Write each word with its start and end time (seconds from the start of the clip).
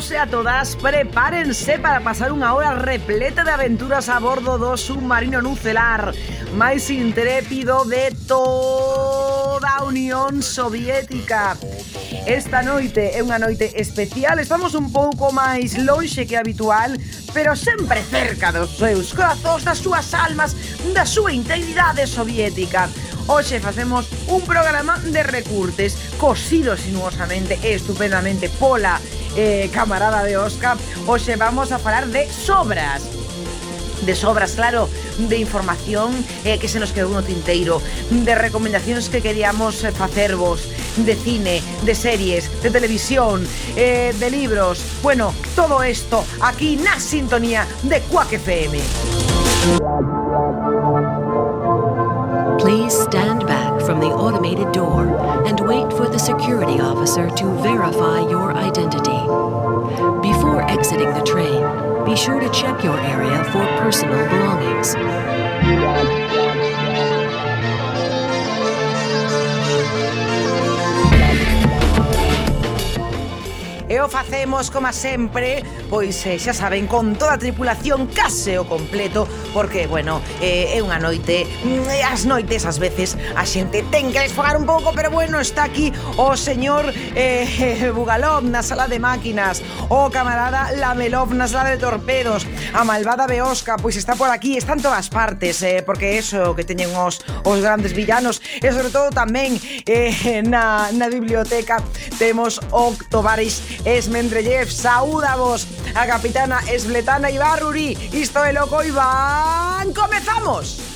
todos 0.00 0.12
e 0.12 0.16
a 0.16 0.26
todas, 0.26 0.76
prepárense 0.76 1.76
para 1.76 2.00
pasar 2.00 2.32
unha 2.32 2.56
hora 2.56 2.72
repleta 2.72 3.44
de 3.44 3.52
aventuras 3.52 4.08
a 4.08 4.16
bordo 4.16 4.56
do 4.56 4.72
submarino 4.72 5.44
nucelar 5.44 6.16
máis 6.56 6.88
intrépido 6.88 7.84
de 7.84 8.08
toda 8.24 9.68
a 9.68 9.84
Unión 9.84 10.40
Soviética. 10.40 11.52
Esta 12.24 12.64
noite 12.64 13.12
é 13.12 13.20
unha 13.20 13.36
noite 13.36 13.76
especial, 13.76 14.40
estamos 14.40 14.72
un 14.72 14.88
pouco 14.88 15.36
máis 15.36 15.76
lonxe 15.76 16.24
que 16.24 16.40
habitual, 16.40 16.96
pero 17.36 17.52
sempre 17.52 18.00
cerca 18.00 18.56
dos 18.56 18.80
seus 18.80 19.12
corazóns, 19.12 19.68
das 19.68 19.84
súas 19.84 20.16
almas, 20.16 20.56
da 20.96 21.04
súa 21.04 21.28
integridade 21.36 22.08
soviética. 22.08 22.88
Hoxe 23.28 23.60
facemos 23.60 24.08
un 24.32 24.40
programa 24.48 24.96
de 25.04 25.20
recurtes 25.20 26.16
cosido 26.16 26.72
sinuosamente 26.72 27.60
e 27.60 27.76
estupendamente 27.76 28.48
pola 28.48 28.96
eh, 29.36 29.70
camarada 29.72 30.22
de 30.24 30.36
Oscar. 30.36 30.76
Hoxe 31.06 31.36
vamos 31.36 31.72
a 31.72 31.78
falar 31.78 32.06
de 32.06 32.30
sobras 32.30 33.20
de 34.02 34.14
sobras, 34.14 34.52
claro, 34.52 34.88
de 35.18 35.36
información 35.36 36.12
eh, 36.44 36.58
que 36.58 36.68
se 36.68 36.80
nos 36.80 36.92
quedou 36.92 37.12
no 37.12 37.22
tinteiro, 37.22 37.82
de 38.10 38.34
recomendacións 38.34 39.12
que 39.12 39.20
queríamos 39.20 39.84
eh, 39.84 39.92
facervos, 39.92 40.64
de 40.96 41.14
cine, 41.14 41.62
de 41.84 41.94
series, 41.94 42.48
de 42.62 42.70
televisión, 42.70 43.46
eh, 43.76 44.14
de 44.18 44.30
libros. 44.30 44.80
Bueno, 45.02 45.34
todo 45.54 45.82
esto 45.82 46.24
aquí 46.40 46.76
na 46.76 46.98
sintonía 46.98 47.66
de 47.84 48.00
Quack 48.08 48.40
FM. 48.40 48.80
Please 52.58 52.96
stand 53.08 53.46
back 53.46 53.80
from 53.84 54.00
the 54.00 54.08
automated 54.08 54.70
door 54.72 55.08
and 55.50 55.58
wait 55.66 55.92
for 55.94 56.08
the 56.08 56.18
security 56.18 56.80
officer 56.80 57.28
to 57.28 57.44
verify 57.60 58.20
your 58.20 58.52
identity. 58.52 59.20
Before 60.22 60.62
exiting 60.70 61.12
the 61.12 61.24
train, 61.26 62.04
be 62.06 62.14
sure 62.14 62.38
to 62.38 62.48
check 62.50 62.84
your 62.84 62.96
area 63.00 63.42
for 63.46 63.66
personal 63.82 64.28
belongings. 64.28 64.94
E 74.00 74.02
o 74.02 74.08
facemos, 74.08 74.72
como 74.72 74.88
sempre, 74.96 75.60
pois 75.92 76.24
eh, 76.24 76.40
xa 76.40 76.56
saben, 76.56 76.88
con 76.88 77.20
toda 77.20 77.36
a 77.36 77.42
tripulación 77.44 78.08
case 78.08 78.56
o 78.56 78.64
completo 78.64 79.28
Porque, 79.52 79.84
bueno, 79.84 80.24
eh, 80.40 80.72
é 80.72 80.80
unha 80.80 80.96
noite, 80.96 81.44
mm, 81.44 81.84
eh, 81.84 82.00
as 82.00 82.24
noites 82.24 82.64
ás 82.64 82.80
veces 82.80 83.20
a 83.36 83.44
xente 83.44 83.84
ten 83.92 84.08
que 84.08 84.24
desfogar 84.24 84.56
un 84.56 84.64
pouco 84.64 84.96
Pero 84.96 85.12
bueno, 85.12 85.36
está 85.36 85.68
aquí 85.68 85.92
o 86.16 86.32
señor 86.32 86.88
eh, 87.12 87.92
Bugalov 87.96 88.40
na 88.48 88.64
sala 88.64 88.88
de 88.88 88.96
máquinas 88.96 89.60
O 89.92 90.08
camarada 90.08 90.72
Lamelov 90.80 91.36
na 91.36 91.44
sala 91.44 91.68
de 91.68 91.76
torpedos 91.76 92.48
a 92.72 92.84
malvada 92.84 93.26
Beosca, 93.26 93.76
pois 93.76 93.96
está 93.96 94.14
por 94.14 94.30
aquí, 94.30 94.56
está 94.56 94.74
en 94.74 94.82
todas 94.82 95.08
partes, 95.08 95.62
eh, 95.62 95.82
porque 95.84 96.18
eso 96.18 96.54
que 96.54 96.64
teñen 96.64 96.94
os, 96.94 97.20
os 97.44 97.58
grandes 97.60 97.92
villanos, 97.94 98.42
e 98.60 98.68
sobre 98.70 98.90
todo 98.90 99.10
tamén 99.10 99.56
eh, 99.86 100.42
na, 100.44 100.90
na 100.92 101.08
biblioteca 101.08 101.82
temos 102.18 102.60
o 102.70 102.94
Tovaris 103.08 103.82
Esmendrellev, 103.86 104.70
saúdavos 104.70 105.66
a 105.94 106.06
capitana 106.06 106.60
Esbletana 106.68 107.30
Ibarruri, 107.30 107.96
isto 108.12 108.42
é 108.44 108.52
loco, 108.52 108.82
Iván, 108.82 109.92
comezamos! 109.94 110.89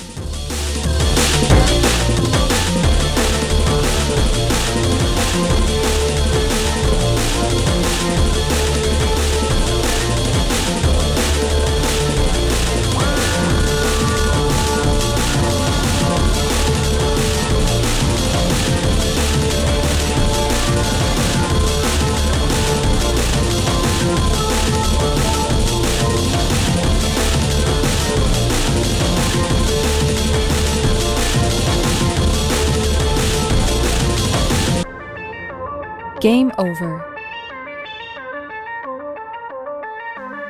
Game 36.25 36.51
over. 36.57 37.05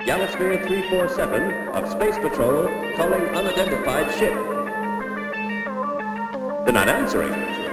Galasphere 0.06 0.66
347 0.66 1.68
of 1.68 1.92
Space 1.92 2.18
Patrol 2.18 2.70
calling 2.96 3.24
unidentified 3.36 4.10
ship. 4.18 4.34
They're 6.64 6.72
not 6.72 6.88
answering. 6.88 7.65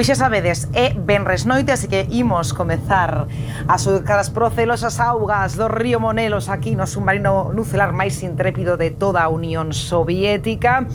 Pois 0.00 0.08
xa 0.08 0.16
sabedes, 0.16 0.64
é 0.72 0.96
Benres 0.96 1.44
noite, 1.44 1.76
así 1.76 1.84
que 1.84 2.08
imos 2.08 2.56
comezar 2.56 3.28
a 3.68 3.76
surcar 3.76 4.16
as 4.16 4.32
procelosas 4.32 4.96
augas 4.96 5.60
do 5.60 5.68
río 5.68 6.00
Monelos 6.00 6.48
aquí 6.48 6.72
no 6.72 6.88
submarino 6.88 7.52
nucelar 7.52 7.92
máis 7.92 8.16
intrépido 8.24 8.80
de 8.80 8.96
toda 8.96 9.20
a 9.20 9.28
Unión 9.28 9.76
Soviética 9.76 10.88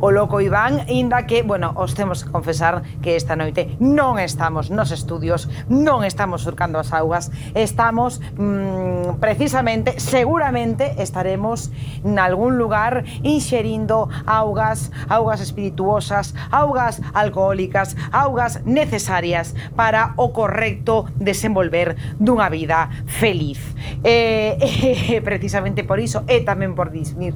o 0.00 0.10
loco 0.10 0.40
Iván, 0.40 0.88
inda 0.88 1.28
que, 1.28 1.42
bueno, 1.42 1.72
os 1.76 1.94
temos 1.94 2.24
que 2.24 2.32
confesar 2.32 2.82
que 3.02 3.16
esta 3.16 3.36
noite 3.36 3.76
non 3.78 4.16
estamos 4.16 4.72
nos 4.72 4.88
estudios, 4.96 5.46
non 5.68 6.08
estamos 6.08 6.40
surcando 6.40 6.80
as 6.80 6.96
augas, 6.96 7.28
estamos 7.52 8.24
mmm, 8.40 9.20
precisamente, 9.20 10.00
seguramente 10.00 10.96
estaremos 10.96 11.68
nalgún 12.00 12.56
lugar 12.56 13.04
inxerindo 13.20 14.08
augas, 14.24 14.88
augas 15.12 15.44
espirituosas, 15.44 16.32
augas 16.48 17.04
alcohólicas, 17.12 17.94
augas 18.10 18.64
necesarias 18.64 19.52
para 19.76 20.16
o 20.16 20.32
correcto 20.32 21.12
desenvolver 21.20 22.00
dunha 22.16 22.48
vida 22.48 22.88
feliz. 23.04 23.60
Eh, 24.00 24.56
eh, 25.12 25.20
precisamente 25.20 25.84
por 25.84 26.00
iso 26.00 26.24
e 26.24 26.40
tamén 26.40 26.72
por, 26.72 26.88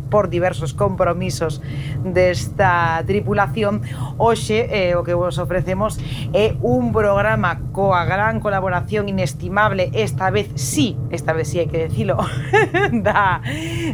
por 0.08 0.32
diversos 0.32 0.72
compromisos 0.72 1.60
deste 2.00 2.53
desta 2.54 3.02
tripulación. 3.06 3.82
Hoxe 4.16 4.68
eh, 4.70 4.94
o 4.94 5.02
que 5.02 5.14
vos 5.14 5.38
ofrecemos 5.38 5.98
é 6.32 6.54
un 6.62 6.94
programa 6.94 7.58
coa 7.74 8.06
gran 8.06 8.38
colaboración 8.38 9.10
inestimable 9.10 9.90
Esta 9.92 10.30
vez 10.30 10.54
sí, 10.54 10.96
esta 11.10 11.34
vez 11.34 11.50
sí 11.50 11.58
hai 11.58 11.66
que 11.66 11.90
decilo 11.90 12.14
da, 13.06 13.42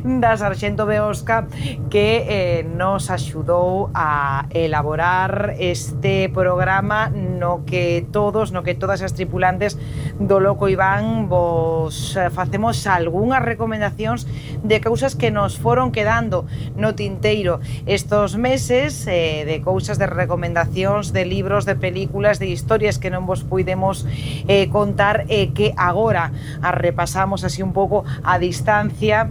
da 0.05 0.37
Sarxento 0.37 0.85
Beosca 0.85 1.49
que 1.89 2.29
eh, 2.29 2.61
nos 2.69 3.09
axudou 3.09 3.89
a 3.97 4.45
elaborar 4.53 5.57
este 5.57 6.29
programa 6.29 7.09
no 7.09 7.65
que 7.65 8.05
todos, 8.13 8.53
no 8.53 8.61
que 8.61 8.77
todas 8.77 9.01
as 9.01 9.17
tripulantes 9.17 9.81
do 10.21 10.37
Loco 10.37 10.69
Iván 10.69 11.33
vos 11.33 12.13
eh, 12.13 12.29
facemos 12.29 12.85
algunhas 12.85 13.41
recomendacións 13.41 14.29
de 14.61 14.85
cousas 14.85 15.17
que 15.17 15.33
nos 15.33 15.57
foron 15.57 15.97
quedando 15.97 16.45
no 16.77 16.93
tinteiro. 16.93 17.65
Estos 17.89 18.37
meses 18.37 18.50
meses 18.51 19.07
eh, 19.07 19.45
de 19.47 19.63
cousas 19.63 19.97
de 19.97 20.11
recomendacións 20.11 21.13
de 21.15 21.23
libros, 21.25 21.67
de 21.71 21.77
películas, 21.77 22.43
de 22.43 22.51
historias 22.51 22.99
que 22.99 23.07
non 23.07 23.23
vos 23.23 23.47
puidemos 23.47 24.03
eh, 24.51 24.67
contar 24.75 25.23
e 25.31 25.47
eh, 25.47 25.55
que 25.55 25.71
agora 25.79 26.35
as 26.59 26.75
repasamos 26.75 27.47
así 27.47 27.63
un 27.63 27.71
pouco 27.71 28.03
a 28.27 28.43
distancia 28.43 29.31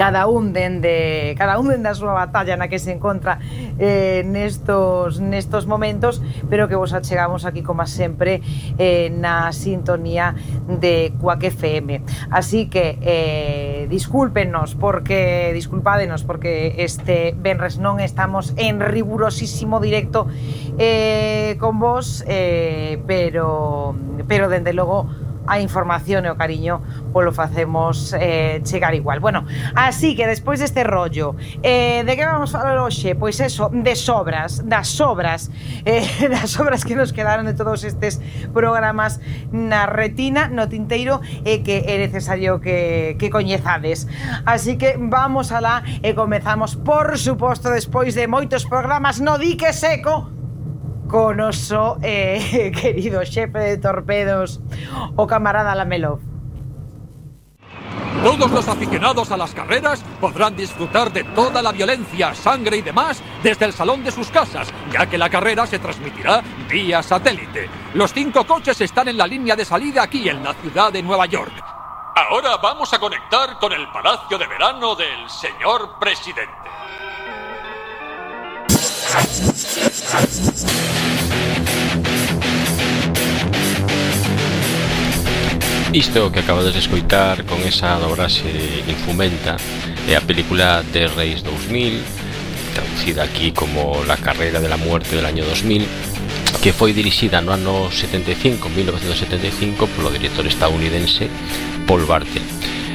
cada 0.00 0.28
un 0.28 0.54
dende 0.54 1.34
cada 1.36 1.58
un 1.58 1.68
dende 1.68 1.92
a 1.92 1.94
súa 1.94 2.16
batalla 2.16 2.56
na 2.56 2.72
que 2.72 2.80
se 2.80 2.88
encontra 2.88 3.36
eh, 3.76 4.24
nestos 4.24 5.20
nestos 5.20 5.68
momentos, 5.68 6.24
pero 6.48 6.72
que 6.72 6.74
vos 6.74 6.96
achegamos 6.96 7.44
aquí 7.44 7.60
como 7.60 7.84
sempre 7.84 8.40
eh, 8.80 9.12
na 9.12 9.52
sintonía 9.52 10.32
de 10.64 11.12
Cuac 11.20 11.44
FM. 11.44 12.00
Así 12.32 12.72
que 12.72 12.96
eh, 13.04 13.92
discúlpenos 13.92 14.72
porque 14.72 15.52
disculpádenos 15.52 16.24
porque 16.24 16.80
este 16.80 17.36
venres 17.36 17.76
non 17.76 18.00
estamos 18.00 18.56
en 18.56 18.80
rigurosísimo 18.80 19.84
directo 19.84 20.32
eh, 20.80 21.60
con 21.60 21.76
vos, 21.76 22.24
eh, 22.24 23.04
pero 23.04 23.92
pero 24.24 24.48
dende 24.48 24.72
logo 24.72 25.28
a 25.50 25.58
información 25.58 26.22
e 26.24 26.30
o 26.30 26.38
cariño 26.38 26.78
pois 27.10 27.20
polo 27.20 27.32
facemos 27.32 28.14
eh, 28.18 28.62
chegar 28.62 28.94
igual. 28.94 29.20
Bueno, 29.20 29.44
así 29.74 30.14
que 30.16 30.26
despois 30.26 30.60
deste 30.60 30.84
rollo, 30.84 31.34
eh, 31.62 32.02
de 32.06 32.16
que 32.16 32.24
vamos 32.24 32.54
falar 32.54 32.78
hoxe? 32.78 33.14
Pois 33.14 33.40
eso, 33.40 33.68
de 33.68 33.94
sobras, 33.96 34.62
das 34.64 34.88
sobras, 34.88 35.50
eh, 35.84 36.06
das 36.32 36.50
sobras 36.50 36.84
que 36.84 36.94
nos 36.96 37.12
quedaron 37.12 37.44
de 37.44 37.54
todos 37.54 37.84
estes 37.84 38.22
programas 38.54 39.20
na 39.52 39.84
retina, 39.84 40.48
no 40.48 40.68
tinteiro, 40.70 41.20
e 41.44 41.60
que 41.60 41.84
é 41.84 41.98
necesario 41.98 42.62
que, 42.62 43.16
que 43.18 43.28
coñezades. 43.28 44.08
Así 44.46 44.78
que 44.78 44.96
vamos 44.96 45.52
alá 45.52 45.82
e 46.00 46.14
comezamos, 46.14 46.78
por 46.78 47.18
suposto, 47.18 47.68
despois 47.68 48.14
de 48.14 48.24
moitos 48.30 48.64
programas 48.64 49.20
no 49.20 49.36
dique 49.36 49.72
seco, 49.74 50.39
con 51.10 51.40
oso 51.40 51.98
eh, 52.02 52.70
querido 52.80 53.24
xefe 53.26 53.58
de 53.58 53.78
torpedos, 53.78 54.60
o 55.16 55.26
camarada 55.26 55.74
Lamelov. 55.74 56.20
Todos 58.22 58.50
los 58.50 58.68
aficionados 58.68 59.30
a 59.32 59.36
las 59.36 59.52
carreras 59.52 60.04
podrán 60.20 60.54
disfrutar 60.54 61.10
de 61.10 61.24
toda 61.24 61.62
la 61.62 61.72
violencia, 61.72 62.34
sangre 62.34 62.76
y 62.76 62.82
demás 62.82 63.22
desde 63.42 63.64
el 63.64 63.72
salón 63.72 64.04
de 64.04 64.10
sus 64.10 64.28
casas, 64.28 64.68
ya 64.92 65.06
que 65.06 65.16
la 65.16 65.30
carrera 65.30 65.66
se 65.66 65.78
transmitirá 65.78 66.42
vía 66.68 67.02
satélite. 67.02 67.68
Los 67.94 68.12
cinco 68.12 68.46
coches 68.46 68.80
están 68.80 69.08
en 69.08 69.16
la 69.16 69.26
línea 69.26 69.56
de 69.56 69.64
salida 69.64 70.02
aquí 70.02 70.28
en 70.28 70.44
la 70.44 70.52
ciudad 70.54 70.92
de 70.92 71.02
Nueva 71.02 71.26
York. 71.26 71.52
Ahora 72.14 72.58
vamos 72.58 72.92
a 72.92 72.98
conectar 72.98 73.58
con 73.58 73.72
el 73.72 73.88
Palacio 73.88 74.36
de 74.36 74.46
Verano 74.46 74.94
del 74.94 75.28
señor 75.30 75.98
presidente. 75.98 76.59
Isto 85.92 86.30
que 86.30 86.38
acabades 86.38 86.72
de 86.72 86.78
escoitar 86.78 87.44
con 87.44 87.58
esa 87.62 87.98
dobraxe 87.98 88.46
infumenta 88.86 89.56
é 90.06 90.14
a 90.14 90.22
película 90.22 90.86
de 90.94 91.10
Reis 91.10 91.42
2000 91.42 91.98
traducida 92.74 93.24
aquí 93.24 93.50
como 93.50 94.04
La 94.06 94.16
carrera 94.16 94.60
de 94.60 94.68
la 94.68 94.76
muerte 94.76 95.16
del 95.16 95.26
año 95.26 95.44
2000 95.44 96.62
que 96.62 96.72
foi 96.72 96.94
dirixida 96.94 97.42
no 97.42 97.50
ano 97.50 97.90
75, 97.90 98.70
1975 98.70 99.90
polo 99.90 100.14
director 100.14 100.46
estadounidense 100.46 101.26
Paul 101.90 102.06
Bartel. 102.06 102.46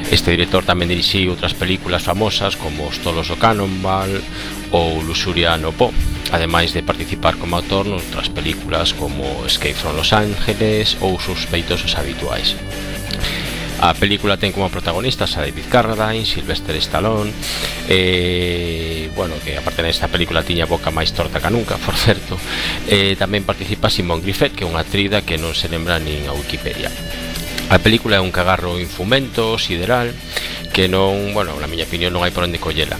Este 0.08 0.30
director 0.30 0.62
tamén 0.62 0.88
dirixiu 0.88 1.34
outras 1.34 1.52
películas 1.52 2.00
famosas 2.00 2.54
como 2.54 2.86
Os 2.86 3.02
tolos 3.02 3.28
do 3.28 3.36
Cannonball 3.36 4.22
ou 4.70 5.02
Luxuria 5.02 5.58
no 5.60 5.74
Po 5.74 5.90
ademais 6.32 6.72
de 6.72 6.82
participar 6.82 7.36
como 7.36 7.56
autor 7.56 7.86
noutras 7.86 8.30
películas 8.30 8.94
como 8.94 9.44
Escape 9.46 9.76
from 9.76 9.94
Los 9.94 10.14
Ángeles 10.14 10.98
ou 11.04 11.20
Suspeitos 11.20 11.84
Habituais. 11.94 12.54
A 13.76 13.92
película 13.92 14.40
ten 14.40 14.56
como 14.56 14.72
protagonistas 14.72 15.36
a 15.36 15.44
David 15.44 15.68
Carradine, 15.68 16.24
Sylvester 16.24 16.72
Stallone 16.80 17.28
eh, 17.92 19.10
Bueno, 19.12 19.36
que 19.44 19.60
aparte 19.60 19.84
nesta 19.84 20.08
película 20.08 20.40
tiña 20.40 20.64
boca 20.64 20.88
máis 20.88 21.12
torta 21.12 21.44
que 21.44 21.52
nunca, 21.52 21.76
por 21.84 21.92
certo 21.92 22.40
eh, 22.88 23.20
Tamén 23.20 23.44
participa 23.44 23.92
Simone 23.92 24.24
Griffith, 24.24 24.56
que 24.56 24.64
é 24.64 24.70
unha 24.70 24.80
atrida 24.80 25.20
que 25.20 25.36
non 25.36 25.52
se 25.52 25.68
lembra 25.68 26.00
nin 26.00 26.24
a 26.24 26.32
Wikipedia 26.32 26.88
A 27.68 27.76
película 27.76 28.16
é 28.16 28.24
un 28.24 28.32
cagarro 28.32 28.80
infumento, 28.80 29.60
sideral 29.60 30.08
Que 30.72 30.88
non, 30.88 31.36
bueno, 31.36 31.52
na 31.60 31.68
miña 31.68 31.84
opinión 31.84 32.16
non 32.16 32.24
hai 32.24 32.32
por 32.32 32.48
onde 32.48 32.56
collela 32.56 32.96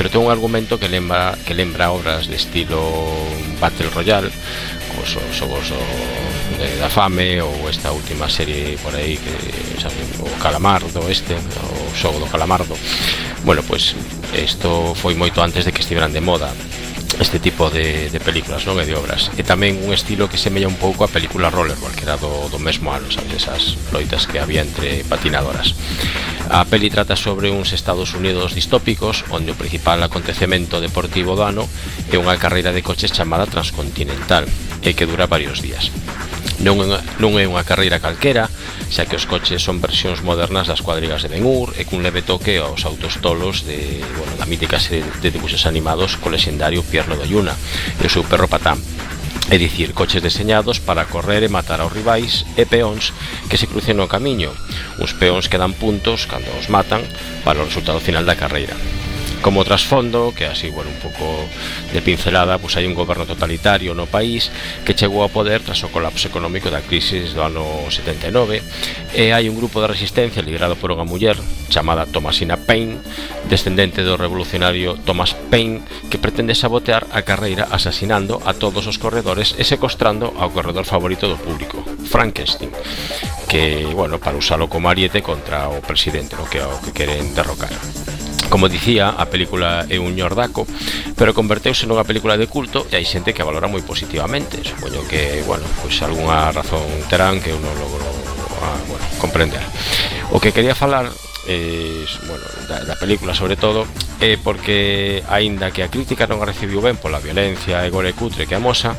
pero 0.00 0.08
ten 0.08 0.24
un 0.24 0.32
argumento 0.32 0.80
que 0.80 0.88
lembra 0.88 1.36
que 1.44 1.52
lembra 1.52 1.92
obras 1.92 2.24
de 2.24 2.36
estilo 2.40 2.80
Battle 3.60 3.92
Royale 3.92 4.32
como 4.88 5.04
os 5.04 5.12
xogos 5.36 5.76
de, 6.56 6.80
da 6.80 6.88
Fame 6.88 7.44
ou 7.44 7.68
esta 7.68 7.92
última 7.92 8.24
serie 8.32 8.80
por 8.80 8.96
aí 8.96 9.20
que 9.20 9.36
sabe, 9.76 10.00
o 10.24 10.28
Calamardo 10.40 11.04
este 11.12 11.36
o 11.36 11.92
Xogo 11.92 12.16
do 12.16 12.32
Calamardo. 12.32 12.72
Bueno, 13.44 13.60
pois 13.60 13.92
pues, 13.92 14.40
isto 14.40 14.96
foi 14.96 15.12
moito 15.12 15.44
antes 15.44 15.68
de 15.68 15.72
que 15.76 15.84
estiveran 15.84 16.16
de 16.16 16.24
moda 16.24 16.48
este 17.20 17.38
tipo 17.38 17.68
de, 17.68 18.08
de 18.08 18.18
películas, 18.18 18.64
non? 18.64 18.80
E 18.80 18.88
de 18.88 18.96
obras. 18.96 19.28
E 19.36 19.44
tamén 19.44 19.76
un 19.84 19.92
estilo 19.92 20.32
que 20.32 20.40
semella 20.40 20.72
un 20.72 20.80
pouco 20.80 21.04
a 21.04 21.12
película 21.12 21.52
Rollerball, 21.52 21.92
que 21.92 22.08
era 22.08 22.16
do, 22.16 22.48
do 22.48 22.56
mesmo 22.56 22.96
ano, 22.96 23.12
sabes? 23.12 23.36
Esas 23.36 23.76
loitas 23.92 24.24
que 24.24 24.40
había 24.40 24.64
entre 24.64 25.04
patinadoras. 25.04 25.76
A 26.48 26.64
peli 26.64 26.88
trata 26.88 27.14
sobre 27.14 27.52
uns 27.52 27.76
Estados 27.76 28.16
Unidos 28.16 28.56
distópicos, 28.56 29.28
onde 29.28 29.52
o 29.52 29.60
principal 29.60 30.00
acontecemento 30.00 30.80
deportivo 30.80 31.36
do 31.36 31.44
ano 31.44 31.68
é 32.08 32.16
unha 32.16 32.40
carreira 32.40 32.72
de 32.72 32.80
coches 32.80 33.12
chamada 33.12 33.44
Transcontinental, 33.44 34.48
e 34.80 34.96
que 34.96 35.04
dura 35.04 35.28
varios 35.28 35.60
días. 35.60 35.92
Non 36.60 36.76
é, 36.76 36.84
unha, 36.84 37.00
non 37.16 37.40
é 37.40 37.48
unha 37.48 37.64
carreira 37.64 38.04
calquera, 38.04 38.44
xa 38.92 39.08
que 39.08 39.16
os 39.16 39.24
coches 39.24 39.64
son 39.64 39.80
versións 39.80 40.20
modernas 40.20 40.68
das 40.68 40.84
cuadrigas 40.84 41.24
de 41.24 41.32
ben 41.32 41.40
e 41.40 41.82
cun 41.88 42.04
leve 42.04 42.20
toque 42.20 42.60
aos 42.60 42.84
autos 42.84 43.16
tolos 43.24 43.64
de, 43.64 44.04
bueno, 44.16 44.36
da 44.36 44.44
mítica 44.44 44.76
serie 44.76 45.08
de 45.24 45.32
dibuxos 45.32 45.64
animados 45.64 46.20
co 46.20 46.28
lexendario 46.28 46.84
Pierno 46.84 47.16
do 47.16 47.24
Yuna 47.24 47.56
e 47.96 48.04
o 48.04 48.12
seu 48.12 48.28
perro 48.28 48.44
Patán, 48.44 48.76
é 49.50 49.56
dicir, 49.56 49.96
coches 49.96 50.20
deseñados 50.20 50.84
para 50.84 51.08
correr 51.08 51.42
e 51.42 51.48
matar 51.48 51.80
aos 51.80 51.96
rivais 51.96 52.44
e 52.60 52.68
peóns 52.68 53.16
que 53.48 53.56
se 53.56 53.66
crucen 53.66 53.96
no 53.96 54.06
camiño. 54.06 54.52
Os 55.00 55.16
peóns 55.16 55.48
que 55.48 55.58
dan 55.58 55.72
puntos 55.72 56.28
cando 56.28 56.52
os 56.60 56.68
matan 56.68 57.02
para 57.42 57.58
o 57.58 57.66
resultado 57.66 58.04
final 58.04 58.22
da 58.22 58.38
carreira 58.38 58.76
como 59.42 59.64
trasfondo, 59.64 60.32
que 60.36 60.46
así, 60.46 60.70
bueno, 60.70 60.90
un 60.90 61.00
pouco 61.00 61.48
de 61.92 62.00
pincelada, 62.00 62.60
pois 62.60 62.76
hai 62.76 62.84
un 62.84 62.94
goberno 62.94 63.24
totalitario 63.24 63.96
no 63.96 64.06
país 64.06 64.52
que 64.84 64.94
chegou 64.94 65.24
ao 65.24 65.32
poder 65.32 65.64
tras 65.64 65.80
o 65.82 65.92
colapso 65.92 66.28
económico 66.28 66.68
da 66.68 66.84
crisis 66.84 67.32
do 67.32 67.42
ano 67.42 67.64
79 67.88 68.60
e 69.16 69.32
hai 69.32 69.48
un 69.48 69.56
grupo 69.56 69.80
de 69.80 69.90
resistencia 69.90 70.44
liderado 70.44 70.76
por 70.76 70.92
unha 70.92 71.08
muller 71.08 71.40
chamada 71.72 72.06
Thomasina 72.06 72.60
Paine, 72.60 73.00
descendente 73.48 74.04
do 74.04 74.20
revolucionario 74.20 75.00
Thomas 75.02 75.32
Paine, 75.48 75.82
que 76.12 76.20
pretende 76.20 76.54
sabotear 76.54 77.08
a 77.10 77.24
carreira 77.24 77.66
asesinando 77.72 78.38
a 78.44 78.52
todos 78.52 78.86
os 78.86 79.00
corredores 79.00 79.56
e 79.56 79.64
secostrando 79.64 80.30
ao 80.36 80.52
corredor 80.52 80.84
favorito 80.84 81.26
do 81.26 81.40
público, 81.40 81.82
Frankenstein, 82.06 82.70
que, 83.48 83.88
bueno, 83.94 84.20
para 84.20 84.36
usalo 84.36 84.68
como 84.68 84.90
ariete 84.92 85.24
contra 85.24 85.68
o 85.72 85.80
presidente, 85.80 86.36
no 86.36 86.46
que 86.46 86.60
o 86.60 86.78
que 86.84 86.92
queren 86.92 87.34
derrocar. 87.34 87.72
Como 88.50 88.68
dicía, 88.68 89.14
a 89.14 89.30
película 89.30 89.86
é 89.86 90.02
un 90.02 90.18
ñordaco, 90.18 90.66
pero 91.14 91.30
converteuse 91.30 91.86
nunha 91.86 92.02
película 92.02 92.34
de 92.34 92.50
culto 92.50 92.82
e 92.90 92.98
hai 92.98 93.06
xente 93.06 93.30
que 93.30 93.40
a 93.40 93.48
valora 93.48 93.70
moi 93.70 93.80
positivamente. 93.86 94.66
Supoño 94.66 95.06
que, 95.06 95.46
bueno, 95.46 95.62
pois 95.78 95.94
algunha 96.02 96.50
razón 96.50 96.82
terán 97.06 97.38
que 97.38 97.54
eu 97.54 97.62
non 97.62 97.70
logro 97.78 98.02
ah, 98.58 98.74
bueno, 98.90 99.06
comprender. 99.22 99.62
O 100.34 100.42
que 100.42 100.50
quería 100.50 100.74
falar 100.74 101.06
eh, 101.48 102.04
bueno, 102.26 102.44
da, 102.68 102.84
da 102.84 102.96
película 102.96 103.34
sobre 103.34 103.56
todo 103.56 103.86
é 104.20 104.36
porque 104.36 105.24
aínda 105.32 105.72
que 105.72 105.80
a 105.80 105.88
crítica 105.88 106.28
non 106.28 106.44
a 106.44 106.48
recibiu 106.48 106.84
ben 106.84 107.00
pola 107.00 107.22
violencia 107.22 107.80
e 107.84 107.88
gore 107.88 108.12
cutre 108.12 108.44
que 108.44 108.52
amosa 108.52 108.92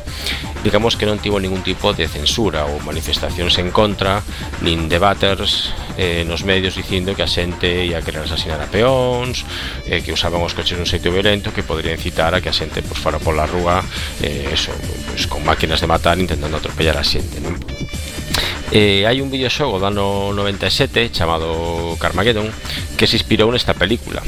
digamos 0.66 0.98
que 0.98 1.06
non 1.06 1.22
tivo 1.22 1.38
ningún 1.38 1.62
tipo 1.62 1.94
de 1.94 2.10
censura 2.10 2.66
ou 2.66 2.82
manifestacións 2.82 3.54
en 3.62 3.70
contra 3.70 4.18
nin 4.66 4.90
debaters 4.90 5.70
eh, 5.94 6.26
nos 6.26 6.42
medios 6.42 6.74
dicindo 6.74 7.14
que 7.14 7.22
a 7.22 7.30
xente 7.30 7.86
ia 7.86 8.02
querer 8.02 8.26
asasinar 8.26 8.58
a 8.58 8.66
peóns 8.66 9.46
eh, 9.86 10.02
que 10.02 10.10
usaban 10.10 10.42
os 10.42 10.58
coches 10.58 10.74
nun 10.74 10.90
xeito 10.90 11.14
violento 11.14 11.54
que 11.54 11.62
podría 11.62 11.94
incitar 11.94 12.34
a 12.34 12.42
que 12.42 12.50
a 12.50 12.56
xente 12.56 12.82
pues, 12.82 12.98
fora 12.98 13.22
pola 13.22 13.46
rúa 13.46 13.78
eh, 14.26 14.50
eso, 14.50 14.74
pues, 15.06 15.30
con 15.30 15.46
máquinas 15.46 15.78
de 15.78 15.86
matar 15.86 16.18
intentando 16.18 16.58
atropellar 16.58 16.98
a 16.98 17.06
xente? 17.06 17.38
Eh, 18.72 19.04
hai 19.04 19.20
un 19.20 19.28
videoxogo 19.28 19.76
do 19.76 19.84
ano 19.84 20.32
97 20.32 21.12
chamado 21.12 21.92
Carmageddon 22.00 22.48
que 22.96 23.04
se 23.04 23.20
inspirou 23.20 23.52
nesta 23.52 23.76
película. 23.76 24.24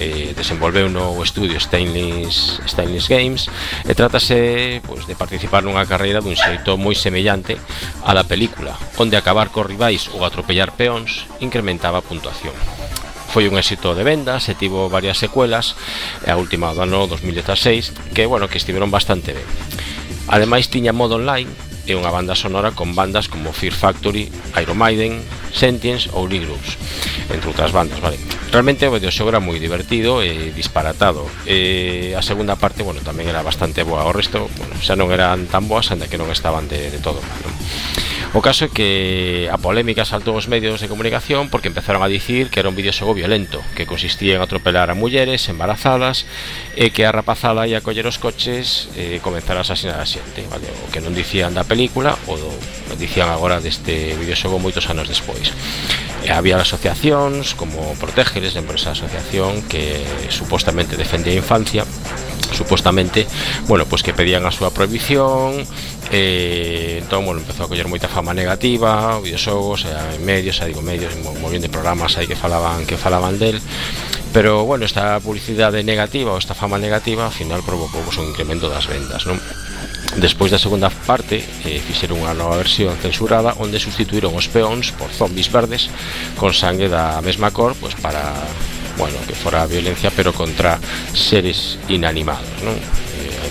Eh, 0.00 0.32
desenvolveu 0.32 0.88
no 0.88 1.20
estudio 1.22 1.60
Stainless, 1.60 2.64
Stainless 2.66 3.06
Games 3.06 3.46
e 3.86 3.92
trátase 3.92 4.80
pois, 4.82 5.04
de 5.06 5.14
participar 5.14 5.62
nunha 5.62 5.84
carreira 5.84 6.24
dun 6.24 6.34
xeito 6.34 6.80
moi 6.80 6.96
semellante 6.96 7.60
á 8.02 8.10
da 8.16 8.26
película 8.26 8.74
onde 8.98 9.20
acabar 9.20 9.52
co 9.52 9.62
rivais 9.62 10.10
ou 10.16 10.24
atropellar 10.24 10.72
peóns 10.72 11.28
incrementaba 11.44 12.00
a 12.00 12.06
puntuación. 12.08 12.56
Foi 13.30 13.46
un 13.46 13.60
éxito 13.60 13.92
de 13.92 14.06
vendas 14.06 14.48
e 14.48 14.56
tivo 14.56 14.88
varias 14.88 15.20
secuelas 15.20 15.76
e 16.24 16.32
a 16.32 16.40
última 16.40 16.72
do 16.72 16.82
ano 16.82 17.04
2016 17.04 18.16
que, 18.16 18.24
bueno, 18.24 18.48
que 18.48 18.56
estiveron 18.56 18.88
bastante 18.88 19.36
ben. 19.36 19.46
Ademais 20.32 20.72
tiña 20.72 20.96
modo 20.96 21.20
online 21.20 21.73
e 21.84 21.92
unha 21.96 22.08
banda 22.08 22.32
sonora 22.32 22.72
con 22.72 22.96
bandas 22.96 23.28
como 23.28 23.52
Fear 23.52 23.76
Factory, 23.76 24.32
Iron 24.60 24.78
Maiden, 24.78 25.20
Sentience 25.52 26.08
ou 26.12 26.26
Lee 26.26 26.44
entre 27.30 27.48
outras 27.48 27.72
bandas, 27.72 28.00
vale. 28.00 28.18
Realmente 28.52 28.86
o 28.86 28.94
videoxogo 28.94 29.32
era 29.32 29.40
moi 29.40 29.58
divertido 29.58 30.22
e 30.22 30.52
disparatado. 30.54 31.26
E 31.48 32.12
a 32.14 32.22
segunda 32.22 32.54
parte, 32.54 32.86
bueno, 32.86 33.02
tamén 33.02 33.26
era 33.26 33.42
bastante 33.42 33.82
boa. 33.82 34.06
O 34.06 34.12
resto, 34.14 34.46
bueno, 34.60 34.74
xa 34.78 34.94
eran 34.94 35.50
tan 35.50 35.66
boas, 35.66 35.90
ainda 35.90 36.06
que 36.06 36.20
non 36.20 36.30
estaban 36.30 36.68
de, 36.70 36.92
todo? 37.02 37.18
O 38.34 38.42
caso 38.42 38.66
é 38.66 38.68
que 38.68 39.46
a 39.46 39.62
polémica 39.62 40.02
saltou 40.02 40.34
os 40.34 40.50
medios 40.50 40.82
de 40.82 40.90
comunicación 40.90 41.46
porque 41.54 41.70
empezaron 41.70 42.02
a 42.02 42.10
dicir 42.10 42.50
que 42.50 42.58
era 42.58 42.66
un 42.66 42.74
videoxogo 42.74 43.14
violento, 43.14 43.62
que 43.78 43.86
consistía 43.86 44.34
en 44.34 44.42
atropelar 44.42 44.90
a 44.90 44.98
mulleres 44.98 45.46
embarazadas 45.46 46.26
e 46.74 46.90
que 46.90 47.06
a 47.06 47.14
rapazada 47.14 47.62
ia 47.70 47.78
coller 47.78 48.10
os 48.10 48.18
coches 48.18 48.90
e 48.98 49.22
comenzar 49.22 49.54
a 49.54 49.62
asasinar 49.62 50.02
a 50.02 50.06
xente, 50.10 50.42
vale? 50.50 50.66
O 50.82 50.90
que 50.90 50.98
non 50.98 51.14
dicían 51.14 51.54
da 51.54 51.62
película 51.62 52.18
ou 52.26 52.34
do, 52.34 52.50
dicían 52.98 53.30
agora 53.30 53.62
deste 53.62 54.18
videoxogo 54.18 54.58
moitos 54.58 54.90
anos 54.90 55.06
despois. 55.06 55.54
Eh, 56.24 56.32
había 56.32 56.56
asociacións 56.56 57.52
como 57.52 57.94
Protégeres 58.00 58.56
dentro 58.56 58.80
desa 58.80 58.96
asociación 58.96 59.60
que 59.68 60.00
supostamente 60.32 60.96
defendía 60.96 61.36
a 61.36 61.42
infancia 61.44 61.84
supostamente, 62.52 63.26
bueno, 63.66 63.84
pois 63.84 64.00
pues 64.00 64.02
que 64.08 64.16
pedían 64.16 64.46
a 64.48 64.52
súa 64.54 64.72
prohibición 64.72 65.68
eh, 66.08 67.02
entón, 67.02 67.28
bueno, 67.28 67.44
empezou 67.44 67.66
a 67.66 67.70
coller 67.70 67.90
moita 67.90 68.08
fama 68.08 68.32
negativa 68.32 69.20
videoxogos, 69.20 69.84
eh, 69.84 70.16
medios, 70.24 70.62
eh, 70.62 70.70
digo 70.70 70.80
medios 70.80 71.12
moviendo 71.44 71.68
programas 71.68 72.16
aí 72.16 72.24
que 72.24 72.38
falaban 72.38 72.88
que 72.88 72.96
falaban 72.96 73.36
del 73.36 73.60
pero, 74.34 74.64
bueno, 74.64 74.84
esta 74.84 75.20
publicidade 75.20 75.86
negativa 75.86 76.34
ou 76.34 76.42
esta 76.42 76.58
fama 76.58 76.74
negativa 76.74 77.22
ao 77.22 77.30
final 77.30 77.62
provocou 77.62 78.02
pues, 78.02 78.18
un 78.18 78.34
incremento 78.34 78.66
das 78.66 78.90
vendas, 78.90 79.30
non? 79.30 79.38
Despois 80.16 80.50
da 80.50 80.62
segunda 80.62 80.90
parte 80.90 81.42
eh, 81.42 81.82
fixeron 81.82 82.22
unha 82.22 82.34
nova 82.38 82.54
versión 82.54 82.94
censurada 83.02 83.58
onde 83.58 83.82
sustituíron 83.82 84.30
os 84.38 84.46
peóns 84.46 84.94
por 84.94 85.10
zombis 85.10 85.50
verdes 85.50 85.90
con 86.38 86.54
sangue 86.54 86.86
da 86.86 87.18
mesma 87.18 87.50
cor 87.50 87.74
pois 87.74 87.98
para 87.98 88.22
bueno, 88.96 89.18
que 89.26 89.34
fora 89.34 89.62
a 89.62 89.66
violencia 89.66 90.14
pero 90.14 90.30
contra 90.30 90.78
seres 91.12 91.78
inanimados, 91.90 92.62
non? 92.62 92.78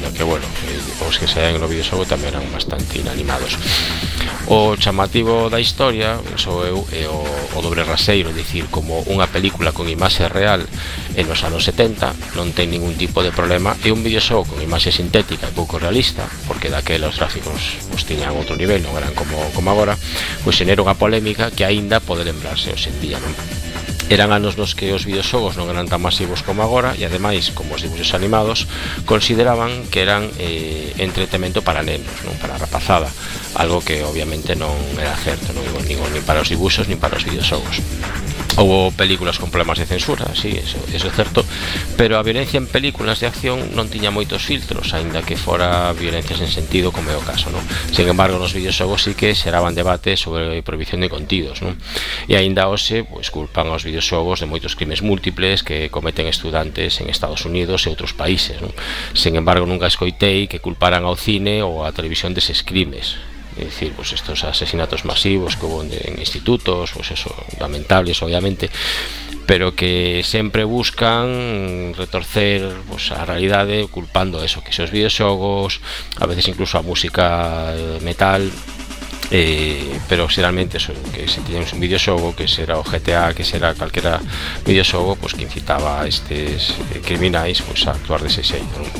no 0.02 0.14
que, 0.14 0.24
bueno, 0.24 0.46
eh, 0.70 1.06
os 1.08 1.20
que 1.20 1.28
saen 1.28 1.60
no 1.60 1.68
videoxogo 1.68 2.08
tamén 2.08 2.34
eran 2.34 2.46
bastante 2.50 3.02
inanimados. 3.02 3.58
O 4.48 4.76
chamativo 4.76 5.48
da 5.48 5.60
historia, 5.60 6.20
sou 6.36 6.68
eu, 6.68 6.84
é 6.92 7.08
o, 7.08 7.24
o 7.56 7.60
dobre 7.64 7.84
raseiro, 7.84 8.36
dicir, 8.36 8.68
como 8.68 9.00
unha 9.08 9.30
película 9.30 9.72
con 9.72 9.88
imaxe 9.88 10.28
real 10.28 10.66
en 11.16 11.26
os 11.32 11.42
anos 11.48 11.64
70, 11.64 12.36
non 12.36 12.52
ten 12.52 12.72
ningún 12.72 12.98
tipo 13.00 13.24
de 13.24 13.32
problema, 13.32 13.78
e 13.86 13.94
un 13.94 14.04
videoxogo 14.04 14.56
con 14.56 14.60
imaxe 14.60 14.92
sintética 14.92 15.48
e 15.48 15.56
pouco 15.56 15.80
realista, 15.80 16.28
porque 16.48 16.72
daquela 16.72 17.08
os 17.08 17.18
gráficos 17.20 17.80
os 17.94 18.04
tiñan 18.04 18.36
outro 18.36 18.60
nivel, 18.60 18.84
non 18.84 18.96
eran 19.00 19.16
como, 19.16 19.40
como 19.56 19.72
agora, 19.72 19.96
pois 20.44 20.58
xenera 20.60 20.84
unha 20.84 21.00
polémica 21.00 21.52
que 21.52 21.64
aínda 21.64 22.04
pode 22.04 22.28
lembrarse 22.28 22.72
hoxe 22.72 22.92
en 22.92 22.98
día, 23.00 23.18
non? 23.22 23.73
Eran 24.14 24.32
anos 24.32 24.62
nos 24.62 24.78
que 24.78 24.94
os 24.94 25.10
videoxogos 25.10 25.58
non 25.58 25.74
eran 25.74 25.90
tan 25.90 25.98
masivos 25.98 26.46
como 26.46 26.62
agora 26.62 26.94
e 26.94 27.02
ademais, 27.02 27.50
como 27.50 27.74
os 27.74 27.82
dibuixos 27.82 28.14
animados, 28.14 28.70
consideraban 29.10 29.90
que 29.90 30.06
eran 30.06 30.30
eh, 30.38 30.94
entretemento 31.02 31.66
para 31.66 31.82
nenos, 31.82 32.22
non 32.22 32.38
para 32.38 32.54
a 32.54 32.62
rapazada, 32.62 33.10
algo 33.58 33.82
que 33.82 34.06
obviamente 34.06 34.54
non 34.54 34.78
era 35.02 35.18
certo, 35.18 35.50
non 35.58 35.66
nin, 35.90 35.98
nin 35.98 36.22
para 36.30 36.46
os 36.46 36.54
dibuixos 36.54 36.86
nin 36.86 37.02
para 37.02 37.18
os 37.18 37.26
videoxogos. 37.26 37.82
Houbo 38.56 38.92
películas 38.92 39.40
con 39.40 39.50
problemas 39.50 39.80
de 39.80 39.86
censura, 39.86 40.30
sí, 40.36 40.50
eso, 40.50 40.78
eso 40.94 41.08
é 41.08 41.12
certo 41.12 41.42
Pero 41.98 42.22
a 42.22 42.24
violencia 42.24 42.62
en 42.62 42.70
películas 42.70 43.18
de 43.18 43.26
acción 43.26 43.74
non 43.74 43.90
tiña 43.90 44.14
moitos 44.14 44.46
filtros 44.46 44.94
aínda 44.94 45.26
que 45.26 45.34
fora 45.34 45.90
violencia 45.98 46.38
sen 46.38 46.46
sentido 46.46 46.94
como 46.94 47.10
é 47.10 47.18
o 47.18 47.26
caso 47.26 47.50
non? 47.50 47.66
Sin 47.90 48.06
embargo, 48.06 48.38
nos 48.38 48.54
videoxogos 48.54 49.10
sí 49.10 49.18
que 49.18 49.34
xeraban 49.34 49.74
debate 49.74 50.14
sobre 50.22 50.54
a 50.54 50.62
prohibición 50.62 51.02
de 51.02 51.10
contidos 51.10 51.66
non? 51.66 51.82
E 52.30 52.38
aínda 52.38 52.70
hoxe, 52.70 53.02
pois, 53.02 53.34
culpan 53.34 53.74
aos 53.74 53.82
videoxogos 53.82 54.38
de 54.38 54.46
moitos 54.46 54.78
crimes 54.78 55.02
múltiples 55.02 55.66
Que 55.66 55.90
cometen 55.90 56.30
estudantes 56.30 57.02
en 57.02 57.10
Estados 57.10 57.50
Unidos 57.50 57.90
e 57.90 57.90
outros 57.90 58.14
países 58.14 58.62
non? 58.62 58.70
Sin 59.18 59.34
embargo, 59.34 59.66
nunca 59.66 59.90
escoitei 59.90 60.46
que 60.46 60.62
culparan 60.62 61.10
ao 61.10 61.18
cine 61.18 61.66
ou 61.66 61.82
á 61.82 61.90
televisión 61.90 62.38
deses 62.38 62.62
crimes 62.62 63.18
é 63.58 63.66
dicir, 63.66 63.94
pues 63.94 64.14
estos 64.14 64.44
asesinatos 64.44 65.06
masivos 65.06 65.56
que 65.56 65.66
hubo 65.66 65.84
en 65.84 66.20
institutos, 66.20 66.92
pues 66.94 67.12
eso, 67.12 67.34
lamentables 67.60 68.22
obviamente, 68.22 68.70
pero 69.46 69.76
que 69.76 70.22
sempre 70.24 70.64
buscan 70.64 71.94
retorcer 71.96 72.70
pues, 72.90 73.12
a 73.12 73.26
realidade 73.26 73.88
culpando 73.88 74.44
eso, 74.44 74.64
que 74.64 74.72
se 74.72 74.84
os 74.84 74.92
videoxogos, 74.92 75.82
a 76.20 76.26
veces 76.26 76.48
incluso 76.48 76.78
a 76.78 76.82
música 76.82 77.74
metal 78.02 78.52
eh, 79.34 80.00
pero 80.08 80.30
xeralmente 80.30 80.78
eso, 80.78 80.94
que 81.10 81.26
se 81.28 81.42
tiñamos 81.42 81.74
un 81.74 81.82
videoxogo 81.82 82.38
que 82.38 82.46
será 82.48 82.78
o 82.78 82.86
GTA, 82.86 83.34
que 83.34 83.42
será 83.42 83.74
calquera 83.74 84.22
videoxogo, 84.62 85.18
pois 85.18 85.34
pues, 85.34 85.42
que 85.42 85.44
incitaba 85.50 86.02
a 86.02 86.08
estes 86.08 86.78
eh, 86.94 87.02
criminais 87.02 87.66
pois, 87.66 87.82
pues, 87.82 87.90
a 87.90 87.98
actuar 87.98 88.22
dese 88.22 88.46
xeito 88.46 88.78
non? 88.78 88.94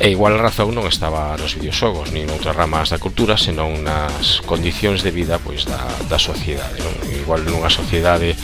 e 0.00 0.08
igual 0.08 0.38
a 0.38 0.40
razón 0.40 0.72
non 0.72 0.86
estaba 0.86 1.36
nos 1.36 1.58
videoxogos 1.58 2.14
nin 2.14 2.30
noutras 2.30 2.54
ramas 2.54 2.88
da 2.88 3.02
cultura 3.02 3.34
senón 3.36 3.84
nas 3.84 4.38
condicións 4.46 5.02
de 5.02 5.10
vida 5.12 5.36
pois 5.42 5.66
da, 5.66 5.82
da 6.06 6.16
sociedade 6.16 6.78
non? 6.80 6.94
igual 7.10 7.42
nunha 7.44 7.68
sociedade 7.68 8.38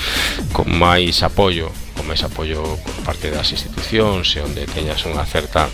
con 0.51 0.69
máis 0.69 1.23
apoio 1.23 1.73
con 1.95 2.05
máis 2.11 2.21
apoio 2.27 2.61
por 2.61 3.15
parte 3.15 3.33
das 3.33 3.55
institucións 3.55 4.37
e 4.37 4.45
onde 4.45 4.69
teñas 4.69 5.07
unha 5.09 5.25
certa 5.25 5.71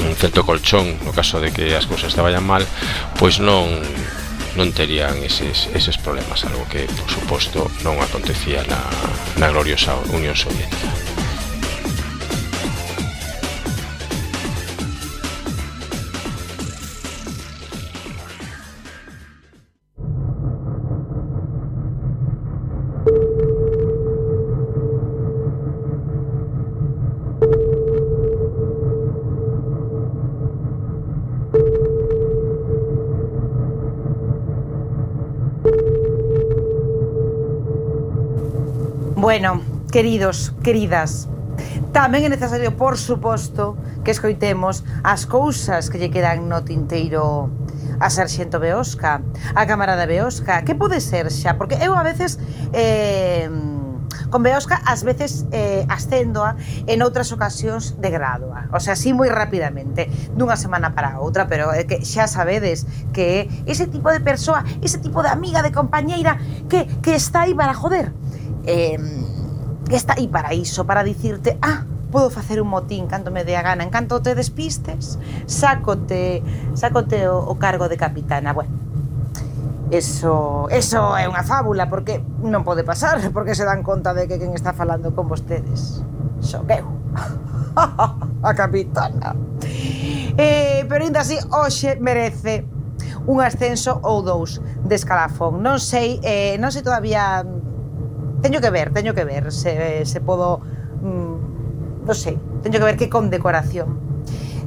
un 0.00 0.14
certo 0.16 0.46
colchón 0.48 0.96
no 1.02 1.12
caso 1.12 1.42
de 1.44 1.52
que 1.52 1.76
as 1.76 1.84
cousas 1.84 2.16
te 2.16 2.24
vayan 2.24 2.46
mal 2.46 2.64
pois 3.20 3.36
non 3.36 3.68
non 4.56 4.72
terían 4.72 5.20
eses, 5.20 5.68
eses 5.76 6.00
problemas, 6.00 6.42
algo 6.48 6.64
que, 6.72 6.88
por 6.88 7.08
suposto, 7.12 7.68
non 7.84 8.00
acontecía 8.00 8.64
na, 8.64 8.80
na 9.36 9.52
gloriosa 9.52 9.94
Unión 10.10 10.34
Soviética. 10.34 11.15
queridos, 39.96 40.52
queridas, 40.62 41.24
Tamén 41.96 42.20
é 42.20 42.28
necesario, 42.28 42.76
por 42.76 43.00
suposto, 43.00 43.80
que 44.04 44.12
escoitemos 44.12 44.84
as 45.00 45.24
cousas 45.24 45.88
que 45.88 45.96
lle 45.96 46.12
quedan 46.12 46.52
no 46.52 46.60
tinteiro 46.60 47.48
a 47.96 48.12
Sarxento 48.12 48.60
Beosca, 48.60 49.24
a 49.56 49.64
camarada 49.64 50.04
Beosca. 50.04 50.60
Que 50.68 50.76
pode 50.76 51.00
ser 51.00 51.32
xa? 51.32 51.56
Porque 51.56 51.80
eu 51.80 51.96
a 51.96 52.04
veces... 52.04 52.36
Eh, 52.76 53.48
con 54.28 54.44
Beosca 54.44 54.84
ás 54.84 55.00
veces 55.00 55.48
eh, 55.48 55.88
ascendoa 55.88 56.60
en 56.84 57.00
outras 57.00 57.32
ocasións 57.32 57.96
de 57.96 58.12
gradoa. 58.12 58.68
O 58.76 58.80
sea, 58.84 58.92
así 58.92 59.16
moi 59.16 59.32
rapidamente, 59.32 60.12
dunha 60.36 60.60
semana 60.60 60.92
para 60.92 61.16
outra, 61.24 61.48
pero 61.48 61.72
é 61.72 61.88
que 61.88 62.04
xa 62.04 62.28
sabedes 62.28 62.84
que 63.16 63.48
ese 63.64 63.88
tipo 63.88 64.12
de 64.12 64.20
persoa, 64.20 64.60
ese 64.84 65.00
tipo 65.00 65.24
de 65.24 65.32
amiga, 65.32 65.64
de 65.64 65.72
compañeira 65.72 66.36
que, 66.68 66.84
que 67.00 67.16
está 67.16 67.48
aí 67.48 67.56
para 67.56 67.72
joder. 67.72 68.12
Eh, 68.68 69.00
que 69.88 69.96
está 69.96 70.14
aí 70.14 70.28
para 70.28 70.54
iso, 70.54 70.84
para 70.84 71.02
dicirte, 71.02 71.58
ah, 71.62 71.84
podo 72.10 72.30
facer 72.30 72.60
un 72.60 72.68
motín 72.68 73.06
canto 73.06 73.30
me 73.30 73.44
dé 73.44 73.56
a 73.56 73.62
gana, 73.62 73.84
en 73.84 73.90
canto 73.90 74.22
te 74.22 74.34
despistes, 74.34 75.18
sácote, 75.46 76.42
sácote 76.74 77.28
o, 77.28 77.38
o 77.38 77.58
cargo 77.58 77.88
de 77.88 77.96
capitana. 77.96 78.52
Bueno, 78.52 78.70
eso, 79.90 80.66
eso 80.70 81.14
é 81.14 81.30
unha 81.30 81.46
fábula, 81.46 81.86
porque 81.86 82.18
non 82.42 82.66
pode 82.66 82.82
pasar, 82.82 83.22
porque 83.34 83.54
se 83.54 83.62
dan 83.62 83.86
conta 83.86 84.10
de 84.14 84.26
que 84.26 84.38
quen 84.38 84.54
está 84.54 84.74
falando 84.74 85.14
con 85.14 85.30
vostedes. 85.30 86.02
Xoqueu. 86.42 86.86
a 88.42 88.52
capitana. 88.54 89.34
Eh, 90.36 90.84
pero 90.88 91.04
ainda 91.04 91.20
así, 91.20 91.38
hoxe 91.50 91.96
merece 92.02 92.66
un 93.26 93.42
ascenso 93.42 93.98
ou 94.02 94.22
dous 94.22 94.58
de 94.82 94.94
escalafón. 94.94 95.62
Non 95.62 95.78
sei, 95.78 96.18
eh, 96.22 96.58
non 96.58 96.70
sei 96.74 96.82
todavía 96.82 97.42
teño 98.46 98.60
que 98.60 98.70
ver, 98.70 98.92
teño 98.92 99.12
que 99.12 99.24
ver 99.24 99.50
se, 99.50 100.06
se 100.06 100.20
podo 100.20 100.62
mm, 101.02 102.06
non 102.06 102.14
sei, 102.14 102.38
teño 102.62 102.78
que 102.78 102.86
ver 102.86 102.94
que 102.94 103.10
condecoración. 103.10 103.98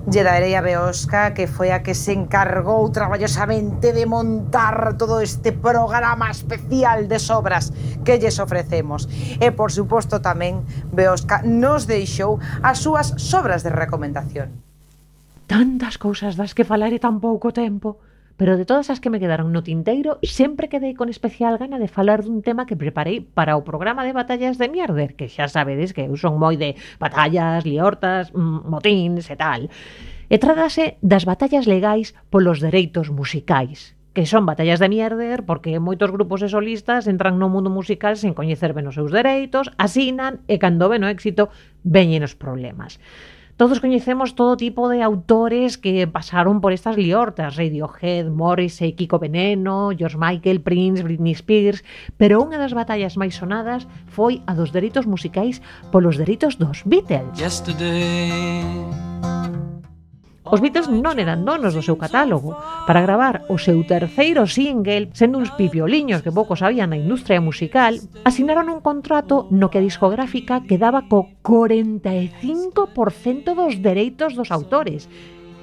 Lle 0.03 0.27
darei 0.27 0.51
a 0.51 0.59
Beosca 0.59 1.31
que 1.31 1.47
foi 1.47 1.71
a 1.71 1.79
que 1.79 1.95
se 1.95 2.11
encargou 2.11 2.83
traballosamente 2.91 3.95
de 3.95 4.03
montar 4.03 4.99
todo 4.99 5.23
este 5.23 5.55
programa 5.55 6.27
especial 6.27 7.07
de 7.07 7.23
sobras 7.23 7.71
que 8.03 8.19
lles 8.19 8.43
ofrecemos. 8.43 9.07
E 9.39 9.55
por 9.55 9.71
suposto 9.71 10.19
tamén 10.19 10.67
Beosca 10.91 11.39
nos 11.47 11.87
deixou 11.87 12.43
as 12.59 12.83
súas 12.83 13.15
sobras 13.15 13.63
de 13.63 13.71
recomendación. 13.71 14.59
Tantas 15.47 15.95
cousas 15.95 16.35
das 16.35 16.51
que 16.51 16.67
falar 16.67 16.91
e 16.91 16.99
tan 16.99 17.23
pouco 17.23 17.55
tempo 17.55 18.03
pero 18.39 18.55
de 18.55 18.63
todas 18.63 18.87
as 18.87 19.03
que 19.03 19.11
me 19.11 19.19
quedaron 19.19 19.51
no 19.51 19.67
tinteiro, 19.67 20.15
sempre 20.23 20.71
quedei 20.71 20.95
con 20.95 21.11
especial 21.11 21.59
gana 21.59 21.75
de 21.75 21.91
falar 21.91 22.23
dun 22.23 22.39
tema 22.39 22.63
que 22.63 22.79
preparei 22.79 23.19
para 23.19 23.59
o 23.59 23.67
programa 23.67 24.07
de 24.07 24.15
batallas 24.15 24.55
de 24.55 24.71
Mierder, 24.71 25.19
que 25.19 25.27
xa 25.27 25.51
sabedes 25.51 25.91
que 25.91 26.07
eu 26.07 26.15
son 26.15 26.39
moi 26.39 26.55
de 26.55 26.79
batallas, 27.03 27.67
liortas, 27.67 28.31
mm, 28.31 28.63
motins 28.63 29.27
e 29.27 29.35
tal. 29.35 29.67
E 30.31 30.35
trátase 30.39 30.95
das 31.03 31.27
batallas 31.27 31.67
legais 31.67 32.15
polos 32.31 32.63
dereitos 32.63 33.11
musicais, 33.11 33.99
que 34.15 34.23
son 34.23 34.47
batallas 34.47 34.79
de 34.79 34.87
mierder 34.87 35.43
porque 35.43 35.75
moitos 35.83 36.07
grupos 36.07 36.39
e 36.39 36.47
solistas 36.47 37.11
entran 37.11 37.43
no 37.43 37.51
mundo 37.51 37.67
musical 37.67 38.15
sen 38.15 38.31
coñecer 38.31 38.71
ben 38.71 38.87
os 38.87 38.95
seus 38.95 39.11
dereitos, 39.11 39.67
asinan 39.75 40.47
e 40.47 40.55
cando 40.63 40.87
ven 40.87 41.03
o 41.03 41.11
éxito 41.11 41.51
veñen 41.83 42.23
os 42.23 42.39
problemas. 42.39 43.03
Todos 43.59 43.81
coñecemos 43.81 44.35
todo 44.35 44.55
tipo 44.55 44.87
de 44.87 45.03
autores 45.03 45.77
que 45.77 46.07
pasaron 46.07 46.61
por 46.61 46.71
estas 46.71 46.95
liortas, 46.95 47.57
Radiohead, 47.57 48.29
Morrissey, 48.29 48.93
Kiko 48.93 49.19
Veneno, 49.19 49.89
George 49.97 50.15
Michael, 50.17 50.61
Prince, 50.61 51.03
Britney 51.03 51.35
Spears, 51.35 51.83
pero 52.15 52.39
unha 52.39 52.55
das 52.55 52.71
batallas 52.71 53.19
máis 53.19 53.35
sonadas 53.35 53.83
foi 54.07 54.39
a 54.47 54.55
dos 54.55 54.71
dereitos 54.71 55.03
musicais 55.03 55.59
polos 55.91 56.15
dereitos 56.15 56.55
dos 56.55 56.87
Beatles. 56.87 57.35
Os 60.49 60.65
Beatles 60.65 60.89
non 60.89 61.21
eran 61.21 61.45
donos 61.45 61.77
do 61.77 61.85
seu 61.85 61.93
catálogo. 61.93 62.57
Para 62.89 63.05
gravar 63.05 63.45
o 63.53 63.61
seu 63.61 63.85
terceiro 63.85 64.49
single, 64.49 65.13
sendo 65.13 65.37
uns 65.37 65.53
pipioliños 65.53 66.25
que 66.25 66.33
pouco 66.33 66.57
sabían 66.57 66.89
na 66.89 66.97
industria 66.97 67.37
musical, 67.37 68.01
asinaron 68.25 68.73
un 68.73 68.81
contrato 68.81 69.45
no 69.53 69.69
que 69.69 69.77
a 69.77 69.85
discográfica 69.85 70.65
quedaba 70.65 71.05
co 71.05 71.29
45% 71.45 73.53
dos 73.53 73.77
dereitos 73.77 74.33
dos 74.33 74.49
autores, 74.49 75.05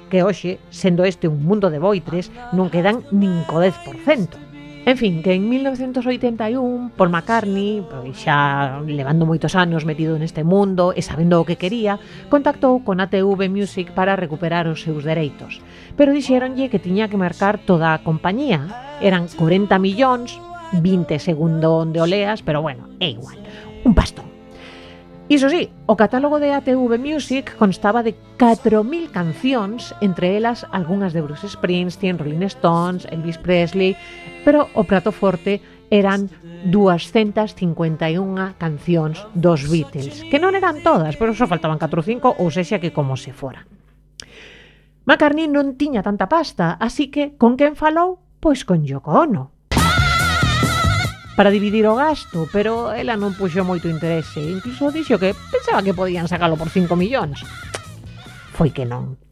que 0.07 0.23
hoxe, 0.23 0.63
sendo 0.71 1.03
este 1.03 1.27
un 1.27 1.43
mundo 1.43 1.67
de 1.67 1.83
boitres, 1.83 2.31
non 2.55 2.71
quedan 2.71 3.03
nin 3.11 3.43
co 3.43 3.59
10%. 3.59 4.46
En 4.87 4.95
fin, 4.95 5.21
que 5.21 5.33
en 5.33 5.49
1981, 5.49 6.91
Paul 6.95 7.09
McCartney, 7.09 7.83
pois 7.83 8.23
xa 8.23 8.79
levando 8.87 9.27
moitos 9.27 9.51
anos 9.51 9.83
metido 9.83 10.15
neste 10.15 10.47
mundo 10.47 10.95
e 10.95 11.03
sabendo 11.03 11.43
o 11.43 11.47
que 11.47 11.59
quería, 11.59 11.99
contactou 12.31 12.79
con 12.87 13.03
ATV 13.03 13.51
Music 13.51 13.91
para 13.91 14.15
recuperar 14.15 14.63
os 14.71 14.87
seus 14.87 15.03
dereitos. 15.03 15.59
Pero 15.99 16.15
dixéronlle 16.15 16.71
que 16.71 16.79
tiña 16.79 17.11
que 17.11 17.19
marcar 17.19 17.59
toda 17.59 17.91
a 17.91 17.99
compañía. 17.99 18.63
Eran 19.03 19.27
40 19.27 19.75
millóns, 19.75 20.39
20 20.71 21.19
segundo 21.19 21.83
onde 21.83 21.99
oleas, 21.99 22.39
pero 22.39 22.63
bueno, 22.63 22.87
é 23.03 23.11
igual. 23.11 23.43
Un 23.83 23.91
pastón. 23.91 24.37
Iso 25.27 25.51
sí, 25.51 25.67
o 25.91 25.99
catálogo 25.99 26.39
de 26.39 26.55
ATV 26.55 26.95
Music 26.95 27.51
constaba 27.59 27.99
de 27.99 28.15
4.000 28.39 29.11
cancións, 29.11 29.91
entre 29.99 30.39
elas 30.39 30.63
algunhas 30.71 31.11
de 31.11 31.19
Bruce 31.19 31.51
Springsteen, 31.51 32.15
Rolling 32.15 32.47
Stones, 32.47 33.03
Elvis 33.11 33.35
Presley, 33.35 33.99
pero 34.47 34.71
o 34.79 34.87
prato 34.87 35.11
forte 35.11 35.59
eran 35.91 36.31
251 36.71 38.55
cancións 38.55 39.19
dos 39.35 39.67
Beatles, 39.67 40.23
que 40.31 40.39
non 40.39 40.55
eran 40.55 40.79
todas, 40.87 41.19
pero 41.19 41.35
só 41.35 41.51
faltaban 41.51 41.75
4 41.75 41.91
ou 41.99 42.07
5, 42.07 42.39
ou 42.39 42.47
sexa 42.47 42.79
que 42.79 42.95
como 42.95 43.19
se 43.19 43.35
foran. 43.35 43.67
McCartney 45.03 45.51
non 45.51 45.75
tiña 45.75 45.99
tanta 45.99 46.31
pasta, 46.31 46.79
así 46.79 47.11
que 47.11 47.35
con 47.35 47.59
quen 47.59 47.75
falou? 47.75 48.23
Pois 48.39 48.63
con 48.63 48.87
Yoko 48.87 49.19
Ono. 49.19 49.51
Para 51.35 51.51
dividir 51.51 51.83
o 51.91 51.99
gasto, 51.99 52.47
pero 52.47 52.95
ela 52.95 53.19
non 53.19 53.35
puxo 53.35 53.67
moito 53.67 53.91
interese, 53.91 54.39
incluso 54.39 54.95
dixo 54.95 55.19
que 55.19 55.35
pensaba 55.51 55.83
que 55.83 55.91
podían 55.91 56.31
sacalo 56.31 56.55
por 56.55 56.71
5 56.71 56.95
millóns. 56.95 57.43
Foi 58.55 58.71
que 58.71 58.87
non. 58.87 59.26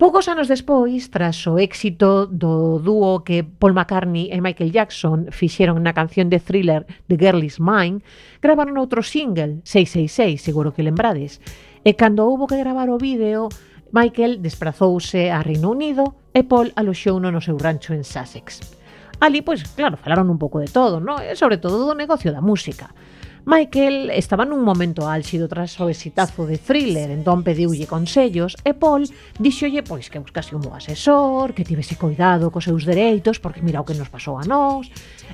Poucos 0.00 0.28
anos 0.32 0.48
despois, 0.48 1.12
tras 1.12 1.44
o 1.44 1.60
éxito 1.60 2.24
do 2.24 2.80
dúo 2.80 3.20
que 3.20 3.44
Paul 3.44 3.76
McCartney 3.76 4.32
e 4.32 4.40
Michael 4.40 4.72
Jackson 4.72 5.28
fixeron 5.28 5.84
na 5.84 5.92
canción 5.92 6.32
de 6.32 6.40
thriller 6.40 6.88
The 7.12 7.20
Girl 7.20 7.44
Is 7.44 7.60
Mine, 7.60 8.00
gravaron 8.40 8.80
outro 8.80 9.04
single, 9.04 9.60
666, 9.68 10.40
seguro 10.40 10.72
que 10.72 10.80
lembrades. 10.80 11.44
E 11.84 12.00
cando 12.00 12.24
houbo 12.24 12.48
que 12.48 12.56
gravar 12.56 12.88
o 12.88 12.96
vídeo, 12.96 13.52
Michael 13.92 14.40
desprazouse 14.40 15.28
a 15.28 15.44
Reino 15.44 15.68
Unido 15.68 16.16
e 16.32 16.48
Paul 16.48 16.72
aloxouno 16.80 17.28
no 17.28 17.44
seu 17.44 17.60
rancho 17.60 17.92
en 17.92 18.00
Sussex. 18.00 18.64
Ali, 19.20 19.44
pois, 19.44 19.68
claro, 19.76 20.00
falaron 20.00 20.32
un 20.32 20.40
pouco 20.40 20.64
de 20.64 20.72
todo, 20.72 20.96
¿no? 20.96 21.20
e 21.20 21.36
sobre 21.36 21.60
todo 21.60 21.84
do 21.84 21.92
negocio 21.92 22.32
da 22.32 22.40
música. 22.40 22.88
Michael 23.50 24.14
estaba 24.14 24.46
nun 24.46 24.62
momento 24.62 25.10
álxido 25.10 25.50
tras 25.50 25.74
o 25.82 25.90
exitazo 25.90 26.46
de 26.46 26.54
Thriller, 26.54 27.10
entón 27.10 27.42
pediulle 27.42 27.90
consellos 27.90 28.54
e 28.62 28.78
Paul 28.78 29.10
dixolle 29.42 29.82
pois 29.82 30.06
que 30.06 30.22
buscase 30.22 30.54
un 30.54 30.62
bo 30.62 30.70
asesor, 30.70 31.50
que 31.50 31.66
tivese 31.66 31.98
cuidado 31.98 32.54
cos 32.54 32.70
seus 32.70 32.86
dereitos, 32.86 33.42
porque 33.42 33.58
mira 33.58 33.82
o 33.82 33.86
que 33.90 33.98
nos 33.98 34.06
pasou 34.06 34.38
a 34.38 34.46
nós, 34.46 34.86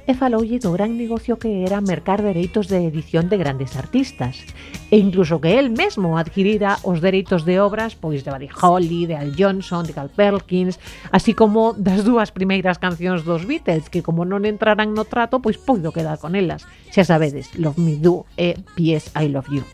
e 0.09 0.17
faloulle 0.17 0.57
do 0.57 0.73
gran 0.73 0.97
negocio 0.97 1.37
que 1.37 1.61
era 1.61 1.85
mercar 1.85 2.25
dereitos 2.25 2.73
de 2.73 2.89
edición 2.89 3.29
de 3.29 3.37
grandes 3.37 3.77
artistas, 3.77 4.49
e 4.89 4.97
incluso 4.97 5.37
que 5.37 5.61
el 5.61 5.69
mesmo 5.69 6.17
adquirira 6.17 6.81
os 6.89 7.05
dereitos 7.05 7.45
de 7.45 7.61
obras 7.61 8.01
pois 8.01 8.25
de 8.25 8.33
Buddy 8.33 8.49
Holly, 8.49 9.13
de 9.13 9.21
Al 9.21 9.37
Johnson, 9.37 9.85
de 9.85 9.93
Carl 9.93 10.09
Perkins, 10.09 10.81
así 11.13 11.37
como 11.37 11.77
das 11.77 12.01
dúas 12.01 12.33
primeiras 12.33 12.81
cancións 12.81 13.29
dos 13.29 13.45
Beatles, 13.45 13.93
que 13.93 14.01
como 14.01 14.25
non 14.25 14.49
entraran 14.49 14.97
no 14.97 15.05
trato, 15.05 15.45
pois 15.45 15.61
poido 15.61 15.93
quedar 15.93 16.17
con 16.17 16.33
elas. 16.33 16.65
Xa 16.89 17.05
sabedes, 17.05 17.53
Love 17.61 17.77
Me 17.77 18.06
do 18.07 18.23
e 18.39 18.55
P.S. 18.79 19.11
I 19.19 19.27
Love 19.27 19.51
You. 19.51 19.67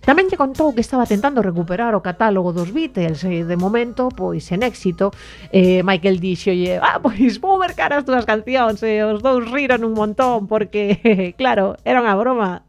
Tamén 0.00 0.32
lle 0.32 0.40
contou 0.40 0.72
que 0.72 0.80
estaba 0.80 1.04
tentando 1.04 1.44
recuperar 1.44 1.92
o 1.92 2.00
catálogo 2.00 2.56
dos 2.56 2.72
Beatles 2.72 3.20
e 3.26 3.44
de 3.44 3.56
momento, 3.58 4.08
pois 4.08 4.48
en 4.54 4.64
éxito, 4.64 5.12
eh, 5.52 5.84
Michael 5.84 6.22
dixolle, 6.22 6.80
ah, 6.80 7.02
pois 7.02 7.36
vou 7.42 7.60
mercar 7.60 7.92
as 7.92 8.06
túas 8.06 8.24
cancións 8.24 8.80
e 8.80 9.02
os 9.04 9.20
dous 9.20 9.44
riron 9.50 9.84
un 9.84 9.92
montón 9.98 10.48
porque, 10.48 11.34
claro, 11.40 11.76
era 11.84 12.00
unha 12.00 12.16
broma. 12.16 12.64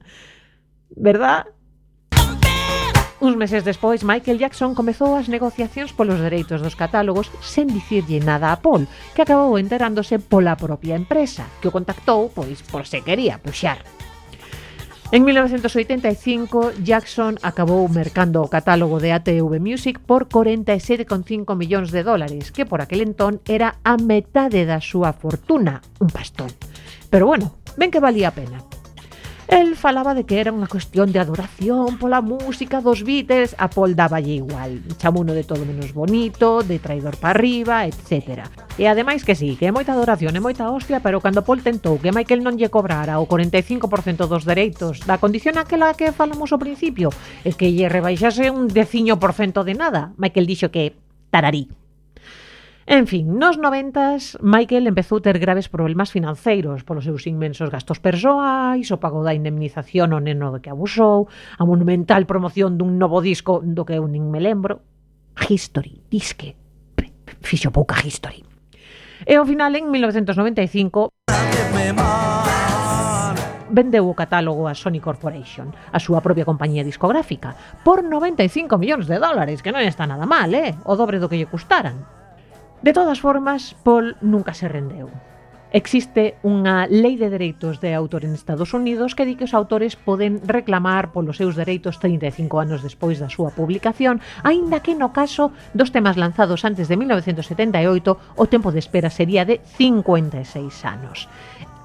Verdad? 0.92 1.48
Uns 3.22 3.38
meses 3.38 3.64
despois, 3.64 4.04
Michael 4.04 4.42
Jackson 4.42 4.76
comezou 4.76 5.14
as 5.16 5.30
negociacións 5.30 5.94
polos 5.94 6.20
dereitos 6.20 6.60
dos 6.60 6.76
catálogos 6.76 7.30
sen 7.40 7.70
dicirlle 7.70 8.20
nada 8.20 8.52
a 8.52 8.60
Paul, 8.60 8.90
que 9.16 9.24
acabou 9.24 9.56
enterándose 9.56 10.20
pola 10.20 10.60
propia 10.60 11.00
empresa, 11.00 11.48
que 11.64 11.70
o 11.70 11.76
contactou 11.76 12.34
pois 12.34 12.60
por 12.66 12.84
se 12.90 13.06
quería 13.06 13.40
puxar. 13.40 14.01
En 15.14 15.26
1985, 15.26 16.72
Jackson 16.84 17.36
acabou 17.44 17.84
mercando 17.92 18.40
o 18.40 18.48
catálogo 18.48 19.04
de 19.04 19.12
ATV 19.12 19.60
Music 19.60 20.00
por 20.00 20.32
47,5 20.32 21.52
millóns 21.60 21.92
de 21.92 22.00
dólares, 22.00 22.56
que 22.56 22.64
por 22.64 22.80
aquel 22.80 23.04
entón 23.04 23.44
era 23.44 23.76
a 23.84 24.00
metade 24.00 24.64
da 24.64 24.80
súa 24.80 25.12
fortuna, 25.12 25.84
un 26.00 26.08
pastón. 26.08 26.48
Pero 27.12 27.28
bueno, 27.28 27.60
ven 27.76 27.92
que 27.92 28.00
valía 28.00 28.32
a 28.32 28.38
pena. 28.40 28.64
El 29.52 29.76
falaba 29.76 30.14
de 30.14 30.24
que 30.24 30.40
era 30.40 30.56
unha 30.56 30.64
cuestión 30.64 31.12
de 31.12 31.20
adoración 31.20 32.00
pola 32.00 32.24
música 32.24 32.80
dos 32.80 33.04
Beatles, 33.04 33.52
a 33.60 33.68
Paul 33.68 34.00
daballe 34.00 34.40
igual. 34.40 34.80
Chamuno 34.96 35.36
de 35.36 35.44
todo 35.44 35.68
menos 35.68 35.92
bonito, 35.92 36.64
de 36.64 36.80
traidor 36.80 37.20
para 37.20 37.36
arriba, 37.36 37.84
etc. 37.84 38.48
E 38.80 38.88
ademais 38.88 39.28
que 39.28 39.36
sí, 39.36 39.60
que 39.60 39.68
é 39.68 39.76
moita 39.76 39.92
adoración 39.92 40.40
e 40.40 40.42
moita 40.42 40.72
hostia, 40.72 41.04
pero 41.04 41.20
cando 41.20 41.44
Paul 41.44 41.60
tentou 41.60 42.00
que 42.00 42.16
Michael 42.16 42.48
non 42.48 42.56
lle 42.56 42.72
cobrara 42.72 43.20
o 43.20 43.28
45% 43.28 44.24
dos 44.24 44.48
dereitos 44.48 45.04
da 45.04 45.20
condición 45.20 45.60
aquela 45.60 45.92
que 46.00 46.16
falamos 46.16 46.56
ao 46.56 46.64
principio, 46.64 47.12
e 47.44 47.52
que 47.52 47.76
lle 47.76 47.92
rebaixase 47.92 48.56
un 48.56 48.72
deciño 48.72 49.20
por 49.20 49.36
cento 49.36 49.68
de 49.68 49.76
nada, 49.76 50.16
Michael 50.16 50.48
dixo 50.48 50.72
que 50.72 50.96
tararí. 51.28 51.68
En 52.88 53.06
fin, 53.06 53.38
nos 53.38 53.62
90s, 53.62 54.42
Michael 54.42 54.90
empezou 54.90 55.22
ter 55.22 55.38
graves 55.38 55.70
problemas 55.70 56.10
financeiros 56.10 56.82
polos 56.82 57.06
seus 57.06 57.30
inmensos 57.30 57.70
gastos 57.70 58.02
persoais, 58.02 58.90
o 58.90 58.98
pago 58.98 59.22
da 59.22 59.38
indemnización 59.38 60.18
ao 60.18 60.24
neno 60.24 60.50
do 60.50 60.66
que 60.66 60.74
abusou, 60.74 61.30
a 61.30 61.64
monumental 61.64 62.26
promoción 62.26 62.82
dun 62.82 62.98
novo 62.98 63.22
disco 63.22 63.62
do 63.62 63.86
que 63.86 64.02
eu 64.02 64.10
nin 64.10 64.34
me 64.34 64.42
lembro. 64.42 64.82
History, 65.38 66.02
disque. 66.10 66.58
Fixo 67.46 67.70
pouca 67.70 68.02
history. 68.02 68.42
E 69.30 69.38
ao 69.38 69.46
final, 69.46 69.78
en 69.78 69.86
1995, 69.86 71.14
vendeu 73.70 74.10
o 74.10 74.18
catálogo 74.18 74.66
a 74.66 74.74
Sony 74.74 74.98
Corporation, 74.98 75.70
a 75.70 76.02
súa 76.02 76.26
propia 76.26 76.50
compañía 76.50 76.82
discográfica, 76.82 77.54
por 77.86 78.02
95 78.02 78.82
millóns 78.82 79.06
de 79.06 79.22
dólares, 79.22 79.62
que 79.62 79.70
non 79.70 79.86
está 79.86 80.10
nada 80.10 80.26
mal, 80.26 80.50
eh? 80.58 80.74
O 80.90 80.98
dobre 80.98 81.22
do 81.22 81.30
que 81.30 81.38
lle 81.38 81.46
custaran. 81.46 82.21
De 82.82 82.94
todas 82.94 83.20
formas, 83.20 83.76
Paul 83.84 84.18
nunca 84.22 84.56
se 84.56 84.68
rendeu. 84.68 85.14
Existe 85.72 86.36
unha 86.44 86.84
lei 86.90 87.16
de 87.16 87.32
dereitos 87.32 87.80
de 87.80 87.94
autor 87.96 88.26
en 88.28 88.34
Estados 88.34 88.74
Unidos 88.76 89.16
que 89.16 89.24
di 89.24 89.40
que 89.40 89.48
os 89.48 89.56
autores 89.56 89.96
poden 89.96 90.42
reclamar 90.44 91.16
polos 91.16 91.38
seus 91.40 91.56
dereitos 91.56 92.02
35 92.02 92.60
anos 92.60 92.84
despois 92.84 93.22
da 93.22 93.30
súa 93.30 93.56
publicación, 93.56 94.20
aínda 94.44 94.84
que 94.84 94.98
no 94.98 95.14
caso 95.14 95.54
dos 95.72 95.94
temas 95.96 96.18
lanzados 96.18 96.66
antes 96.66 96.90
de 96.90 96.98
1978 96.98 98.18
o 98.36 98.46
tempo 98.50 98.74
de 98.74 98.84
espera 98.84 99.14
sería 99.14 99.46
de 99.46 99.62
56 99.78 100.42
anos. 100.84 101.30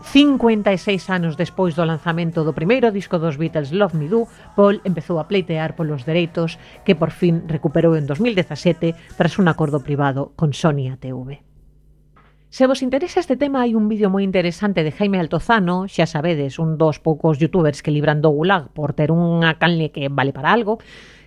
56 0.06 1.10
anos 1.10 1.36
despois 1.36 1.74
do 1.74 1.82
lanzamento 1.82 2.46
do 2.46 2.54
primeiro 2.54 2.94
disco 2.94 3.18
dos 3.18 3.34
Beatles 3.34 3.74
Love 3.74 3.98
Me 3.98 4.06
Do, 4.06 4.30
Paul 4.54 4.78
empezou 4.86 5.18
a 5.18 5.26
pleitear 5.26 5.74
polos 5.74 6.06
dereitos 6.06 6.62
que 6.86 6.94
por 6.94 7.10
fin 7.10 7.50
recuperou 7.50 7.98
en 7.98 8.06
2017 8.06 8.94
tras 9.18 9.34
un 9.42 9.50
acordo 9.50 9.82
privado 9.82 10.30
con 10.38 10.54
Sony 10.54 10.94
ATV. 10.94 11.42
Se 12.48 12.70
vos 12.70 12.86
interesa 12.86 13.18
este 13.18 13.34
tema, 13.34 13.66
hai 13.66 13.74
un 13.74 13.90
vídeo 13.90 14.06
moi 14.06 14.22
interesante 14.22 14.86
de 14.86 14.94
Jaime 14.94 15.18
Altozano, 15.18 15.90
xa 15.90 16.06
sabedes, 16.06 16.62
un 16.62 16.78
dos 16.78 17.02
poucos 17.02 17.42
youtubers 17.42 17.82
que 17.82 17.90
libran 17.90 18.22
do 18.22 18.30
gulag 18.30 18.70
por 18.70 18.94
ter 18.94 19.10
unha 19.10 19.58
canle 19.58 19.90
que 19.90 20.06
vale 20.06 20.30
para 20.30 20.54
algo, 20.54 20.78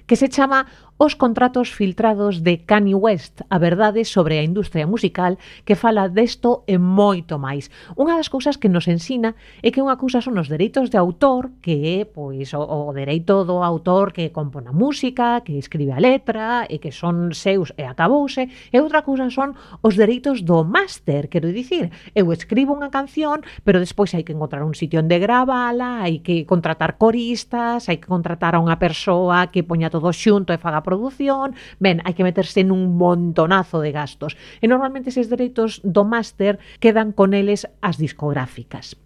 que 0.08 0.15
se 0.15 0.32
chama 0.32 0.65
os 1.00 1.16
contratos 1.16 1.72
filtrados 1.72 2.44
de 2.44 2.58
Kanye 2.58 2.94
West, 2.94 3.40
a 3.50 3.58
verdade 3.58 4.04
sobre 4.04 4.38
a 4.38 4.44
industria 4.44 4.84
musical 4.84 5.40
que 5.64 5.80
fala 5.80 6.12
desto 6.12 6.68
e 6.68 6.76
moito 6.76 7.40
máis. 7.40 7.72
Unha 7.96 8.20
das 8.20 8.28
cousas 8.28 8.60
que 8.60 8.68
nos 8.68 8.84
ensina 8.92 9.32
é 9.64 9.72
que 9.72 9.80
unha 9.80 9.96
cousa 9.96 10.20
son 10.20 10.36
os 10.36 10.52
dereitos 10.52 10.92
de 10.92 11.00
autor, 11.00 11.56
que 11.64 12.04
é 12.04 12.04
pois 12.04 12.52
o, 12.52 12.60
o 12.60 12.92
dereito 12.92 13.48
do 13.48 13.64
autor 13.64 14.12
que 14.12 14.36
compón 14.36 14.68
a 14.68 14.76
música, 14.76 15.40
que 15.40 15.56
escribe 15.56 15.96
a 15.96 16.04
letra 16.04 16.68
e 16.68 16.84
que 16.84 16.92
son 16.92 17.32
seus 17.32 17.72
e 17.80 17.88
acabouse, 17.88 18.52
e 18.52 18.76
outra 18.84 19.00
cousa 19.00 19.32
son 19.32 19.56
os 19.80 19.96
dereitos 19.96 20.44
do 20.44 20.68
máster, 20.68 21.32
quero 21.32 21.48
dicir, 21.48 21.96
eu 22.12 22.28
escribo 22.36 22.76
unha 22.76 22.92
canción, 22.92 23.40
pero 23.64 23.80
despois 23.80 24.12
hai 24.12 24.28
que 24.28 24.36
encontrar 24.36 24.68
un 24.68 24.76
sitio 24.76 25.00
onde 25.00 25.16
gravala, 25.16 26.04
hai 26.04 26.20
que 26.20 26.44
contratar 26.44 27.00
coristas, 27.00 27.88
hai 27.88 28.04
que 28.04 28.12
contratar 28.12 28.60
a 28.60 28.60
unha 28.60 28.76
persoa 28.76 29.48
que 29.48 29.64
poña 29.64 29.88
todo 29.88 30.12
xunto 30.12 30.52
e 30.52 30.60
faga 30.60 30.88
produción, 30.89 31.54
ben, 31.78 32.02
hai 32.02 32.17
que 32.17 32.25
meterse 32.25 32.65
nun 32.65 32.97
montonazo 32.97 33.78
de 33.86 33.93
gastos. 33.93 34.34
E 34.58 34.65
normalmente 34.65 35.13
eses 35.13 35.30
dereitos 35.30 35.78
do 35.86 36.02
máster 36.02 36.58
quedan 36.82 37.13
con 37.13 37.38
eles 37.38 37.69
as 37.86 38.02
discográficas. 38.02 38.97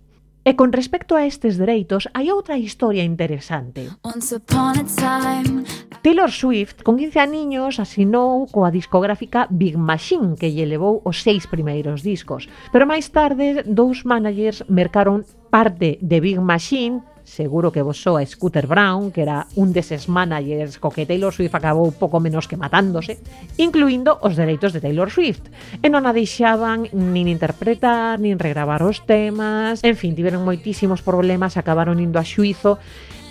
E 0.43 0.59
con 0.59 0.75
respecto 0.75 1.15
a 1.15 1.23
estes 1.23 1.55
dereitos, 1.55 2.11
hai 2.11 2.27
outra 2.27 2.59
historia 2.59 3.03
interesante. 3.07 3.87
Time... 4.99 5.63
Taylor 6.03 6.31
Swift, 6.31 6.83
con 6.83 6.99
15 6.99 7.15
aniños, 7.23 7.79
asinou 7.79 8.43
coa 8.51 8.67
discográfica 8.67 9.47
Big 9.47 9.79
Machine, 9.79 10.35
que 10.35 10.51
lle 10.51 10.67
levou 10.67 10.99
os 11.07 11.23
seis 11.23 11.47
primeiros 11.47 12.03
discos. 12.03 12.51
Pero 12.75 12.83
máis 12.83 13.07
tarde, 13.07 13.63
dous 13.63 14.03
managers 14.03 14.67
mercaron 14.67 15.23
parte 15.47 15.95
de 16.03 16.19
Big 16.19 16.43
Machine 16.43 16.99
seguro 17.23 17.71
que 17.71 17.81
vos 17.81 17.97
soa 17.97 18.23
Scooter 18.23 18.67
Brown, 18.67 19.11
que 19.11 19.23
era 19.23 19.47
un 19.55 19.73
deses 19.73 20.07
managers 20.07 20.77
co 20.77 20.93
que 20.93 21.07
Taylor 21.07 21.33
Swift 21.33 21.55
acabou 21.55 21.89
pouco 21.95 22.19
menos 22.19 22.45
que 22.45 22.59
matándose, 22.59 23.19
incluindo 23.57 24.19
os 24.21 24.35
dereitos 24.35 24.71
de 24.75 24.83
Taylor 24.83 25.09
Swift. 25.09 25.47
E 25.81 25.87
non 25.89 26.05
a 26.05 26.13
deixaban 26.13 26.87
nin 26.91 27.25
interpretar, 27.31 28.19
nin 28.21 28.37
regravar 28.37 28.83
os 28.85 29.01
temas, 29.07 29.81
en 29.81 29.95
fin, 29.97 30.13
tiveron 30.13 30.45
moitísimos 30.45 31.01
problemas, 31.01 31.57
acabaron 31.57 31.97
indo 31.97 32.19
a 32.19 32.27
xuizo, 32.27 32.77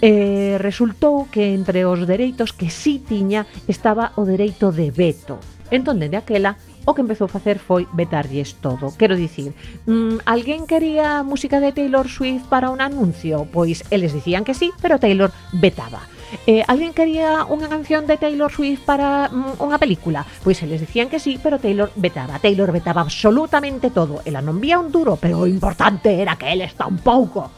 e 0.02 0.58
resultou 0.58 1.30
que 1.30 1.54
entre 1.54 1.86
os 1.86 2.02
dereitos 2.10 2.50
que 2.50 2.74
sí 2.74 2.98
tiña 2.98 3.46
estaba 3.70 4.10
o 4.18 4.26
dereito 4.26 4.74
de 4.74 4.90
veto. 4.90 5.38
Entón, 5.70 6.02
dende 6.02 6.18
aquela, 6.18 6.58
o 6.84 6.94
que 6.94 7.02
empezou 7.02 7.26
a 7.26 7.32
facer 7.32 7.58
foi 7.58 7.86
vetarlles 7.94 8.58
todo. 8.58 8.90
Quero 8.98 9.14
dicir, 9.14 9.54
mm, 9.86 10.26
alguén 10.26 10.66
quería 10.66 11.22
música 11.22 11.60
de 11.60 11.72
Taylor 11.72 12.08
Swift 12.08 12.46
para 12.50 12.70
un 12.70 12.80
anuncio? 12.80 13.46
Pois 13.50 13.84
eles 13.90 14.12
dicían 14.12 14.44
que 14.44 14.54
sí, 14.54 14.70
pero 14.80 14.98
Taylor 14.98 15.30
vetaba. 15.52 16.02
Eh, 16.46 16.64
alguén 16.66 16.96
quería 16.96 17.44
unha 17.44 17.68
canción 17.68 18.08
de 18.08 18.16
Taylor 18.16 18.48
Swift 18.48 18.88
para 18.88 19.28
mm, 19.28 19.60
unha 19.60 19.76
película? 19.76 20.24
Pois 20.40 20.58
eles 20.64 20.80
dicían 20.80 21.12
que 21.12 21.20
sí, 21.20 21.36
pero 21.36 21.60
Taylor 21.60 21.92
vetaba. 21.94 22.40
Taylor 22.40 22.72
vetaba 22.72 23.04
absolutamente 23.04 23.92
todo. 23.92 24.24
Ela 24.24 24.40
non 24.40 24.56
vía 24.56 24.80
un 24.80 24.88
duro, 24.88 25.20
pero 25.20 25.44
o 25.44 25.46
importante 25.46 26.18
era 26.18 26.40
que 26.40 26.48
eles 26.48 26.72
tampouco. 26.72 27.52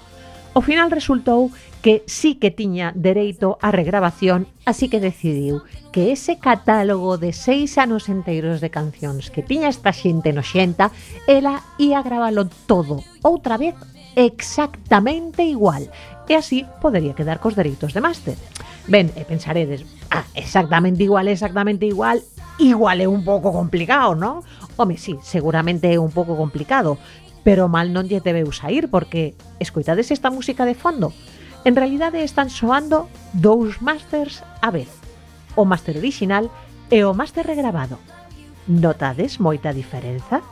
O 0.55 0.61
final 0.63 0.91
resultou 0.91 1.51
que 1.85 2.03
sí 2.07 2.37
que 2.41 2.49
tiña 2.49 2.97
dereito 2.97 3.61
á 3.61 3.69
regrabación, 3.69 4.49
así 4.65 4.89
que 4.89 5.05
decidiu 5.05 5.69
que 5.93 6.17
ese 6.17 6.41
catálogo 6.41 7.21
de 7.21 7.37
seis 7.37 7.77
anos 7.77 8.09
enteiros 8.09 8.65
de 8.65 8.73
cancións 8.73 9.29
que 9.29 9.45
tiña 9.45 9.69
esta 9.69 9.93
xente 9.93 10.33
no 10.33 10.41
xenta, 10.41 10.89
ela 11.29 11.61
ia 11.77 12.01
grábalo 12.01 12.49
todo, 12.65 13.05
outra 13.21 13.61
vez 13.61 13.77
exactamente 14.17 15.45
igual, 15.45 15.93
e 16.25 16.33
así 16.41 16.65
podería 16.81 17.13
quedar 17.13 17.37
cos 17.37 17.53
dereitos 17.53 17.93
de 17.93 18.01
máster. 18.01 18.41
Ben, 18.89 19.13
e 19.13 19.29
pensaredes, 19.29 19.85
ah, 20.09 20.25
exactamente 20.33 21.05
igual, 21.05 21.29
exactamente 21.29 21.85
igual, 21.85 22.25
igual 22.65 22.97
é 22.97 23.09
un 23.13 23.29
pouco 23.29 23.53
complicado, 23.53 24.17
non? 24.17 24.41
Home, 24.81 24.97
sí, 24.97 25.21
seguramente 25.21 25.93
é 25.93 26.01
un 26.01 26.17
pouco 26.17 26.33
complicado, 26.33 26.97
pero 27.45 27.69
mal 27.69 27.93
non 27.93 28.09
lle 28.09 28.25
debeu 28.25 28.49
sair 28.57 28.89
porque 28.89 29.37
escoitades 29.61 30.09
esta 30.09 30.33
música 30.33 30.65
de 30.65 30.73
fondo 30.73 31.13
En 31.65 31.77
realidade 31.77 32.23
están 32.23 32.51
soando 32.53 33.09
dous 33.33 33.81
masters 33.81 34.45
á 34.61 34.69
vez. 34.69 34.93
O 35.57 35.65
máster 35.65 35.97
original 35.97 36.53
e 36.93 37.09
o 37.09 37.17
máster 37.17 37.49
regrabado. 37.49 37.97
Notades 38.69 39.41
moita 39.41 39.73
diferenza? 39.73 40.45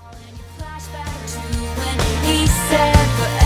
He 2.25 2.49
said 2.49 3.42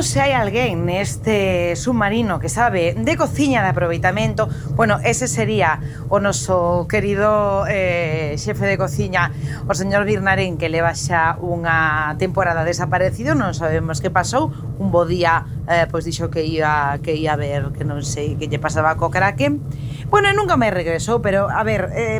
Entón, 0.00 0.12
se 0.16 0.24
hai 0.24 0.32
alguén 0.32 0.88
neste 0.88 1.76
submarino 1.76 2.40
que 2.40 2.48
sabe 2.48 2.96
de 2.96 3.14
cociña 3.20 3.60
de 3.60 3.68
aproveitamento, 3.68 4.48
bueno, 4.72 4.96
ese 5.04 5.28
sería 5.28 5.76
o 6.08 6.16
noso 6.24 6.88
querido 6.88 7.68
eh, 7.68 8.32
xefe 8.40 8.64
de 8.64 8.80
cociña, 8.80 9.28
o 9.68 9.76
señor 9.76 10.08
Birnarén, 10.08 10.56
que 10.56 10.72
leva 10.72 10.96
xa 10.96 11.36
unha 11.44 12.16
temporada 12.16 12.64
desaparecido, 12.64 13.36
non 13.36 13.52
sabemos 13.52 14.00
que 14.00 14.08
pasou, 14.08 14.48
un 14.80 14.88
bo 14.88 15.04
día 15.04 15.44
eh, 15.68 15.84
pois 15.92 16.08
dixo 16.08 16.32
que 16.32 16.48
ia, 16.48 16.96
que 17.04 17.12
ia 17.20 17.36
ver 17.36 17.68
que 17.76 17.84
non 17.84 18.00
sei 18.00 18.40
que 18.40 18.48
lle 18.48 18.56
pasaba 18.56 18.96
co 18.96 19.12
Kraken. 19.12 19.60
Bueno, 20.08 20.32
nunca 20.32 20.56
me 20.56 20.72
regresou, 20.72 21.20
pero 21.20 21.52
a 21.52 21.60
ver, 21.60 21.92
eh, 21.92 22.16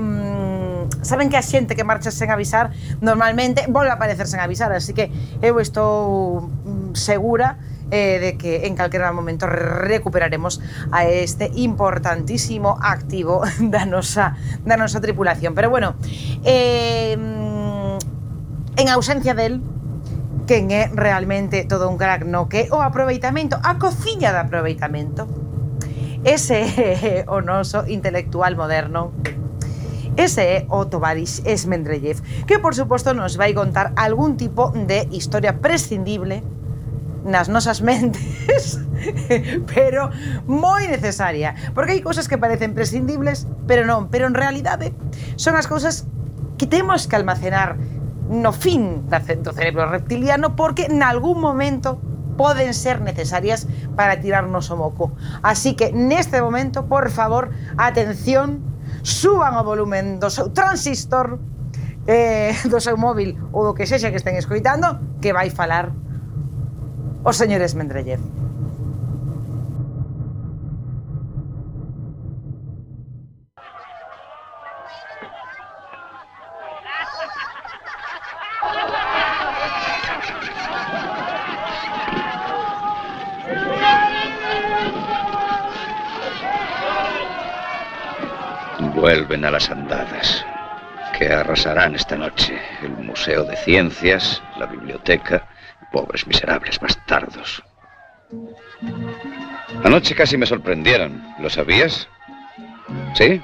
saben 1.01 1.33
que 1.33 1.41
a 1.41 1.45
xente 1.49 1.73
que 1.73 1.89
marcha 1.89 2.13
sen 2.13 2.29
avisar 2.29 2.77
normalmente 3.01 3.65
volve 3.73 3.89
a 3.89 3.97
aparecer 3.97 4.29
sen 4.29 4.45
avisar, 4.45 4.69
así 4.69 4.93
que 4.93 5.09
eu 5.41 5.57
estou 5.65 6.45
mm, 6.45 6.93
segura 6.93 7.57
eh, 7.91 8.19
de 8.21 8.39
que 8.39 8.67
en 8.67 8.75
calquera 8.75 9.13
momento 9.13 9.47
recuperaremos 9.47 10.61
a 10.93 11.07
este 11.07 11.51
importantísimo 11.55 12.79
activo 12.81 13.43
da 13.61 13.85
nosa, 13.87 14.37
da 14.65 14.77
nosa 14.77 15.01
tripulación. 15.01 15.55
Pero 15.55 15.71
bueno, 15.71 15.95
eh, 16.45 17.17
en 18.77 18.89
ausencia 18.89 19.35
del 19.35 19.61
quen 20.47 20.71
é 20.71 20.91
realmente 20.91 21.63
todo 21.63 21.87
un 21.87 21.95
crack 21.95 22.27
no 22.27 22.49
que 22.49 22.67
o 22.75 22.83
aproveitamento, 22.83 23.59
a 23.63 23.79
cociña 23.79 24.33
de 24.33 24.39
aproveitamento. 24.39 25.29
Ese 26.25 26.67
é 26.67 27.25
o 27.31 27.41
noso 27.41 27.87
intelectual 27.87 28.57
moderno. 28.57 29.15
Ese 30.19 30.43
é 30.43 30.67
o 30.69 30.91
Tovarix 30.91 31.41
Esmendrellev, 31.47 32.21
que 32.51 32.59
por 32.59 32.75
suposto 32.75 33.15
nos 33.15 33.39
vai 33.39 33.55
contar 33.55 33.95
algún 33.95 34.37
tipo 34.37 34.75
de 34.75 35.07
historia 35.15 35.63
prescindible 35.63 36.43
nas 37.25 37.49
nosas 37.49 37.83
mentes, 37.83 38.81
pero 39.75 40.11
moi 40.49 40.89
necesaria, 40.89 41.55
porque 41.77 41.97
hai 41.97 42.03
cousas 42.03 42.29
que 42.29 42.41
parecen 42.41 42.73
prescindibles, 42.73 43.49
pero 43.69 43.85
non, 43.85 44.09
pero 44.09 44.27
en 44.27 44.37
realidade 44.37 44.93
son 45.37 45.57
as 45.57 45.69
cousas 45.69 46.09
que 46.57 46.67
temos 46.69 47.09
que 47.09 47.17
almacenar 47.17 47.77
no 48.31 48.53
fin 48.53 49.11
do 49.11 49.53
cerebro 49.53 49.91
reptiliano 49.91 50.55
porque 50.55 50.87
en 50.87 51.03
algún 51.03 51.41
momento 51.43 51.99
poden 52.39 52.73
ser 52.73 53.03
necesarias 53.03 53.67
para 53.97 54.21
tirarnos 54.21 54.71
o 54.71 54.77
moco. 54.77 55.13
Así 55.43 55.75
que 55.75 55.93
neste 55.93 56.41
momento, 56.41 56.87
por 56.87 57.11
favor, 57.11 57.51
atención, 57.77 58.65
suban 59.03 59.59
o 59.59 59.65
volumen 59.65 60.21
do 60.23 60.31
seu 60.31 60.49
transistor, 60.55 61.37
eh, 62.07 62.57
do 62.65 62.81
seu 62.81 62.97
móvil 62.97 63.37
ou 63.53 63.67
do 63.67 63.73
que 63.77 63.85
sexa 63.85 64.09
que 64.09 64.17
estén 64.17 64.41
escoitando, 64.41 64.97
que 65.21 65.35
vai 65.37 65.51
falar 65.51 65.93
o 67.23 67.33
señor 67.33 67.61
Esmendrellev. 67.63 68.21
Vuelven 88.95 89.45
a 89.47 89.51
las 89.51 89.71
andadas, 89.71 90.45
que 91.17 91.33
arrasarán 91.33 91.95
esta 91.95 92.17
noche 92.17 92.61
el 92.83 92.91
Museo 92.91 93.45
de 93.45 93.57
Ciencias, 93.57 94.43
la 94.59 94.67
biblioteca, 94.67 95.49
pobres 95.91 96.27
miserables 96.27 96.79
bastardos. 96.79 97.63
Anoche 99.85 100.15
casi 100.15 100.37
me 100.37 100.47
sorprendieron, 100.47 101.23
¿lo 101.39 101.51
sabías? 101.51 102.09
¿Sí? 103.15 103.41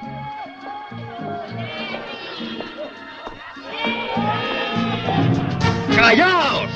¡Callaos! 5.95 6.71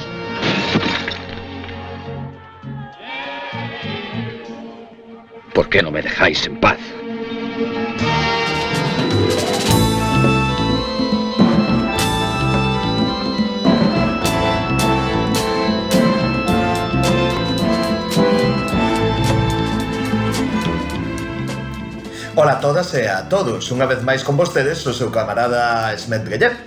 ¿Por 5.53 5.69
qué 5.69 5.81
no 5.81 5.91
me 5.91 6.01
dejáis 6.01 6.45
en 6.47 6.59
paz? 6.59 6.79
Ola 22.41 22.53
a 22.53 22.59
todas 22.59 22.91
e 22.95 23.05
a 23.05 23.29
todos, 23.29 23.69
unha 23.69 23.85
vez 23.85 24.01
máis 24.01 24.25
con 24.25 24.33
vostedes 24.33 24.81
o 24.89 24.97
seu 24.97 25.13
camarada 25.13 25.93
Smetreyev, 25.93 26.57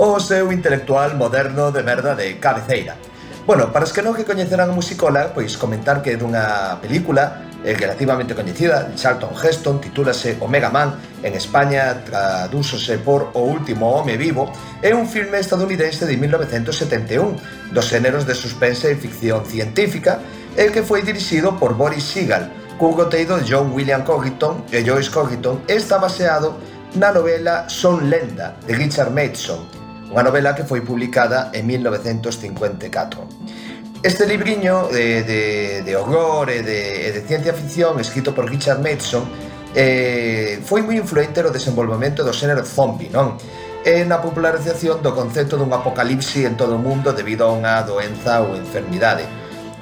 o 0.00 0.16
seu 0.16 0.48
intelectual 0.48 1.12
moderno 1.12 1.68
de 1.68 1.84
merda 1.84 2.16
de 2.16 2.40
cabeceira. 2.40 2.96
Bueno, 3.44 3.68
para 3.68 3.84
os 3.84 3.92
que 3.92 4.00
non 4.00 4.16
que 4.16 4.24
coñeceran 4.24 4.72
a 4.72 4.78
musicola, 4.80 5.36
pois 5.36 5.60
comentar 5.60 6.00
que 6.00 6.16
é 6.16 6.16
dunha 6.16 6.80
película 6.80 7.52
eh, 7.60 7.76
relativamente 7.76 8.32
coñecida, 8.32 8.88
de 8.88 8.96
Charlton 8.96 9.36
Heston, 9.36 9.76
titúlase 9.84 10.40
Omega 10.40 10.72
Man, 10.72 10.96
en 11.20 11.36
España 11.36 12.00
tradúsose 12.00 12.96
por 12.96 13.28
O 13.36 13.44
último 13.44 13.92
home 13.92 14.16
vivo, 14.16 14.48
é 14.80 14.96
un 14.96 15.04
filme 15.04 15.36
estadounidense 15.36 16.08
de 16.08 16.16
1971, 16.16 17.76
dos 17.76 17.92
xéneros 17.92 18.24
de 18.24 18.32
suspense 18.32 18.88
e 18.88 18.96
ficción 18.96 19.44
científica, 19.44 20.24
e 20.56 20.72
que 20.72 20.80
foi 20.80 21.04
dirixido 21.04 21.60
por 21.60 21.76
Boris 21.76 22.08
Sigal, 22.08 22.48
cun 22.80 22.96
conteúdo 22.96 23.36
de 23.36 23.44
John 23.44 23.72
William 23.76 24.02
Coghiton 24.02 24.64
e 24.72 24.78
eh, 24.78 24.82
Joyce 24.82 25.10
Coghiton 25.10 25.60
está 25.68 25.98
baseado 25.98 26.56
na 26.96 27.12
novela 27.12 27.68
Son 27.68 28.08
Lenda 28.08 28.56
de 28.66 28.72
Richard 28.72 29.12
Mason, 29.12 29.68
unha 30.08 30.24
novela 30.24 30.56
que 30.56 30.64
foi 30.64 30.80
publicada 30.80 31.52
en 31.52 31.68
1954. 31.68 34.00
Este 34.00 34.24
libriño 34.24 34.88
de, 34.88 35.20
de, 35.28 35.42
de 35.84 35.92
horror 35.92 36.48
e 36.48 36.64
de, 36.64 37.12
de 37.12 37.20
ciencia 37.28 37.52
ficción 37.52 38.00
escrito 38.00 38.32
por 38.32 38.48
Richard 38.48 38.80
Mason 38.80 39.28
eh, 39.76 40.56
foi 40.64 40.80
moi 40.80 40.96
influente 40.96 41.44
no 41.44 41.52
desenvolvemento 41.52 42.24
do 42.24 42.32
xénero 42.32 42.64
zombie, 42.64 43.12
non? 43.12 43.36
e 43.84 44.08
na 44.08 44.24
popularización 44.24 45.04
do 45.04 45.12
concepto 45.12 45.60
dun 45.60 45.68
apocalipse 45.76 46.48
en 46.48 46.56
todo 46.56 46.76
o 46.76 46.80
mundo 46.80 47.12
debido 47.12 47.44
a 47.44 47.52
unha 47.52 47.84
doenza 47.84 48.40
ou 48.40 48.56
enfermidade 48.56 49.28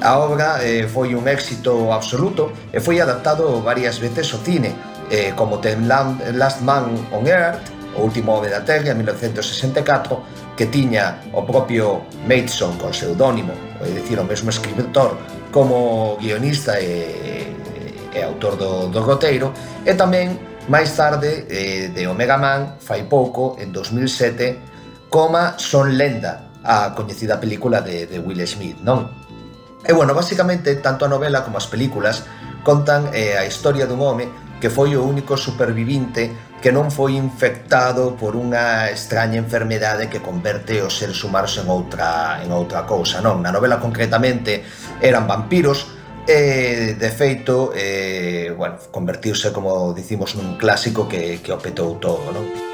A 0.00 0.18
obra 0.18 0.62
eh, 0.62 0.86
foi 0.86 1.10
un 1.14 1.26
éxito 1.26 1.90
absoluto 1.90 2.54
e 2.70 2.78
foi 2.78 3.02
adaptado 3.02 3.58
varias 3.58 3.98
veces 3.98 4.30
ao 4.30 4.38
cine, 4.46 4.70
eh, 5.10 5.34
como 5.34 5.58
The 5.58 5.74
Last 6.38 6.62
Man 6.62 6.94
on 7.10 7.26
Earth, 7.26 7.74
o 7.98 8.06
último 8.06 8.38
home 8.38 8.48
da 8.48 8.62
Terra, 8.62 8.94
en 8.94 8.98
1964, 9.02 10.54
que 10.54 10.66
tiña 10.66 11.18
o 11.34 11.42
propio 11.42 12.06
Mason 12.30 12.78
con 12.78 12.94
pseudónimo, 12.94 13.50
é 13.82 13.90
dicir, 13.90 14.18
o 14.20 14.24
mesmo 14.24 14.50
escritor 14.50 15.18
como 15.50 16.16
guionista 16.22 16.78
e, 16.78 17.50
e 18.14 18.22
autor 18.22 18.54
do, 18.54 18.86
do 18.86 19.02
roteiro, 19.02 19.50
e 19.82 19.98
tamén 19.98 20.38
máis 20.70 20.94
tarde 20.94 21.50
eh, 21.50 21.90
de 21.90 22.06
Omega 22.06 22.38
Man, 22.38 22.78
fai 22.78 23.02
pouco, 23.10 23.58
en 23.58 23.74
2007, 23.74 25.10
coma 25.10 25.58
Son 25.58 25.90
Lenda, 25.98 26.54
a 26.62 26.94
coñecida 26.94 27.40
película 27.40 27.82
de, 27.82 28.06
de 28.06 28.22
Will 28.22 28.46
Smith, 28.46 28.78
non? 28.86 29.27
E 29.86 29.92
bueno, 29.94 30.14
basicamente, 30.14 30.74
tanto 30.82 31.06
a 31.06 31.12
novela 31.12 31.46
como 31.46 31.58
as 31.58 31.70
películas 31.70 32.26
contan 32.66 33.14
eh, 33.14 33.38
a 33.38 33.46
historia 33.46 33.86
dun 33.86 34.02
home 34.02 34.26
que 34.58 34.70
foi 34.70 34.98
o 34.98 35.06
único 35.06 35.38
supervivinte 35.38 36.34
que 36.58 36.74
non 36.74 36.90
foi 36.90 37.14
infectado 37.14 38.18
por 38.18 38.34
unha 38.34 38.90
extraña 38.90 39.38
enfermedade 39.38 40.10
que 40.10 40.18
converte 40.18 40.82
os 40.82 40.98
seres 40.98 41.22
humanos 41.22 41.54
en 41.62 41.70
outra, 41.70 42.42
en 42.42 42.50
outra 42.50 42.82
cousa, 42.82 43.22
non? 43.22 43.38
Na 43.38 43.54
novela 43.54 43.78
concretamente 43.78 44.66
eran 44.98 45.30
vampiros, 45.30 45.94
E, 46.28 46.92
de 47.00 47.08
feito, 47.08 47.72
eh, 47.72 48.52
bueno, 48.52 48.76
convertiuse, 48.92 49.48
como 49.48 49.96
dicimos, 49.96 50.36
nun 50.36 50.60
clásico 50.60 51.08
que, 51.08 51.40
que 51.40 51.48
o 51.48 51.56
petou 51.56 51.96
todo, 51.96 52.20
non? 52.36 52.67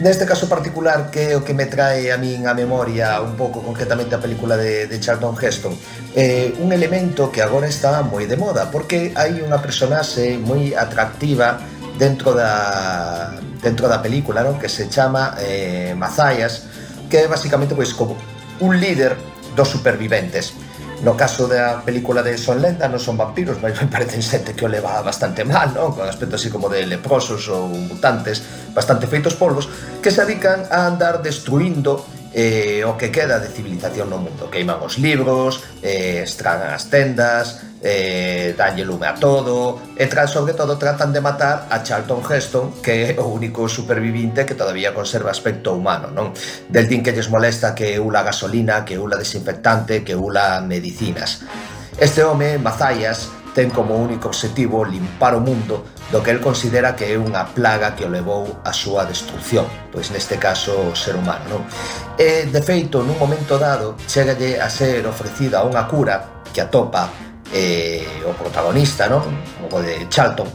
neste 0.00 0.24
caso 0.24 0.48
particular 0.48 1.12
que 1.12 1.32
é 1.32 1.36
o 1.36 1.44
que 1.44 1.52
me 1.52 1.68
trae 1.68 2.08
a 2.08 2.16
min 2.16 2.48
a 2.48 2.56
memoria 2.56 3.20
un 3.20 3.36
pouco 3.36 3.60
concretamente 3.60 4.16
a 4.16 4.20
película 4.20 4.56
de, 4.56 4.88
de 4.88 4.96
Charlton 4.96 5.36
Heston 5.36 5.76
eh, 6.16 6.56
un 6.58 6.72
elemento 6.72 7.28
que 7.28 7.44
agora 7.44 7.68
está 7.68 8.00
moi 8.00 8.24
de 8.24 8.40
moda 8.40 8.72
porque 8.72 9.12
hai 9.12 9.44
unha 9.44 9.60
personaxe 9.60 10.40
moi 10.40 10.72
atractiva 10.72 11.60
dentro 12.00 12.32
da 12.32 13.36
dentro 13.60 13.92
da 13.92 14.00
película 14.00 14.40
non? 14.40 14.56
que 14.56 14.72
se 14.72 14.88
chama 14.88 15.36
eh, 15.36 15.92
Mazayas 15.92 16.64
que 17.12 17.20
é 17.20 17.28
basicamente 17.28 17.76
pois, 17.76 17.92
como 17.92 18.16
un 18.64 18.80
líder 18.80 19.20
dos 19.52 19.68
superviventes 19.68 20.56
No 21.00 21.16
caso 21.16 21.48
da 21.48 21.80
película 21.80 22.20
de 22.22 22.36
Son 22.36 22.60
Lenda 22.60 22.84
non 22.84 23.00
son 23.00 23.16
vampiros, 23.16 23.56
mas 23.56 23.72
me 23.80 23.88
parecen 23.88 24.20
xente 24.20 24.52
que 24.52 24.68
o 24.68 24.70
leva 24.70 25.00
bastante 25.00 25.48
mal, 25.48 25.72
non? 25.72 25.96
Con 25.96 26.04
aspecto 26.04 26.36
así 26.36 26.52
como 26.52 26.68
de 26.68 26.84
leprosos 26.84 27.48
ou 27.48 27.72
mutantes, 27.72 28.44
bastante 28.76 29.08
feitos 29.08 29.32
polvos, 29.32 29.64
que 30.04 30.12
se 30.12 30.20
adican 30.20 30.68
a 30.68 30.84
andar 30.84 31.24
destruindo 31.24 32.04
eh, 32.32 32.84
o 32.86 32.96
que 32.96 33.10
queda 33.10 33.38
de 33.38 33.48
civilización 33.48 34.10
no 34.10 34.18
mundo. 34.18 34.50
Queiman 34.50 34.78
os 34.82 34.98
libros, 34.98 35.64
eh, 35.82 36.22
estragan 36.22 36.70
as 36.70 36.86
tendas, 36.86 37.66
eh, 37.82 38.54
danlle 38.54 38.84
lume 38.84 39.08
a 39.08 39.16
todo, 39.16 39.80
e 39.96 40.06
tras, 40.06 40.30
sobre 40.30 40.54
todo 40.54 40.76
tratan 40.76 41.10
de 41.12 41.20
matar 41.20 41.66
a 41.72 41.82
Charlton 41.82 42.20
Heston, 42.22 42.78
que 42.84 43.16
é 43.16 43.18
o 43.18 43.26
único 43.26 43.66
supervivinte 43.66 44.44
que 44.44 44.54
todavía 44.54 44.94
conserva 44.94 45.32
aspecto 45.32 45.74
humano, 45.74 46.12
non? 46.12 46.30
Del 46.68 46.86
din 46.86 47.02
que 47.02 47.10
lles 47.16 47.32
molesta 47.32 47.74
que 47.74 47.98
ula 47.98 48.22
gasolina, 48.22 48.84
que 48.84 49.00
ula 49.00 49.16
desinfectante, 49.16 50.04
que 50.04 50.14
ula 50.14 50.60
medicinas. 50.60 51.42
Este 51.98 52.22
home, 52.22 52.56
Mazayas, 52.56 53.39
ten 53.54 53.70
como 53.70 53.98
único 53.98 54.28
obxectivo 54.28 54.84
limpar 54.84 55.34
o 55.34 55.40
mundo 55.40 55.84
do 56.10 56.22
que 56.22 56.30
el 56.30 56.40
considera 56.40 56.94
que 56.94 57.14
é 57.14 57.16
unha 57.18 57.46
plaga 57.50 57.94
que 57.94 58.06
o 58.06 58.10
levou 58.10 58.62
á 58.66 58.74
súa 58.74 59.06
destrucción, 59.06 59.66
pois 59.90 60.10
neste 60.10 60.38
caso 60.38 60.90
o 60.90 60.96
ser 60.98 61.14
humano. 61.14 61.46
Non? 61.46 61.62
E, 62.18 62.46
de 62.50 62.62
feito, 62.62 63.02
nun 63.02 63.18
momento 63.18 63.58
dado, 63.58 63.98
chegalle 64.06 64.58
a 64.58 64.70
ser 64.70 65.06
ofrecida 65.06 65.62
unha 65.62 65.86
cura 65.86 66.42
que 66.50 66.62
atopa 66.62 67.10
eh, 67.54 68.06
o 68.26 68.34
protagonista, 68.34 69.06
non? 69.06 69.22
o 69.70 69.78
de 69.82 70.06
Charlton, 70.10 70.50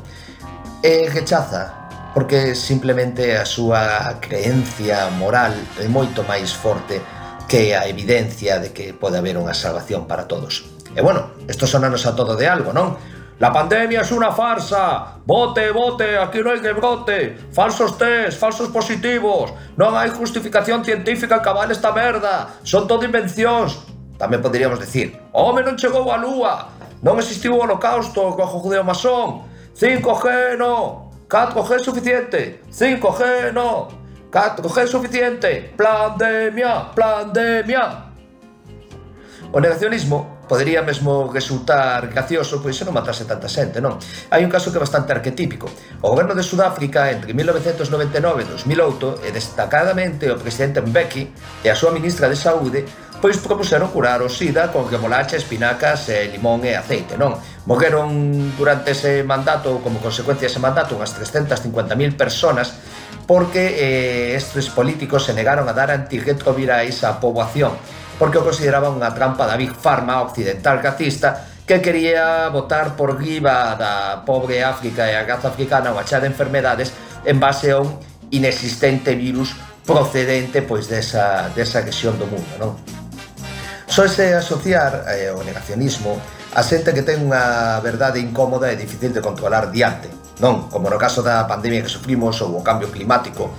e 0.83 1.07
rechaza 1.11 1.87
porque 2.15 2.55
simplemente 2.55 3.35
a 3.35 3.43
súa 3.43 4.15
creencia 4.23 5.11
moral 5.19 5.51
é 5.79 5.87
moito 5.91 6.23
máis 6.23 6.55
forte 6.55 7.03
que 7.47 7.75
a 7.75 7.91
evidencia 7.91 8.59
de 8.59 8.71
que 8.71 8.95
pode 8.95 9.19
haber 9.19 9.35
unha 9.35 9.51
salvación 9.51 10.07
para 10.07 10.23
todos. 10.23 10.74
E 10.95 11.01
bueno, 11.01 11.31
isto 11.49 11.67
sonanos 11.67 12.05
a 12.07 12.15
todo 12.15 12.35
de 12.39 12.47
algo, 12.47 12.71
non? 12.71 12.95
La 13.37 13.51
pandemia 13.51 13.99
es 13.99 14.11
una 14.13 14.31
farsa. 14.31 15.19
Bote, 15.25 15.71
bote, 15.71 16.17
aquí 16.17 16.39
no 16.39 16.51
hay 16.51 16.61
que 16.61 16.71
brote. 16.71 17.37
Falsos 17.51 17.97
test, 17.97 18.39
falsos 18.39 18.69
positivos. 18.69 19.53
No 19.75 19.97
hay 19.97 20.09
justificación 20.09 20.85
científica 20.85 21.41
que 21.41 21.49
avale 21.49 21.73
esta 21.73 21.91
merda. 21.91 22.47
Son 22.63 22.87
todo 22.87 23.03
invencións. 23.03 23.83
Tamén 24.15 24.39
poderíamos 24.39 24.79
decir, 24.79 25.19
home, 25.35 25.67
non 25.67 25.75
chegou 25.75 26.07
a 26.07 26.15
lúa. 26.15 26.71
Non 27.03 27.19
existiu 27.19 27.59
o 27.59 27.67
holocausto 27.67 28.31
cojo 28.39 28.63
judeo 28.63 28.87
masón. 28.87 29.43
5G 29.75 30.55
no. 30.55 31.11
4G 31.27 31.83
suficiente. 31.83 32.63
5G 32.71 33.51
no. 33.51 33.91
4G 34.31 34.87
suficiente. 34.87 35.75
Pandemia, 35.75 36.95
pandemia. 36.95 38.15
O 39.51 39.59
negacionismo 39.59 40.34
Podería 40.47 40.85
mesmo 40.85 41.33
resultar 41.33 42.05
gracioso 42.07 42.61
pois 42.61 42.77
se 42.77 42.85
non 42.85 42.93
matase 42.93 43.25
tanta 43.25 43.49
xente, 43.49 43.81
non? 43.81 43.97
Hai 44.29 44.45
un 44.45 44.53
caso 44.53 44.69
que 44.69 44.77
é 44.77 44.85
bastante 44.85 45.09
arquetípico. 45.09 45.65
O 46.05 46.13
goberno 46.13 46.37
de 46.37 46.45
Sudáfrica 46.45 47.09
entre 47.09 47.33
1999 47.33 48.45
e 48.45 48.49
2008 48.53 49.25
e 49.25 49.33
destacadamente 49.33 50.29
o 50.29 50.37
presidente 50.37 50.85
Mbeki 50.85 51.33
e 51.65 51.67
a 51.67 51.73
súa 51.73 51.89
ministra 51.89 52.29
de 52.29 52.37
Saúde 52.37 52.85
pois 53.25 53.41
propuseron 53.41 53.89
curar 53.89 54.21
o 54.21 54.29
sida 54.29 54.69
con 54.69 54.85
remolacha, 54.85 55.33
espinacas, 55.33 56.13
e 56.13 56.29
limón 56.29 56.61
e 56.61 56.77
aceite, 56.77 57.17
non? 57.17 57.41
Morreron 57.65 58.53
durante 58.53 58.93
ese 58.93 59.25
mandato, 59.25 59.81
como 59.81 59.97
consecuencia 59.97 60.45
ese 60.45 60.61
mandato, 60.61 60.93
unhas 60.93 61.17
350.000 61.17 62.13
personas 62.13 62.77
porque 63.25 63.81
eh, 63.81 64.37
estes 64.37 64.69
políticos 64.69 65.25
se 65.25 65.33
negaron 65.33 65.65
a 65.65 65.73
dar 65.73 65.89
antirretrovirais 65.89 67.01
á 67.01 67.17
poboación 67.17 67.73
porque 68.17 68.39
o 68.39 68.47
consideraba 68.47 68.91
unha 68.91 69.11
trampa 69.11 69.43
da 69.43 69.59
Big 69.59 69.75
Pharma 69.75 70.23
occidental 70.23 70.79
racista 70.79 71.55
que 71.65 71.81
quería 71.81 72.49
votar 72.49 72.95
por 72.95 73.17
riba 73.17 73.73
da 73.75 74.21
pobre 74.21 74.61
África 74.61 75.09
e 75.09 75.17
a 75.17 75.25
raza 75.25 75.49
africana 75.49 75.91
unha 75.91 76.05
chá 76.05 76.21
de 76.21 76.29
enfermedades 76.29 76.93
en 77.25 77.41
base 77.41 77.73
a 77.73 77.81
un 77.81 77.97
inexistente 78.29 79.17
virus 79.17 79.57
procedente 79.85 80.61
pois 80.61 80.87
desa, 80.87 81.49
desa 81.53 81.81
región 81.81 82.17
do 82.17 82.25
mundo, 82.29 82.53
non? 82.57 82.73
Soese 83.85 84.33
asociar 84.33 85.05
eh, 85.13 85.29
o 85.29 85.41
negacionismo 85.45 86.17
a 86.55 86.61
xente 86.63 86.95
que 86.95 87.03
ten 87.03 87.21
unha 87.21 87.77
verdade 87.83 88.17
incómoda 88.21 88.71
e 88.71 88.79
difícil 88.79 89.11
de 89.11 89.21
controlar 89.21 89.69
diante, 89.69 90.09
non? 90.41 90.71
Como 90.71 90.89
no 90.89 90.97
caso 90.97 91.21
da 91.21 91.45
pandemia 91.45 91.85
que 91.85 91.91
sufrimos 91.91 92.39
ou 92.41 92.57
o 92.57 92.65
cambio 92.65 92.89
climático 92.89 93.53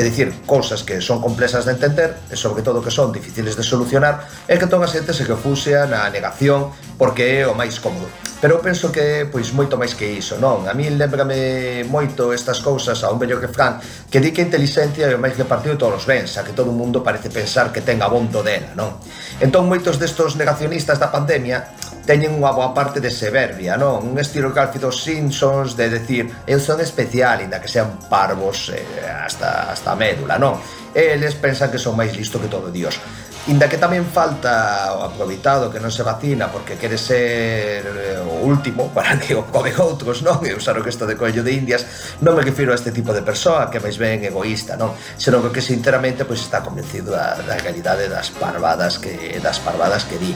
É 0.00 0.02
dicir, 0.02 0.32
cousas 0.48 0.80
que 0.80 0.96
son 1.04 1.20
complexas 1.20 1.68
de 1.68 1.76
entender 1.76 2.16
e 2.32 2.36
sobre 2.40 2.64
todo 2.64 2.80
que 2.80 2.88
son 2.88 3.12
difíciles 3.12 3.52
de 3.52 3.60
solucionar 3.60 4.24
e 4.48 4.56
que 4.56 4.64
toda 4.64 4.88
a 4.88 4.88
xente 4.88 5.12
se 5.12 5.28
refuxia 5.28 5.84
na 5.84 6.08
negación 6.08 6.72
porque 6.96 7.44
é 7.44 7.44
o 7.44 7.52
máis 7.52 7.76
cómodo. 7.84 8.08
Pero 8.40 8.56
eu 8.56 8.60
penso 8.64 8.88
que 8.88 9.28
pois 9.28 9.52
moito 9.52 9.76
máis 9.76 9.92
que 9.92 10.08
iso, 10.08 10.40
non? 10.40 10.64
A 10.64 10.72
mí 10.72 10.88
lembrame 10.88 11.84
moito 11.84 12.32
estas 12.32 12.64
cousas 12.64 12.96
a 13.04 13.12
un 13.12 13.20
bello 13.20 13.36
que 13.36 13.52
Fran 13.52 13.76
que 14.08 14.24
di 14.24 14.32
que 14.32 14.40
a 14.40 14.48
inteligencia 14.48 15.04
é 15.04 15.12
o 15.12 15.20
máis 15.20 15.36
repartido 15.36 15.76
de 15.76 15.80
todos 15.84 16.00
os 16.00 16.08
bens, 16.08 16.32
a 16.40 16.48
que 16.48 16.56
todo 16.56 16.72
o 16.72 16.76
mundo 16.80 17.04
parece 17.04 17.28
pensar 17.28 17.68
que 17.68 17.84
ten 17.84 18.00
abondo 18.00 18.40
dela, 18.40 18.72
non? 18.72 18.96
Entón 19.36 19.68
moitos 19.68 20.00
destos 20.00 20.32
negacionistas 20.40 20.96
da 20.96 21.12
pandemia 21.12 21.76
teñen 22.10 22.34
unha 22.34 22.50
boa 22.50 22.74
parte 22.74 22.98
de 22.98 23.06
severbia, 23.06 23.78
non? 23.78 24.02
Un 24.02 24.18
estilo 24.18 24.50
calfi 24.50 24.82
dos 24.82 24.98
Simpsons 24.98 25.78
de 25.78 25.86
decir 25.86 26.26
eu 26.42 26.58
son 26.58 26.82
especial, 26.82 27.38
inda 27.38 27.62
que 27.62 27.70
sean 27.70 28.02
parvos 28.10 28.74
eh, 28.74 28.82
hasta, 29.06 29.70
hasta 29.70 29.94
a 29.94 29.96
médula, 29.96 30.34
non? 30.34 30.58
Eles 30.90 31.38
pensan 31.38 31.70
que 31.70 31.78
son 31.78 31.94
máis 31.94 32.10
listo 32.18 32.42
que 32.42 32.50
todo 32.50 32.74
Dios. 32.74 32.98
Inda 33.46 33.70
que 33.70 33.78
tamén 33.78 34.02
falta 34.02 34.90
o 34.98 35.06
aproveitado 35.06 35.70
que 35.70 35.78
non 35.78 35.94
se 35.94 36.02
vacina 36.02 36.50
porque 36.50 36.74
quere 36.74 36.98
ser 36.98 37.86
eh, 37.86 38.18
o 38.18 38.42
último 38.42 38.90
para 38.96 39.14
que 39.14 39.38
o 39.38 39.46
come 39.46 39.70
outros, 39.78 40.26
non? 40.26 40.42
E 40.42 40.50
usar 40.50 40.74
o 40.74 40.82
que 40.82 40.90
isto 40.90 41.06
de 41.06 41.14
coello 41.14 41.46
de 41.46 41.54
indias, 41.54 41.86
non 42.26 42.34
me 42.34 42.42
refiro 42.42 42.74
a 42.74 42.78
este 42.80 42.90
tipo 42.90 43.14
de 43.14 43.22
persoa 43.22 43.70
que 43.70 43.78
máis 43.78 44.02
ben 44.02 44.26
egoísta, 44.26 44.74
non? 44.74 44.98
Senón 45.14 45.46
que 45.54 45.62
sinceramente 45.62 46.26
pois 46.26 46.42
está 46.42 46.58
convencido 46.58 47.14
da, 47.14 47.38
da 47.38 47.54
realidade 47.54 48.10
das 48.10 48.34
parvadas 48.34 48.98
que 48.98 49.38
das 49.38 49.62
parvadas 49.62 50.10
que 50.10 50.18
di. 50.18 50.34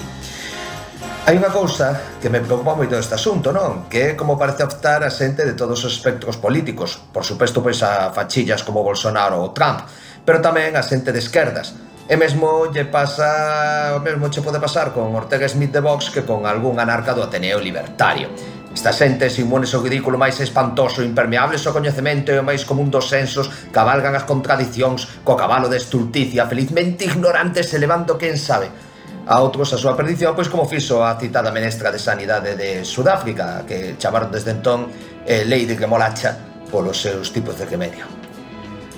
Hai 1.25 1.41
unha 1.41 1.49
cousa 1.49 2.21
que 2.21 2.29
me 2.29 2.45
preocupa 2.45 2.77
moito 2.77 2.93
deste 2.93 3.17
asunto, 3.17 3.49
non? 3.49 3.89
Que 3.89 4.13
é 4.13 4.17
como 4.19 4.37
parece 4.37 4.61
optar 4.61 5.01
a 5.01 5.09
xente 5.09 5.49
de 5.49 5.57
todos 5.57 5.81
os 5.81 5.97
espectros 5.97 6.37
políticos. 6.37 7.01
Por 7.01 7.25
suposto, 7.25 7.65
pois 7.65 7.81
a 7.81 8.13
fachillas 8.13 8.61
como 8.61 8.85
Bolsonaro 8.85 9.41
ou 9.41 9.57
Trump, 9.57 9.89
pero 10.21 10.45
tamén 10.45 10.77
a 10.77 10.85
xente 10.85 11.17
de 11.17 11.25
esquerdas. 11.25 11.81
E 12.13 12.21
mesmo 12.21 12.69
lle 12.69 12.85
pasa, 12.85 13.97
o 13.97 14.05
mesmo 14.05 14.29
che 14.29 14.45
pode 14.45 14.61
pasar 14.61 14.93
con 14.93 15.17
Ortega 15.17 15.49
Smith 15.49 15.73
de 15.73 15.81
Vox 15.81 16.13
que 16.13 16.29
con 16.29 16.45
algún 16.45 16.77
anarca 16.77 17.17
do 17.17 17.25
Ateneo 17.25 17.57
Libertario. 17.57 18.29
Esta 18.77 18.93
xente 18.93 19.33
se 19.33 19.49
imune 19.49 19.65
ao 19.65 19.81
ridículo 19.81 20.21
máis 20.21 20.37
espantoso, 20.45 21.01
impermeable 21.01 21.57
ao 21.57 21.73
coñecemento 21.73 22.37
e 22.37 22.37
o 22.37 22.45
máis 22.45 22.69
común 22.69 22.93
dos 22.93 23.09
sensos, 23.09 23.49
cabalgan 23.73 24.13
as 24.13 24.29
contradicións 24.29 25.25
co 25.25 25.41
cabalo 25.41 25.73
de 25.73 25.81
estulticia, 25.81 26.45
felizmente 26.45 27.09
ignorantes 27.09 27.73
elevando 27.73 28.21
quen 28.21 28.37
sabe 28.37 28.93
a 29.27 29.41
outros 29.41 29.73
a 29.73 29.79
súa 29.81 29.97
perdición, 29.97 30.37
pois 30.37 30.53
como 30.53 30.69
fixo 30.69 31.01
a 31.01 31.17
citada 31.17 31.49
menestra 31.49 31.89
de 31.89 32.01
Sanidade 32.01 32.57
de 32.57 32.85
Sudáfrica, 32.85 33.65
que 33.65 33.97
chamaron 33.97 34.29
desde 34.29 34.53
entón 34.53 34.93
eh, 35.25 35.49
Lei 35.49 35.65
de 35.65 35.77
Remolacha 35.77 36.37
polos 36.69 37.01
seus 37.01 37.33
tipos 37.33 37.57
de 37.57 37.65
remedio. 37.65 38.05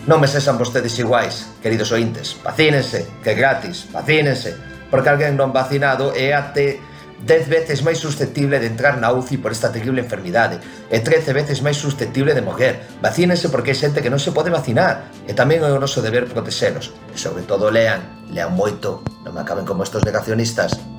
Non 0.07 0.23
me 0.23 0.31
sexan 0.31 0.59
vostedes 0.59 0.95
iguais, 1.03 1.59
queridos 1.59 1.91
ointes, 1.91 2.39
vacínense, 2.39 3.23
que 3.23 3.35
gratis, 3.35 3.91
vacínense, 3.91 4.55
porque 4.87 5.11
alguén 5.11 5.35
non 5.35 5.51
vacinado 5.51 6.15
é 6.15 6.31
até 6.35 6.79
10 7.25 7.49
veces 7.49 7.81
máis 7.81 7.97
susceptible 7.97 8.61
de 8.61 8.69
entrar 8.69 9.01
na 9.01 9.13
UCI 9.13 9.41
por 9.41 9.55
esta 9.55 9.73
terrible 9.73 10.05
enfermidade 10.05 10.61
e 10.93 11.01
13 11.01 11.33
veces 11.33 11.65
máis 11.65 11.81
susceptible 11.81 12.37
de 12.37 12.45
morrer. 12.45 12.85
Vacínense 13.01 13.49
porque 13.49 13.73
hai 13.73 13.79
xente 13.79 14.05
que 14.05 14.13
non 14.13 14.21
se 14.21 14.35
pode 14.37 14.53
vacinar 14.53 15.09
e 15.25 15.33
tamén 15.33 15.65
é 15.65 15.73
o 15.73 15.81
noso 15.81 16.05
deber 16.05 16.29
protexelos. 16.29 16.93
E 17.13 17.17
sobre 17.17 17.49
todo 17.49 17.73
lean, 17.73 18.29
lean 18.29 18.53
moito, 18.53 19.01
non 19.25 19.33
me 19.33 19.41
acaben 19.41 19.65
como 19.65 19.87
estos 19.87 20.05
negacionistas. 20.05 20.96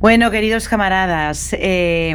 Bueno, 0.00 0.30
queridos 0.30 0.68
camaradas, 0.68 1.52
eh, 1.58 2.14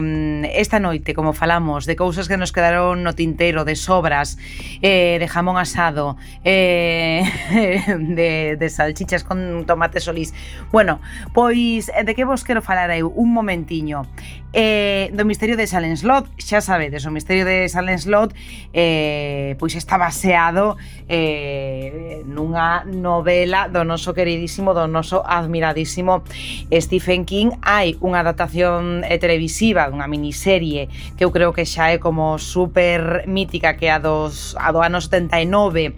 esta 0.54 0.80
noite, 0.80 1.14
como 1.14 1.34
falamos, 1.34 1.86
de 1.86 1.98
cousas 1.98 2.30
que 2.30 2.38
nos 2.38 2.54
quedaron 2.54 3.04
no 3.04 3.12
tintero, 3.12 3.66
de 3.66 3.76
sobras, 3.76 4.38
eh, 4.82 5.18
de 5.20 5.28
jamón 5.28 5.58
asado, 5.58 6.16
eh, 6.46 7.28
de, 8.00 8.56
de 8.56 8.70
salchichas 8.70 9.26
con 9.26 9.66
tomate 9.66 10.00
solís. 10.00 10.34
Bueno, 10.72 11.02
pois 11.34 11.92
eh, 11.92 12.06
de 12.06 12.16
que 12.16 12.24
vos 12.24 12.46
quero 12.48 12.62
falar 12.62 12.88
eu 12.96 13.12
un 13.12 13.36
momentiño. 13.36 14.08
Eh, 14.56 15.10
do 15.12 15.26
misterio 15.26 15.58
de 15.58 15.66
Salenslot, 15.66 16.30
xa 16.38 16.62
sabedes, 16.62 17.04
o 17.04 17.12
misterio 17.12 17.42
de 17.42 17.66
Salenslot 17.68 18.38
eh, 18.72 19.58
pois 19.58 19.74
está 19.74 19.98
baseado 19.98 20.78
eh, 21.10 22.03
nunha 22.26 22.84
novela 22.86 23.68
do 23.68 23.84
noso 23.84 24.14
queridísimo, 24.14 24.74
do 24.74 24.88
noso 24.88 25.22
admiradísimo 25.26 26.24
Stephen 26.72 27.26
King. 27.28 27.56
Hai 27.62 28.00
unha 28.00 28.24
adaptación 28.24 29.04
eh, 29.04 29.20
televisiva 29.20 29.92
dunha 29.92 30.08
miniserie 30.08 30.90
que 31.16 31.24
eu 31.24 31.32
creo 31.32 31.54
que 31.54 31.68
xa 31.68 31.94
é 31.94 31.98
como 32.00 32.40
super 32.40 33.28
mítica 33.28 33.76
que 33.76 33.92
a, 33.92 34.00
dos, 34.00 34.56
a 34.58 34.72
do 34.72 34.80
ano 34.80 35.00
79 35.00 35.94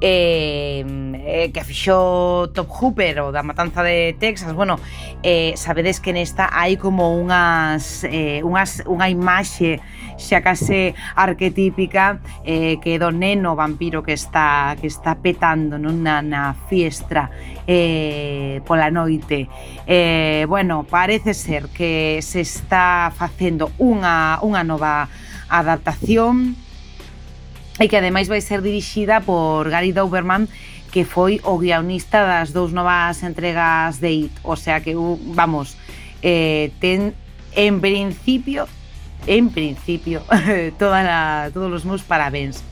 eh, 0.00 0.84
eh, 1.26 1.50
que 1.52 1.64
fixou 1.64 2.48
Top 2.48 2.70
Hooper 2.70 3.24
ou 3.24 3.32
da 3.32 3.42
Matanza 3.42 3.82
de 3.82 4.14
Texas. 4.18 4.52
Bueno, 4.52 4.78
eh, 5.22 5.54
sabedes 5.56 6.00
que 6.00 6.12
nesta 6.12 6.50
hai 6.52 6.76
como 6.76 7.16
unhas, 7.16 8.04
eh, 8.04 8.42
unhas 8.44 8.82
unha 8.86 9.08
imaxe 9.08 9.80
xa 10.16 10.42
case 10.42 10.94
arquetípica 11.14 12.20
eh, 12.44 12.78
que 12.82 12.98
do 12.98 13.10
neno 13.10 13.56
vampiro 13.56 14.02
que 14.02 14.14
está 14.14 14.76
que 14.80 14.86
está 14.86 15.18
petando 15.18 15.78
non 15.78 16.02
na, 16.02 16.22
na 16.22 16.54
fiestra 16.68 17.30
eh, 17.66 18.60
pola 18.66 18.90
noite. 18.90 19.48
Eh, 19.86 20.46
bueno, 20.48 20.84
parece 20.88 21.34
ser 21.34 21.68
que 21.70 22.20
se 22.22 22.40
está 22.40 23.12
facendo 23.14 23.72
unha, 23.78 24.38
unha 24.42 24.62
nova 24.62 25.08
adaptación 25.48 26.56
e 27.78 27.90
que 27.90 27.98
ademais 27.98 28.30
vai 28.30 28.38
ser 28.38 28.62
dirixida 28.62 29.18
por 29.20 29.66
Gary 29.66 29.90
Doberman 29.90 30.46
que 30.94 31.02
foi 31.02 31.42
o 31.42 31.58
guionista 31.58 32.22
das 32.22 32.54
dous 32.54 32.70
novas 32.70 33.26
entregas 33.26 33.98
de 33.98 34.30
IT, 34.30 34.34
o 34.46 34.54
sea 34.54 34.78
que 34.78 34.94
vamos, 34.94 35.74
eh, 36.22 36.70
ten 36.78 37.18
en 37.58 37.82
principio 37.82 38.70
en 39.26 39.50
principio, 39.50 40.22
toda 40.78 41.02
la, 41.02 41.50
todos 41.52 41.72
os 41.72 41.84
meus 41.84 42.02
parabéns. 42.02 42.62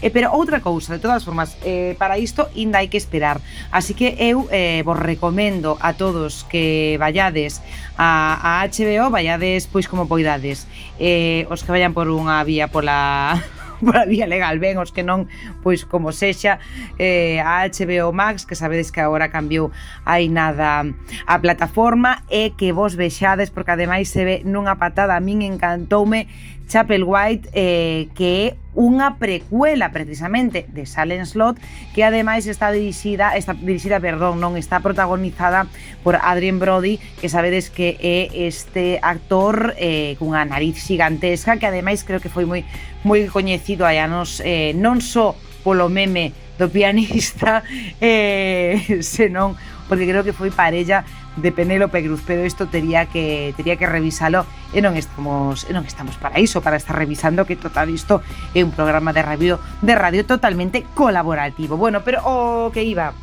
Eh, 0.00 0.10
pero 0.10 0.30
outra 0.30 0.60
cousa, 0.60 0.94
de 0.94 1.02
todas 1.02 1.24
formas, 1.24 1.58
eh, 1.66 1.96
para 1.98 2.18
isto 2.18 2.46
ainda 2.54 2.78
hai 2.78 2.88
que 2.88 2.96
esperar. 2.96 3.42
Así 3.74 3.98
que 3.98 4.14
eu 4.16 4.46
eh, 4.54 4.86
vos 4.86 4.96
recomendo 4.96 5.74
a 5.82 5.98
todos 5.98 6.46
que 6.46 6.96
vayades 7.02 7.60
a, 7.98 8.62
a 8.62 8.66
HBO, 8.70 9.10
vayades 9.10 9.66
pois 9.66 9.90
como 9.90 10.06
poidades. 10.06 10.70
Eh, 11.02 11.50
os 11.50 11.66
que 11.66 11.74
vayan 11.74 11.92
por 11.92 12.06
unha 12.08 12.40
vía 12.46 12.70
pola 12.70 13.42
pola 13.84 14.04
vía 14.06 14.26
legal. 14.26 14.58
Ben, 14.58 14.78
os 14.78 14.90
que 14.90 15.02
non, 15.02 15.26
pois 15.62 15.84
como 15.84 16.10
sexa, 16.12 16.58
eh, 16.98 17.42
a 17.42 17.66
HBO 17.66 18.12
Max, 18.12 18.44
que 18.44 18.54
sabedes 18.54 18.90
que 18.90 19.00
agora 19.00 19.30
cambiou 19.30 19.70
hai 20.04 20.28
nada 20.28 20.84
a 21.26 21.36
plataforma, 21.38 22.22
e 22.28 22.54
que 22.54 22.72
vos 22.72 22.94
vexades, 22.94 23.50
porque 23.50 23.72
ademais 23.72 24.08
se 24.10 24.22
ve 24.24 24.36
nunha 24.44 24.76
patada, 24.76 25.14
a 25.14 25.22
min 25.22 25.42
encantoume 25.42 26.28
Chapel 26.68 27.02
White, 27.04 27.48
eh, 27.52 28.08
que 28.14 28.28
é 28.28 28.46
unha 28.78 29.18
precuela 29.18 29.90
precisamente 29.90 30.68
de 30.70 30.86
Silent 30.86 31.26
Slot 31.26 31.58
que 31.96 32.06
ademais 32.06 32.46
está 32.46 32.70
dirixida, 32.70 33.34
está 33.34 33.56
dirixida, 33.58 33.98
perdón, 33.98 34.38
non 34.38 34.54
está 34.54 34.78
protagonizada 34.78 35.66
por 36.06 36.14
Adrien 36.14 36.62
Brody, 36.62 37.02
que 37.18 37.26
sabedes 37.26 37.74
que 37.74 37.98
é 37.98 38.30
este 38.46 39.02
actor 39.02 39.74
eh, 39.82 40.14
cunha 40.22 40.46
nariz 40.46 40.78
gigantesca 40.78 41.58
que 41.58 41.66
ademais 41.66 42.06
creo 42.06 42.22
que 42.22 42.30
foi 42.30 42.46
moi 42.46 42.62
moi 43.02 43.26
coñecido 43.26 43.82
hai 43.82 43.98
anos 43.98 44.38
eh, 44.46 44.70
non 44.78 45.02
só 45.02 45.34
polo 45.66 45.90
meme 45.90 46.30
do 46.54 46.70
pianista 46.70 47.66
eh, 47.98 49.02
senón 49.02 49.58
porque 49.88 50.06
creo 50.06 50.22
que 50.22 50.36
foi 50.36 50.52
parella 50.52 51.02
de 51.40 51.50
Penélope 51.50 52.04
Cruz, 52.04 52.22
pero 52.26 52.44
isto 52.44 52.68
tería 52.68 53.06
que 53.06 53.54
tería 53.56 53.74
que 53.80 53.88
revisalo 53.88 54.44
e 54.70 54.84
non 54.84 54.94
estamos 54.94 55.64
e 55.66 55.72
non 55.72 55.82
estamos 55.88 56.20
para 56.20 56.38
iso, 56.38 56.60
para 56.60 56.76
estar 56.76 56.94
revisando 56.94 57.48
que 57.48 57.56
total 57.56 57.88
isto 57.88 58.20
é 58.52 58.62
un 58.62 58.70
programa 58.70 59.16
de 59.16 59.24
radio 59.24 59.56
de 59.80 59.94
radio 59.96 60.22
totalmente 60.28 60.84
colaborativo. 60.94 61.80
Bueno, 61.80 62.04
pero 62.04 62.20
o 62.22 62.68
oh, 62.68 62.70
que 62.70 62.84
iba 62.84 63.16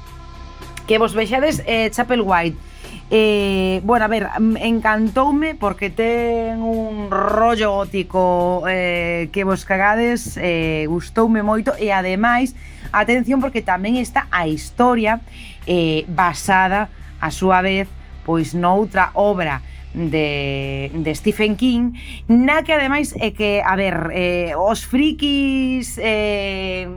que 0.90 0.98
vos 0.98 1.14
vexades 1.14 1.62
eh, 1.66 1.90
Chapel 1.94 2.22
White 2.26 2.76
Eh, 3.12 3.82
bueno, 3.84 4.06
a 4.06 4.08
ver, 4.08 4.30
encantoume 4.62 5.54
porque 5.54 5.92
ten 5.92 6.58
un 6.62 7.12
rollo 7.12 7.72
gótico 7.74 8.64
eh, 8.68 9.30
que 9.32 9.44
vos 9.44 9.64
cagades, 9.64 10.38
eh, 10.42 10.86
gustoume 10.90 11.46
moito 11.46 11.78
e 11.78 11.94
ademais, 11.94 12.58
atención 12.90 13.46
porque 13.46 13.62
tamén 13.62 14.02
está 14.02 14.26
a 14.34 14.50
historia 14.50 15.22
eh, 15.68 16.06
basada 16.08 16.90
a 17.20 17.32
súa 17.32 17.62
vez 17.62 17.88
pois 18.26 18.54
noutra 18.54 19.12
obra 19.14 19.62
de, 19.94 20.92
de 20.94 21.16
Stephen 21.16 21.56
King 21.56 21.96
na 22.28 22.64
que 22.64 22.74
ademais 22.74 23.16
é 23.16 23.32
que, 23.32 23.62
a 23.64 23.76
ver, 23.76 24.12
eh, 24.12 24.52
os 24.58 24.84
frikis 24.84 25.96
eh, 26.02 26.90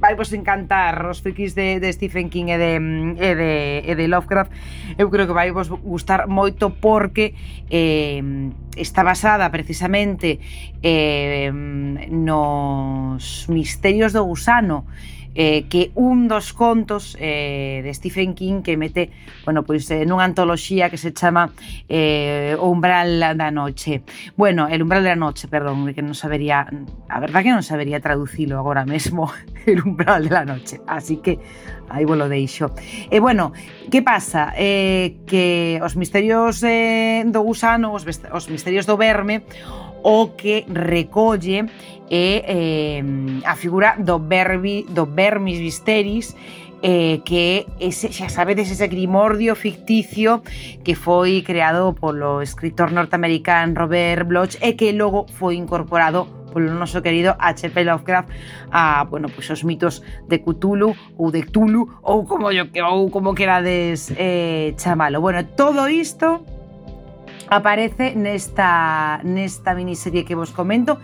vai 0.00 0.14
vos 0.14 0.32
encantar 0.32 1.04
os 1.10 1.20
frikis 1.20 1.54
de, 1.54 1.80
de 1.80 1.92
Stephen 1.92 2.30
King 2.30 2.52
e 2.52 2.58
de, 2.58 2.78
mm, 2.78 3.10
e 3.18 3.30
de, 3.34 3.52
e 3.84 3.92
de 3.94 4.06
Lovecraft 4.06 4.52
eu 4.96 5.10
creo 5.10 5.26
que 5.26 5.34
vai 5.34 5.50
vos 5.50 5.68
gustar 5.68 6.28
moito 6.28 6.70
porque 6.78 7.34
eh, 7.68 8.22
está 8.76 9.02
basada 9.02 9.50
precisamente 9.50 10.38
eh, 10.82 11.50
mm, 11.52 12.14
nos 12.14 13.48
misterios 13.48 14.12
do 14.12 14.24
gusano. 14.24 14.86
eh, 14.86 15.19
eh, 15.34 15.66
que 15.68 15.92
un 15.94 16.28
dos 16.28 16.52
contos 16.52 17.16
eh, 17.20 17.80
de 17.84 17.94
Stephen 17.94 18.34
King 18.34 18.62
que 18.62 18.76
mete 18.76 19.10
bueno, 19.44 19.62
pois, 19.62 19.88
eh, 19.90 20.04
nunha 20.04 20.26
antoloxía 20.26 20.90
que 20.90 20.98
se 20.98 21.12
chama 21.14 21.50
eh, 21.88 22.56
O 22.58 22.68
umbral 22.68 23.20
da 23.20 23.50
noche. 23.50 24.02
Bueno, 24.36 24.68
el 24.68 24.82
umbral 24.82 25.04
da 25.04 25.16
noche, 25.16 25.48
perdón, 25.48 25.88
que 25.94 26.02
non 26.02 26.14
sabería, 26.14 26.66
a 27.08 27.18
verdad 27.18 27.42
que 27.42 27.54
non 27.54 27.64
sabería 27.64 28.02
traducilo 28.02 28.58
agora 28.58 28.84
mesmo, 28.84 29.30
el 29.70 29.80
umbral 29.80 30.28
da 30.28 30.44
noche. 30.44 30.82
Así 30.86 31.18
que 31.22 31.38
aí 31.88 32.04
vos 32.04 32.18
lo 32.18 32.28
deixo. 32.28 32.74
E 33.10 33.18
bueno, 33.18 33.52
que 33.90 34.02
pasa? 34.02 34.54
Eh, 34.56 35.22
que 35.26 35.80
os 35.82 35.96
misterios 35.96 36.62
eh, 36.62 37.24
do 37.26 37.42
gusano, 37.42 37.92
os, 37.92 38.06
os 38.06 38.44
misterios 38.48 38.86
do 38.86 38.96
verme, 38.96 39.42
o 40.02 40.36
que 40.36 40.64
recolle 40.68 41.66
é 42.10 42.42
eh, 42.46 43.02
a 43.44 43.54
figura 43.56 43.94
do, 43.98 44.18
verbi, 44.18 44.84
do 44.88 45.06
vermis 45.06 45.58
visteris 45.58 46.34
eh, 46.82 47.20
que 47.24 47.66
ese, 47.78 48.08
xa 48.08 48.28
sabedes 48.28 48.70
ese 48.70 48.88
grimordio 48.88 49.54
ficticio 49.54 50.42
que 50.82 50.96
foi 50.96 51.44
creado 51.44 51.92
polo 51.92 52.40
escritor 52.40 52.90
norteamericano 52.92 53.76
Robert 53.76 54.24
Bloch 54.24 54.56
e 54.64 54.74
que 54.74 54.92
logo 54.96 55.28
foi 55.28 55.60
incorporado 55.60 56.26
polo 56.50 56.72
noso 56.74 56.98
querido 57.04 57.36
H.P. 57.38 57.84
Lovecraft 57.84 58.28
a, 58.72 59.04
bueno, 59.04 59.28
pois 59.30 59.46
os 59.50 59.62
mitos 59.62 60.02
de 60.26 60.42
Cthulhu 60.42 60.96
ou 61.16 61.30
de 61.30 61.46
Cthulhu 61.46 62.00
ou 62.02 62.26
como, 62.26 62.50
yo, 62.50 62.66
ou 62.88 63.06
como 63.12 63.36
querades 63.36 64.10
eh, 64.16 64.74
chamalo. 64.76 65.20
Bueno, 65.20 65.46
todo 65.54 65.86
isto 65.86 66.42
aparece 67.50 68.14
nesta, 68.14 69.20
nesta 69.26 69.74
miniserie 69.74 70.24
que 70.24 70.38
vos 70.38 70.54
comento 70.54 70.98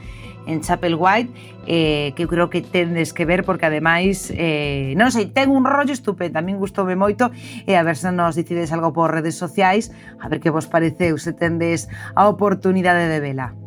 en 0.47 0.63
Chapel 0.63 0.95
White 0.95 1.33
eh, 1.67 2.13
que 2.15 2.23
eu 2.23 2.29
creo 2.31 2.49
que 2.49 2.63
tendes 2.63 3.13
que 3.13 3.27
ver 3.27 3.45
porque 3.45 3.67
ademais 3.67 4.31
eh, 4.31 4.95
non 4.95 5.11
sei, 5.11 5.27
ten 5.27 5.51
un 5.51 5.67
rollo 5.67 5.91
estupendo. 5.91 6.39
A 6.39 6.47
min 6.47 6.57
gustoume 6.63 6.95
moito 6.95 7.35
e 7.67 7.75
a 7.75 7.83
ver 7.83 7.99
se 7.99 8.15
nos 8.15 8.39
dicides 8.39 8.71
algo 8.71 8.95
por 8.95 9.11
redes 9.11 9.35
sociais 9.35 9.91
a 10.23 10.31
ver 10.31 10.39
que 10.39 10.55
vos 10.55 10.71
pareceu 10.71 11.19
se 11.19 11.35
tendes 11.35 11.91
a 12.15 12.31
oportunidade 12.31 13.11
de 13.11 13.19
vela. 13.19 13.66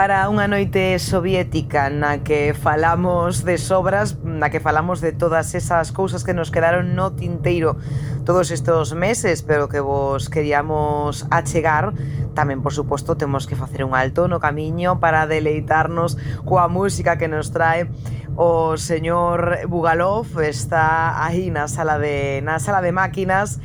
para 0.00 0.32
unha 0.32 0.48
noite 0.48 0.96
soviética 0.96 1.92
na 1.92 2.24
que 2.24 2.56
falamos 2.56 3.44
de 3.44 3.60
sobras, 3.60 4.16
na 4.24 4.48
que 4.48 4.56
falamos 4.56 5.04
de 5.04 5.12
todas 5.12 5.52
esas 5.52 5.92
cousas 5.92 6.24
que 6.24 6.32
nos 6.32 6.48
quedaron 6.48 6.96
no 6.96 7.12
tinteiro 7.12 7.76
todos 8.24 8.48
estos 8.48 8.96
meses, 8.96 9.44
pero 9.44 9.68
que 9.68 9.84
vos 9.84 10.32
queríamos 10.32 11.28
achegar. 11.28 11.92
Tamén, 12.32 12.64
por 12.64 12.72
suposto, 12.72 13.20
temos 13.20 13.44
que 13.44 13.60
facer 13.60 13.84
un 13.84 13.92
alto 13.92 14.24
no 14.24 14.40
camiño 14.40 15.04
para 15.04 15.28
deleitarnos 15.28 16.16
coa 16.48 16.64
música 16.64 17.20
que 17.20 17.28
nos 17.28 17.52
trae 17.52 17.92
o 18.40 18.80
señor 18.80 19.68
Bugalov. 19.68 20.40
Está 20.40 21.20
aí 21.20 21.52
na 21.52 21.68
sala 21.68 22.00
de, 22.00 22.40
na 22.40 22.56
sala 22.56 22.80
de 22.80 22.96
máquinas 22.96 23.60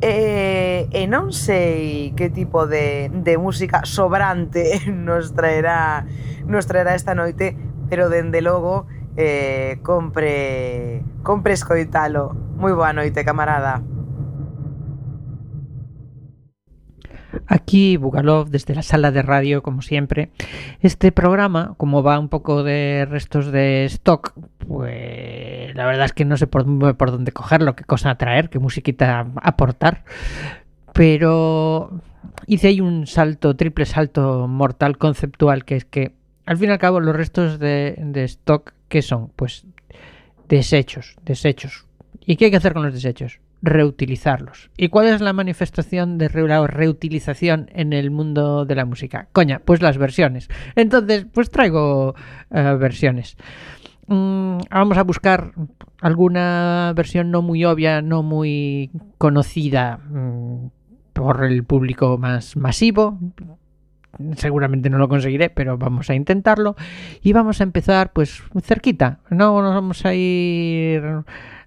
E, 0.00 0.88
e 0.96 1.04
non 1.04 1.28
sei 1.36 2.16
que 2.16 2.32
tipo 2.32 2.64
de, 2.64 3.12
de 3.12 3.36
música 3.36 3.84
sobrante 3.84 4.80
nos 4.88 5.36
traerá, 5.36 6.08
nos 6.48 6.64
traerá 6.64 6.96
esta 6.96 7.12
noite, 7.12 7.52
pero 7.92 8.08
dende 8.08 8.40
logo 8.40 8.88
eh, 9.16 9.78
compre, 9.82 11.02
compre 11.22 11.52
escoitalo. 11.52 12.32
Moi 12.56 12.72
boa 12.72 12.92
noite, 12.92 13.24
camarada. 13.24 13.84
Aquí 17.52 17.96
Bugalov 17.96 18.48
desde 18.48 18.76
la 18.76 18.82
sala 18.82 19.10
de 19.10 19.22
radio, 19.22 19.60
como 19.60 19.82
siempre. 19.82 20.30
Este 20.82 21.10
programa, 21.10 21.74
como 21.78 22.00
va 22.04 22.16
un 22.20 22.28
poco 22.28 22.62
de 22.62 23.08
restos 23.10 23.50
de 23.50 23.86
stock, 23.86 24.34
pues 24.68 25.74
la 25.74 25.84
verdad 25.84 26.04
es 26.04 26.12
que 26.12 26.24
no 26.24 26.36
sé 26.36 26.46
por, 26.46 26.64
por 26.96 27.10
dónde 27.10 27.32
cogerlo, 27.32 27.74
qué 27.74 27.82
cosa 27.82 28.14
traer, 28.14 28.50
qué 28.50 28.60
musiquita 28.60 29.26
aportar. 29.42 30.04
Pero 30.92 32.00
hice 32.46 32.68
ahí 32.68 32.80
un 32.80 33.08
salto, 33.08 33.56
triple 33.56 33.84
salto 33.84 34.46
mortal 34.46 34.96
conceptual, 34.96 35.64
que 35.64 35.74
es 35.74 35.84
que 35.84 36.12
al 36.46 36.56
fin 36.56 36.68
y 36.68 36.72
al 36.72 36.78
cabo, 36.78 37.00
los 37.00 37.16
restos 37.16 37.58
de, 37.58 37.96
de 37.98 38.22
stock, 38.22 38.74
¿qué 38.88 39.02
son? 39.02 39.32
Pues 39.34 39.66
desechos, 40.48 41.16
desechos. 41.24 41.84
¿Y 42.24 42.36
qué 42.36 42.44
hay 42.44 42.50
que 42.52 42.58
hacer 42.58 42.74
con 42.74 42.84
los 42.84 42.94
desechos? 42.94 43.40
Reutilizarlos. 43.62 44.70
¿Y 44.76 44.88
cuál 44.88 45.08
es 45.08 45.20
la 45.20 45.32
manifestación 45.32 46.16
de 46.16 46.28
reutilización 46.28 47.70
en 47.74 47.92
el 47.92 48.10
mundo 48.10 48.64
de 48.64 48.74
la 48.74 48.84
música? 48.84 49.28
Coña, 49.32 49.60
pues 49.64 49.82
las 49.82 49.98
versiones. 49.98 50.48
Entonces, 50.76 51.26
pues 51.32 51.50
traigo 51.50 52.14
eh, 52.50 52.76
versiones. 52.78 53.36
Mm, 54.06 54.58
vamos 54.70 54.98
a 54.98 55.04
buscar 55.04 55.52
alguna 56.00 56.92
versión 56.96 57.30
no 57.30 57.42
muy 57.42 57.64
obvia, 57.64 58.02
no 58.02 58.24
muy 58.24 58.90
conocida 59.18 59.98
mm, 59.98 60.66
por 61.12 61.44
el 61.44 61.62
público 61.62 62.18
más 62.18 62.56
masivo. 62.56 63.18
Seguramente 64.36 64.90
no 64.90 64.98
lo 64.98 65.08
conseguiré, 65.08 65.50
pero 65.50 65.78
vamos 65.78 66.10
a 66.10 66.14
intentarlo. 66.14 66.74
Y 67.22 67.32
vamos 67.32 67.60
a 67.60 67.64
empezar, 67.64 68.12
pues, 68.12 68.42
cerquita. 68.62 69.20
No 69.30 69.62
nos 69.62 69.74
vamos 69.74 70.04
a 70.04 70.14
ir 70.14 71.02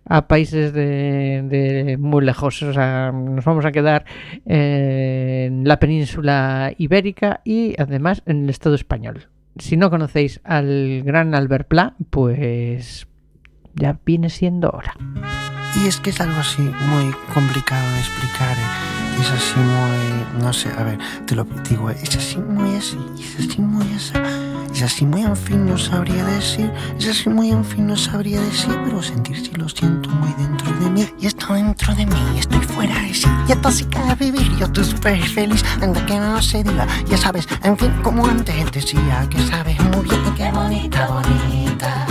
a 0.06 0.28
países 0.28 0.74
de, 0.74 1.97
muy 1.99 2.24
lejos. 2.26 2.62
O 2.64 2.74
sea, 2.74 3.12
nos 3.12 3.43
vamos 3.45 3.66
a 3.66 3.72
quedar 3.72 4.06
en 4.45 5.64
la 5.68 5.80
península 5.80 6.74
ibérica 6.78 7.41
y 7.43 7.80
además 7.80 8.22
en 8.26 8.43
el 8.43 8.49
Estado 8.49 8.76
español. 8.76 9.28
Si 9.58 9.78
no 9.78 9.89
conocéis 9.89 10.41
al 10.43 11.04
gran 11.04 11.36
Albert 11.36 11.68
Pla, 11.68 11.95
pues 12.10 13.08
ya 13.76 13.99
viene 14.06 14.30
siendo 14.30 14.70
hora. 14.72 14.95
Y 15.84 15.88
es 15.88 15.99
que 15.99 16.10
es 16.12 16.22
algo 16.22 16.38
así 16.39 16.62
muy 16.62 17.14
complicado 17.34 17.88
de 17.93 17.99
explicar. 17.99 18.58
eh. 18.58 19.22
Es 19.22 19.32
así 19.32 19.60
muy. 19.60 20.43
No 20.43 20.51
sé, 20.54 20.70
a 20.78 20.84
ver, 20.84 20.97
te 21.28 21.36
lo 21.36 21.43
digo. 21.70 21.89
eh, 21.91 21.95
Es 22.01 22.16
así 22.18 22.38
muy 22.39 22.76
así. 22.76 22.97
Es 23.20 23.39
así 23.49 23.62
muy 23.62 23.86
así. 23.95 24.14
Es 24.74 24.82
así 24.82 25.05
muy 25.05 25.21
en 25.21 25.36
fin, 25.36 25.67
no 25.67 25.78
sabría 25.78 26.26
decir. 26.26 26.71
Es 26.97 27.07
así 27.07 27.30
muy 27.30 27.51
en 27.51 27.63
fin, 27.63 27.86
no 27.86 27.95
sabría 27.95 28.41
decir. 28.41 28.76
Pero 28.84 29.03
sentir 29.03 29.36
si 29.36 29.51
lo 29.51 29.69
siento 29.69 30.09
muy 30.09 30.34
dentro 30.34 30.71
de 30.80 30.89
mí. 30.89 31.07
Y 31.19 31.28
esto 31.28 31.53
dentro 31.53 31.93
de 31.93 32.05
mí, 32.07 32.39
estoy 32.39 32.59
fuera 32.59 32.99
de 33.01 33.13
sí. 33.13 33.28
Y 33.47 33.51
esto 33.51 33.71
sí 33.71 33.86
que 33.86 33.99
vivir. 34.15 34.57
Yo 34.57 34.65
estoy 34.65 34.84
súper 34.84 35.21
feliz. 35.21 35.63
Anda 35.82 36.03
que 36.05 36.17
no 36.17 36.41
se 36.41 36.63
diga. 36.63 36.88
Ya 37.07 37.17
sabes, 37.17 37.47
en 37.61 37.78
fin, 37.78 37.91
como 38.01 38.26
antes 38.26 38.71
decía, 38.71 39.28
que 39.30 39.39
sabes 39.45 39.80
muy 39.80 40.05
bien. 40.05 40.21
Y 40.28 40.32
qué 40.38 40.51
bonita, 40.51 41.07
bonita. 41.07 42.07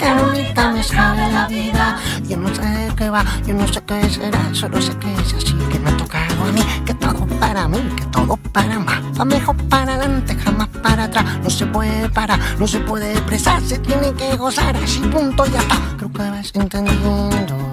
Qué 0.00 0.10
bonita 0.14 0.70
me 0.72 0.82
sabe 0.82 1.30
la 1.30 1.46
vida. 1.46 1.98
Yo 2.26 2.38
no 2.38 2.48
sé 2.54 2.90
qué 2.96 3.10
va, 3.10 3.22
yo 3.46 3.52
no 3.52 3.68
sé 3.68 3.82
qué 3.86 4.08
será, 4.08 4.42
solo 4.54 4.80
sé 4.80 4.96
que 4.96 5.12
es 5.12 5.34
así, 5.34 5.52
que 5.70 5.78
me 5.78 5.90
ha 5.90 5.96
tocado 5.98 6.42
a 6.42 6.52
mí, 6.52 6.62
que 6.86 6.94
todo 6.94 7.26
para 7.38 7.68
mí, 7.68 7.78
que 7.98 8.06
todo 8.06 8.34
para 8.50 8.78
más. 8.78 9.02
Va 9.18 9.26
mejor 9.26 9.56
para 9.68 9.96
adelante, 9.96 10.34
jamás 10.36 10.68
para 10.82 11.04
atrás. 11.04 11.26
No 11.44 11.50
se 11.50 11.66
puede 11.66 12.08
parar, 12.08 12.40
no 12.58 12.66
se 12.66 12.80
puede 12.80 13.12
expresar, 13.12 13.60
se 13.60 13.78
tiene 13.78 14.14
que 14.14 14.36
gozar, 14.36 14.74
así 14.74 15.00
punto 15.00 15.44
ya 15.44 15.60
está. 15.60 15.76
Creo 15.98 16.10
que 16.10 16.30
vas 16.30 16.50
entendiendo 16.54 17.70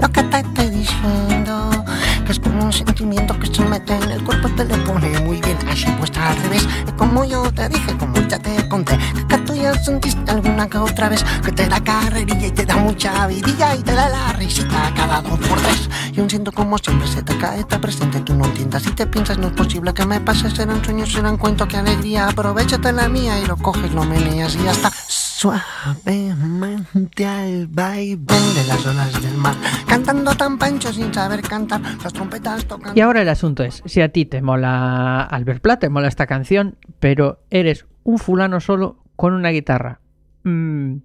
lo 0.00 0.08
que 0.10 0.22
te 0.24 0.38
estoy 0.40 0.70
diciendo. 0.70 1.84
Es 2.30 2.38
como 2.38 2.64
un 2.64 2.72
sentimiento 2.72 3.36
que 3.40 3.52
se 3.52 3.64
mete 3.64 3.92
en 3.92 4.08
el 4.08 4.22
cuerpo, 4.22 4.48
te 4.50 4.64
lo 4.64 4.76
pone 4.84 5.18
muy 5.18 5.40
bien, 5.40 5.58
así 5.68 5.86
puesta 5.98 6.30
al 6.30 6.36
revés. 6.36 6.64
Es 6.86 6.92
como 6.92 7.24
yo 7.24 7.42
te 7.52 7.68
dije, 7.68 7.96
como 7.98 8.20
ya 8.20 8.38
te 8.38 8.68
conté, 8.68 8.96
que 9.28 9.36
tú 9.38 9.52
ya 9.56 9.74
sentiste 9.74 10.30
alguna 10.30 10.68
que 10.68 10.78
otra 10.78 11.08
vez, 11.08 11.24
que 11.44 11.50
te 11.50 11.66
da 11.66 11.82
carrerilla 11.82 12.46
y 12.46 12.52
te 12.52 12.64
da 12.64 12.76
mucha 12.76 13.26
vidilla 13.26 13.74
y 13.74 13.82
te 13.82 13.92
da 13.92 14.08
la 14.08 14.32
risita 14.34 14.92
cada 14.94 15.22
dos 15.22 15.40
por 15.40 15.60
tres. 15.60 15.90
Y 16.12 16.20
aún 16.20 16.30
siento 16.30 16.52
como 16.52 16.78
siempre 16.78 17.08
se 17.08 17.20
te 17.24 17.36
cae, 17.36 17.58
está 17.58 17.80
presente, 17.80 18.20
tú 18.20 18.32
no 18.34 18.44
entiendas. 18.44 18.84
Si 18.84 18.92
te 18.92 19.08
piensas, 19.08 19.36
no 19.36 19.48
es 19.48 19.54
posible 19.54 19.92
que 19.92 20.06
me 20.06 20.20
pase, 20.20 20.48
serán 20.52 20.84
sueños, 20.84 21.10
serán 21.10 21.36
cuentos, 21.36 21.66
qué 21.66 21.78
alegría. 21.78 22.28
Aprovechate 22.28 22.92
la 22.92 23.08
mía 23.08 23.40
y 23.40 23.46
lo 23.46 23.56
coges, 23.56 23.90
lo 23.92 24.04
meneas 24.04 24.54
y 24.54 24.62
ya 24.62 24.70
está. 24.70 24.92
Suavemente 25.40 27.24
al 27.24 27.66
vaivén 27.68 28.26
de 28.26 28.64
las 28.68 28.84
olas 28.84 29.22
del 29.22 29.38
mar, 29.38 29.54
cantando 29.88 30.34
tan 30.34 30.58
pancho 30.58 30.92
sin 30.92 31.14
saber 31.14 31.40
cantar, 31.40 31.80
las 31.80 32.12
trompetas 32.12 32.66
tocan. 32.66 32.94
Y 32.94 33.00
ahora 33.00 33.22
el 33.22 33.28
asunto 33.30 33.62
es, 33.64 33.82
si 33.86 34.02
a 34.02 34.10
ti 34.10 34.26
te 34.26 34.42
mola 34.42 35.22
Albert 35.22 35.62
Pla, 35.62 35.78
te 35.78 35.88
mola 35.88 36.08
esta 36.08 36.26
canción, 36.26 36.76
pero 36.98 37.42
eres 37.48 37.86
un 38.02 38.18
fulano 38.18 38.60
solo 38.60 39.02
con 39.16 39.32
una 39.32 39.48
guitarra 39.48 40.00
mm, 40.42 40.96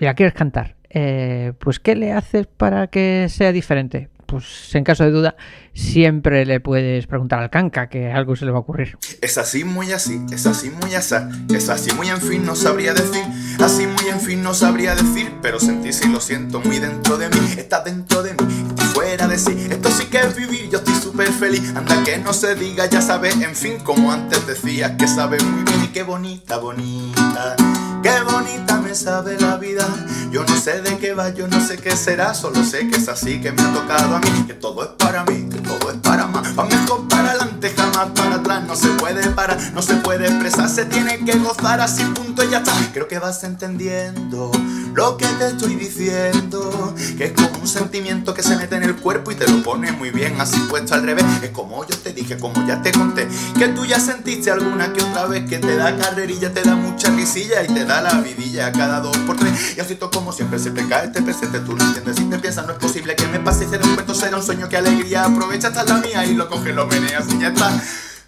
y 0.00 0.04
la 0.06 0.14
quieres 0.14 0.32
cantar, 0.32 0.76
eh, 0.88 1.52
pues 1.58 1.80
¿qué 1.80 1.96
le 1.96 2.14
haces 2.14 2.46
para 2.46 2.86
que 2.86 3.26
sea 3.28 3.52
diferente? 3.52 4.08
Pues 4.28 4.74
en 4.74 4.84
caso 4.84 5.04
de 5.04 5.10
duda, 5.10 5.36
siempre 5.72 6.44
le 6.44 6.60
puedes 6.60 7.06
preguntar 7.06 7.42
al 7.42 7.48
canca 7.48 7.88
que 7.88 8.12
algo 8.12 8.36
se 8.36 8.44
le 8.44 8.50
va 8.50 8.58
a 8.58 8.60
ocurrir. 8.60 8.98
Es 9.22 9.38
así, 9.38 9.64
muy 9.64 9.90
así, 9.90 10.20
es 10.30 10.46
así, 10.46 10.68
muy 10.68 10.94
asá. 10.94 11.30
Es 11.48 11.70
así, 11.70 11.94
muy 11.94 12.08
en 12.10 12.20
fin, 12.20 12.44
no 12.44 12.54
sabría 12.54 12.92
decir. 12.92 13.24
Así, 13.58 13.86
muy 13.86 14.06
en 14.12 14.20
fin, 14.20 14.42
no 14.42 14.52
sabría 14.52 14.94
decir. 14.94 15.32
Pero 15.40 15.58
sentí 15.58 15.94
si 15.94 16.10
lo 16.10 16.20
siento 16.20 16.60
muy 16.60 16.78
dentro 16.78 17.16
de 17.16 17.30
mí. 17.30 17.54
Está 17.56 17.82
dentro 17.82 18.22
de 18.22 18.34
mí, 18.34 18.66
estoy 18.68 18.86
fuera 18.88 19.26
de 19.26 19.38
sí. 19.38 19.66
Esto 19.70 19.90
sí 19.90 20.04
que 20.10 20.18
es 20.18 20.36
vivir, 20.36 20.68
yo 20.68 20.76
estoy 20.76 20.94
súper 20.96 21.28
feliz. 21.28 21.72
Anda 21.74 22.04
que 22.04 22.18
no 22.18 22.34
se 22.34 22.54
diga, 22.54 22.84
ya 22.84 23.00
sabes, 23.00 23.34
en 23.40 23.56
fin, 23.56 23.78
como 23.82 24.12
antes 24.12 24.46
decías, 24.46 24.90
que 24.98 25.08
sabe 25.08 25.38
muy 25.42 25.64
bien 25.64 25.84
y 25.84 25.88
qué 25.88 26.02
bonita, 26.02 26.58
bonita. 26.58 27.56
Qué 28.02 28.20
bonita 28.30 28.78
me 28.80 28.94
sabe 28.94 29.38
la 29.40 29.56
vida. 29.56 29.86
Yo 30.30 30.44
no 30.44 30.56
sé 30.60 30.82
de 30.82 30.98
qué 30.98 31.14
va, 31.14 31.30
yo 31.30 31.48
no 31.48 31.60
sé 31.60 31.78
qué 31.78 31.96
será. 31.96 32.34
Solo 32.34 32.62
sé 32.64 32.88
que 32.88 32.96
es 32.96 33.08
así 33.08 33.40
que 33.40 33.50
me 33.52 33.62
ha 33.62 33.72
tocado 33.72 34.16
a 34.16 34.20
mí. 34.20 34.44
Que 34.46 34.54
todo 34.54 34.82
es 34.82 34.90
para 34.98 35.24
mí, 35.24 35.48
que 35.50 35.60
todo 35.60 35.90
es 35.90 35.98
para 35.98 36.26
más. 36.26 36.58
Va 36.58 36.64
mejor 36.64 37.08
para 37.08 37.30
adelante, 37.30 37.72
jamás 37.76 38.08
para 38.14 38.36
atrás. 38.36 38.64
No 38.66 38.76
se 38.76 38.88
puede 38.90 39.28
parar, 39.30 39.58
no 39.74 39.82
se 39.82 39.94
puede 39.96 40.26
expresar. 40.26 40.68
Se 40.68 40.84
tiene 40.84 41.24
que 41.24 41.38
gozar 41.38 41.80
así, 41.80 42.04
punto 42.04 42.44
y 42.44 42.50
ya 42.50 42.58
está. 42.58 42.72
Creo 42.92 43.08
que 43.08 43.18
vas 43.18 43.42
entendiendo 43.44 44.50
lo 44.94 45.16
que 45.16 45.26
te 45.26 45.48
estoy 45.48 45.74
diciendo. 45.74 46.94
Que 47.16 47.26
es 47.26 47.32
como 47.32 47.58
un 47.60 47.68
sentimiento 47.68 48.34
que 48.34 48.42
se 48.42 48.56
mete 48.56 48.76
en 48.76 48.84
el 48.84 48.96
cuerpo 48.96 49.32
y 49.32 49.34
te 49.34 49.48
lo 49.48 49.62
pone 49.62 49.92
muy 49.92 50.10
bien 50.10 50.40
así 50.40 50.58
puesto 50.68 50.94
al 50.94 51.02
revés. 51.04 51.24
Es 51.42 51.50
como 51.50 51.86
yo 51.86 51.96
te 51.96 52.12
dije, 52.12 52.38
como 52.38 52.66
ya 52.66 52.82
te 52.82 52.92
conté. 52.92 53.28
Que 53.58 53.68
tú 53.68 53.84
ya 53.84 53.98
sentiste 53.98 54.50
alguna 54.50 54.92
que 54.92 55.02
otra 55.02 55.26
vez 55.26 55.48
que 55.48 55.58
te 55.58 55.76
da 55.76 55.96
carrerilla, 55.96 56.52
te 56.52 56.62
da 56.62 56.76
mucha 56.76 57.10
risilla 57.10 57.62
y 57.62 57.68
te 57.68 57.84
da 57.84 57.97
la 58.00 58.20
vidilla 58.20 58.72
cada 58.72 59.00
dos 59.00 59.16
por 59.18 59.36
tres. 59.36 59.76
Y 59.76 59.80
así 59.80 59.94
todo 59.94 60.10
como 60.10 60.32
siempre 60.32 60.58
se 60.58 60.70
te 60.70 60.86
cae 60.88 61.06
este 61.06 61.22
presente, 61.22 61.60
tú 61.60 61.76
lo 61.76 61.84
entiendes. 61.84 62.16
Si 62.16 62.24
te 62.24 62.38
piensas, 62.38 62.66
no 62.66 62.72
es 62.72 62.78
posible 62.78 63.14
que 63.16 63.26
me 63.28 63.40
pase 63.40 63.64
y 63.64 63.86
un 63.86 63.94
cuento, 63.94 64.14
será 64.14 64.36
un 64.36 64.42
sueño, 64.42 64.68
que 64.68 64.76
alegría. 64.76 65.24
Aprovecha 65.24 65.68
hasta 65.68 65.84
la 65.84 65.98
mía 65.98 66.24
y 66.26 66.34
lo 66.34 66.48
coge, 66.48 66.72
lo 66.72 66.86
meneas 66.86 67.26
y 67.32 67.38
ya 67.38 67.48
está. 67.48 67.70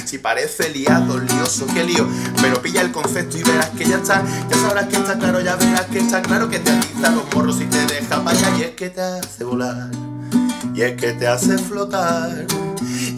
si 0.05 0.17
parece 0.17 0.69
liado, 0.69 1.19
lioso, 1.19 1.65
qué 1.73 1.83
lío, 1.83 2.07
pero 2.41 2.61
pilla 2.61 2.79
el 2.79 2.93
concepto 2.93 3.37
y 3.37 3.43
verás 3.43 3.69
que 3.71 3.83
ya 3.83 3.97
está, 3.97 4.23
ya 4.49 4.57
sabrás 4.57 4.87
que 4.87 4.95
está 4.95 5.19
claro, 5.19 5.41
ya 5.41 5.57
verás 5.57 5.87
que 5.87 5.99
está 5.99 6.21
claro 6.21 6.47
que 6.49 6.59
te 6.59 6.71
atiza 6.71 7.09
los 7.09 7.25
morros 7.35 7.59
y 7.59 7.65
te 7.65 7.85
deja 7.85 8.19
vaya 8.19 8.57
y 8.57 8.61
es 8.61 8.71
que 8.71 8.91
te 8.91 9.01
hace 9.01 9.43
volar, 9.43 9.89
y 10.73 10.81
es 10.81 10.99
que 10.99 11.13
te 11.13 11.27
hace 11.27 11.57
flotar. 11.57 12.45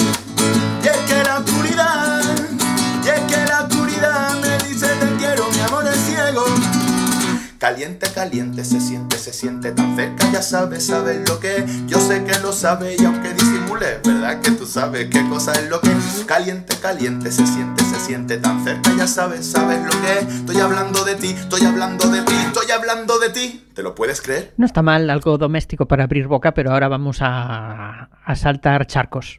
Caliente, 7.85 8.07
caliente, 8.15 8.65
se 8.65 8.81
siente, 8.81 9.15
se 9.15 9.31
siente 9.31 9.71
tan 9.71 9.95
cerca, 9.95 10.31
ya 10.31 10.41
sabes, 10.41 10.87
sabes 10.87 11.29
lo 11.29 11.39
que 11.39 11.57
es. 11.57 11.85
Yo 11.85 11.99
sé 11.99 12.23
que 12.23 12.39
lo 12.39 12.51
sabes 12.51 12.99
y 12.99 13.05
aunque 13.05 13.31
disimule, 13.31 13.99
¿verdad 14.03 14.41
que 14.41 14.49
tú 14.49 14.65
sabes 14.65 15.07
qué 15.11 15.23
cosa 15.29 15.51
es 15.51 15.69
lo 15.69 15.79
que 15.81 15.91
es? 15.91 16.25
Caliente, 16.25 16.73
caliente, 16.81 17.31
se 17.31 17.45
siente, 17.45 17.83
se 17.83 17.99
siente 17.99 18.39
tan 18.39 18.63
cerca, 18.63 18.91
ya 18.97 19.05
sabes, 19.05 19.45
sabes 19.45 19.83
lo 19.83 19.91
que 20.01 20.13
es. 20.13 20.33
Estoy 20.33 20.61
hablando 20.61 21.05
de 21.05 21.13
ti, 21.13 21.27
estoy 21.27 21.63
hablando 21.63 22.09
de 22.09 22.23
ti, 22.23 22.33
estoy 22.33 22.71
hablando 22.71 23.19
de 23.19 23.29
ti. 23.29 23.67
¿Te 23.75 23.83
lo 23.83 23.93
puedes 23.93 24.19
creer? 24.19 24.51
No 24.57 24.65
está 24.65 24.81
mal 24.81 25.07
algo 25.11 25.37
doméstico 25.37 25.87
para 25.87 26.05
abrir 26.05 26.25
boca, 26.25 26.55
pero 26.55 26.71
ahora 26.71 26.87
vamos 26.87 27.19
a, 27.21 28.09
a 28.25 28.35
saltar 28.35 28.87
charcos. 28.87 29.37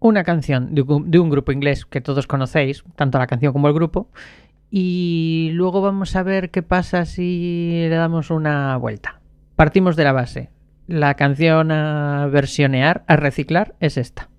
Una 0.00 0.24
canción 0.24 0.74
de 0.74 0.82
un, 0.82 1.08
de 1.08 1.20
un 1.20 1.30
grupo 1.30 1.52
inglés 1.52 1.86
que 1.86 2.00
todos 2.00 2.26
conocéis, 2.26 2.82
tanto 2.96 3.18
la 3.18 3.28
canción 3.28 3.52
como 3.52 3.68
el 3.68 3.74
grupo, 3.74 4.08
y 4.70 5.50
luego 5.52 5.82
vamos 5.82 6.16
a 6.16 6.22
ver 6.22 6.50
qué 6.50 6.62
pasa 6.62 7.04
si 7.04 7.86
le 7.88 7.96
damos 7.96 8.30
una 8.30 8.76
vuelta. 8.76 9.20
Partimos 9.56 9.96
de 9.96 10.04
la 10.04 10.12
base. 10.12 10.50
La 10.86 11.14
canción 11.14 11.70
a 11.70 12.26
versionear, 12.32 13.04
a 13.06 13.16
reciclar, 13.16 13.74
es 13.80 13.96
esta. 13.96 14.29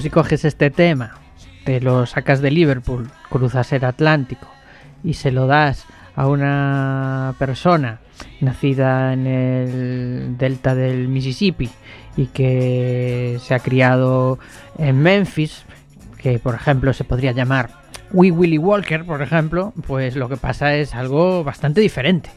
Si 0.00 0.08
coges 0.08 0.46
este 0.46 0.70
tema, 0.70 1.12
te 1.64 1.78
lo 1.78 2.06
sacas 2.06 2.40
de 2.40 2.50
Liverpool, 2.50 3.10
cruzas 3.28 3.70
el 3.74 3.84
Atlántico 3.84 4.48
y 5.04 5.12
se 5.12 5.30
lo 5.30 5.46
das 5.46 5.84
a 6.16 6.26
una 6.26 7.34
persona 7.38 8.00
nacida 8.40 9.12
en 9.12 9.26
el 9.26 10.38
delta 10.38 10.74
del 10.74 11.06
Mississippi 11.08 11.68
y 12.16 12.26
que 12.28 13.38
se 13.42 13.54
ha 13.54 13.58
criado 13.58 14.38
en 14.78 15.02
Memphis, 15.02 15.64
que 16.16 16.38
por 16.38 16.54
ejemplo 16.54 16.94
se 16.94 17.04
podría 17.04 17.32
llamar 17.32 17.68
Wee 18.10 18.30
Willie 18.30 18.58
Walker, 18.58 19.04
por 19.04 19.20
ejemplo, 19.20 19.74
pues 19.86 20.16
lo 20.16 20.30
que 20.30 20.38
pasa 20.38 20.74
es 20.76 20.94
algo 20.94 21.44
bastante 21.44 21.82
diferente. 21.82 22.30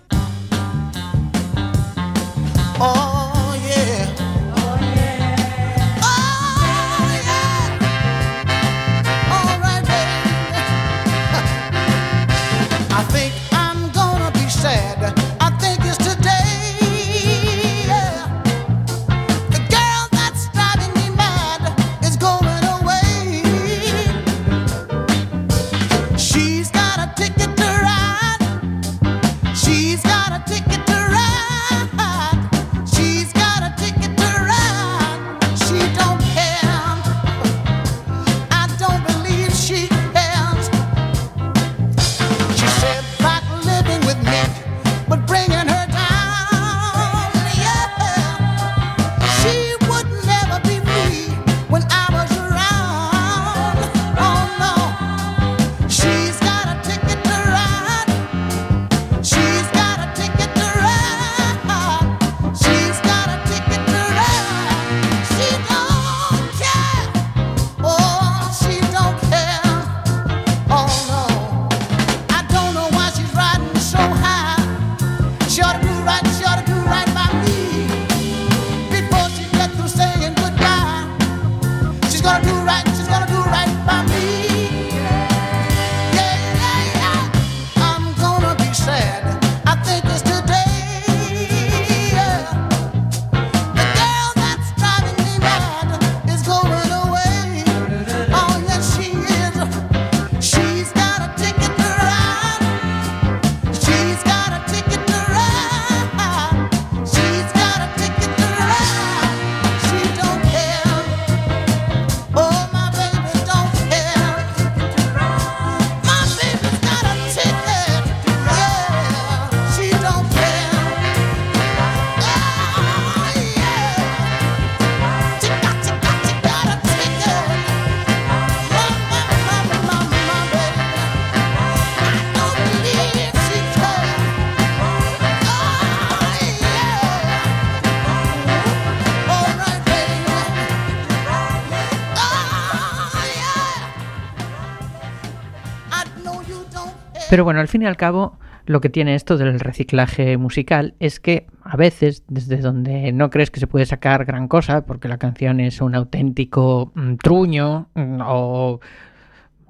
Pero 147.34 147.46
bueno, 147.46 147.62
al 147.62 147.68
fin 147.68 147.82
y 147.82 147.88
al 147.88 147.98
cabo, 147.98 148.38
lo 148.68 148.80
que 148.80 148.90
tiene 148.90 149.16
esto 149.16 149.38
del 149.38 149.60
reciclaje 149.60 150.38
musical 150.38 150.94
es 151.00 151.20
que 151.20 151.48
a 151.64 151.76
veces, 151.76 152.24
desde 152.28 152.58
donde 152.58 153.12
no 153.12 153.32
crees 153.32 153.50
que 153.50 153.60
se 153.60 153.66
puede 153.66 153.88
sacar 153.88 154.24
gran 154.26 154.48
cosa, 154.48 154.86
porque 154.86 155.08
la 155.08 155.18
canción 155.18 155.60
es 155.60 155.82
un 155.82 155.96
auténtico 155.96 156.92
mm, 156.94 157.16
truño 157.16 157.90
mm, 157.96 158.22
o, 158.24 158.80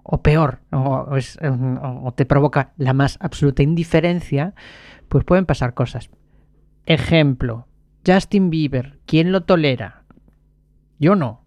o 0.03 0.21
peor, 0.21 0.59
o, 0.73 1.07
o 1.09 1.15
mm, 1.15 2.05
o 2.05 2.13
te 2.13 2.25
provoca 2.25 2.73
la 2.75 2.91
más 2.91 3.17
absoluta 3.21 3.63
indiferencia, 3.63 4.55
pues 5.07 5.23
pueden 5.23 5.45
pasar 5.45 5.73
cosas. 5.73 6.09
Ejemplo, 6.85 7.67
Justin 8.05 8.49
Bieber, 8.49 8.99
¿quién 9.05 9.31
lo 9.31 9.43
tolera? 9.43 10.03
Yo 10.99 11.15
no. 11.15 11.45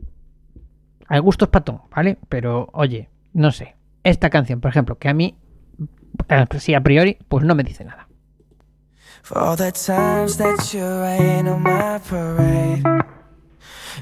Hay 1.09 1.21
gustos 1.21 1.51
patón, 1.51 1.83
¿vale? 1.95 2.17
Pero 2.31 2.71
oye, 2.73 3.11
no 3.35 3.53
sé. 3.53 3.77
Esta 4.03 4.31
canción, 4.31 4.63
por 4.63 4.71
ejemplo, 4.71 4.97
que 4.97 5.11
a 5.11 5.13
mí, 5.13 5.37
eh, 6.29 6.47
sí, 6.59 6.75
a 6.75 6.81
priori, 6.81 7.19
pues 7.29 7.45
no 7.45 7.55
me 7.55 7.63
dice 7.63 7.85
nada. 7.85 8.07
For 9.27 9.39
all 9.39 9.57
the 9.57 9.73
times 9.73 10.37
that 10.37 10.73
you 10.73 10.85
rain 10.85 11.49
on 11.49 11.65
my 11.65 11.99
parade 11.99 12.85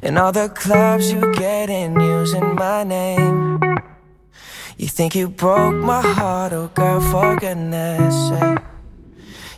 And 0.03 0.19
all 0.19 0.33
the 0.33 0.51
clubs 0.51 1.11
you 1.11 1.33
get 1.33 1.71
in 1.71 1.99
using 1.99 2.55
my 2.57 2.85
name 2.85 3.59
You 4.77 4.87
think 4.87 5.15
you 5.15 5.31
broke 5.31 5.77
my 5.77 6.03
heart, 6.03 6.53
oh 6.53 6.69
girl, 6.75 7.01
for 7.01 7.37
goodness 7.37 8.15
sake 8.29 8.59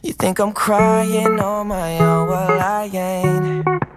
You 0.05 0.13
think 0.13 0.39
I'm 0.39 0.53
crying 0.53 1.41
on 1.41 1.67
my 1.67 1.99
own, 1.99 2.29
well 2.29 2.61
I 2.61 2.85
ain't 2.95 3.96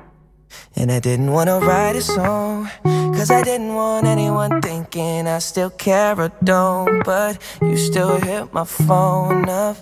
And 0.80 0.92
I 0.92 1.00
didn't 1.00 1.32
wanna 1.32 1.60
write 1.60 1.96
a 1.98 2.02
song 2.02 2.70
Cause 2.84 3.30
I 3.30 3.44
didn't 3.44 3.74
want 3.76 4.08
anyone 4.08 4.62
thinking 4.62 5.28
I 5.28 5.40
still 5.40 5.70
care 5.70 6.20
or 6.20 6.32
don't 6.44 7.04
But 7.04 7.38
you 7.62 7.76
still 7.76 8.18
hit 8.20 8.54
my 8.54 8.64
phone 8.64 9.50
up 9.50 9.78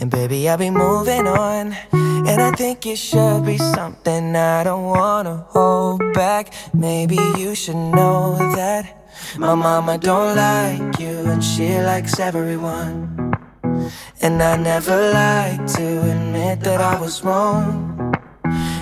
and 0.00 0.10
baby, 0.10 0.48
I'll 0.48 0.56
be 0.56 0.70
moving 0.70 1.26
on. 1.26 1.76
And 1.92 2.40
I 2.40 2.52
think 2.52 2.86
it 2.86 2.96
should 2.96 3.44
be 3.44 3.58
something 3.58 4.34
I 4.34 4.64
don't 4.64 4.84
wanna 4.84 5.44
hold 5.50 6.00
back. 6.14 6.54
Maybe 6.72 7.18
you 7.36 7.54
should 7.54 7.76
know 7.76 8.36
that 8.56 9.12
my 9.36 9.54
mama 9.54 9.98
don't 9.98 10.36
like 10.36 10.98
you 10.98 11.18
and 11.30 11.44
she 11.44 11.78
likes 11.82 12.18
everyone. 12.18 13.34
And 14.22 14.42
I 14.42 14.56
never 14.56 15.12
like 15.12 15.66
to 15.74 16.10
admit 16.12 16.60
that 16.60 16.80
I 16.80 16.98
was 16.98 17.22
wrong. 17.22 17.99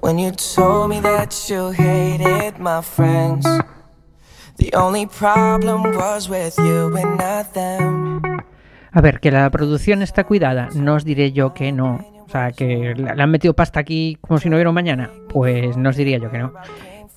When 0.00 0.18
you 0.18 0.32
told 0.32 0.90
me 0.90 1.00
that 1.00 1.32
you 1.48 1.70
hated 1.70 2.58
my 2.58 2.82
friends. 2.82 3.46
The 4.58 4.74
only 4.74 5.06
problem 5.06 5.82
was 5.96 6.28
with 6.28 6.58
you 6.58 6.96
and 6.96 7.18
not 7.18 7.52
them. 7.52 8.20
A 8.90 9.00
ver, 9.00 9.20
que 9.20 9.30
la 9.30 9.50
producción 9.50 10.02
está 10.02 10.24
cuidada, 10.24 10.70
no 10.74 10.94
os 10.94 11.04
diré 11.04 11.32
yo 11.32 11.52
que 11.52 11.70
no. 11.70 12.00
O 12.26 12.28
sea, 12.28 12.50
que 12.50 12.94
le 12.96 13.22
han 13.22 13.30
metido 13.30 13.54
pasta 13.54 13.78
aquí 13.78 14.18
como 14.20 14.40
si 14.40 14.48
no 14.48 14.56
hubiera 14.56 14.70
un 14.70 14.74
mañana. 14.74 15.10
Pues 15.28 15.76
no 15.76 15.90
os 15.90 15.96
diría 15.96 16.18
yo 16.18 16.30
que 16.30 16.38
no. 16.38 16.52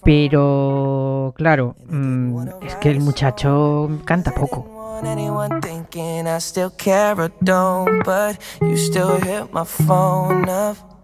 Pero, 0.04 1.34
claro, 1.38 1.76
mm, 1.88 2.48
es 2.62 2.76
que 2.76 2.92
el 2.92 3.00
muchacho 3.00 3.90
canta 4.06 4.32
poco. 4.32 5.00
Anyone 5.04 5.62
thinking 5.62 6.28
I 6.28 6.40
still 6.40 6.72
care 6.78 7.16
or 7.18 7.32
don't, 7.42 8.04
but 8.04 8.38
you 8.62 8.76
still 8.76 9.18
hit 9.22 9.52
my 9.54 9.64
phone 9.64 10.48
up. 10.50 10.99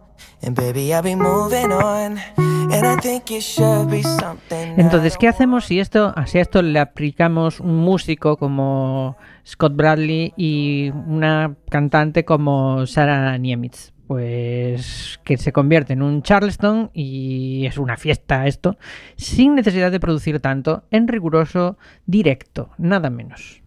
Entonces, 4.77 5.17
¿qué 5.17 5.27
hacemos 5.27 5.65
si 5.65 5.79
esto, 5.79 6.13
si 6.25 6.37
a 6.37 6.41
esto 6.41 6.61
le 6.61 6.79
aplicamos 6.79 7.59
un 7.59 7.77
músico 7.77 8.37
como 8.37 9.17
Scott 9.45 9.75
Bradley 9.75 10.33
y 10.37 10.91
una 11.07 11.55
cantante 11.69 12.25
como 12.25 12.85
Sarah 12.85 13.37
Niemitz? 13.37 13.91
Pues 14.07 15.19
que 15.23 15.37
se 15.37 15.51
convierte 15.51 15.93
en 15.93 16.03
un 16.03 16.21
Charleston 16.21 16.91
y 16.93 17.65
es 17.65 17.79
una 17.79 17.97
fiesta 17.97 18.45
esto, 18.45 18.77
sin 19.17 19.55
necesidad 19.55 19.91
de 19.91 19.99
producir 19.99 20.39
tanto, 20.39 20.83
en 20.91 21.07
riguroso 21.07 21.77
directo, 22.05 22.69
nada 22.77 23.09
menos. 23.09 23.64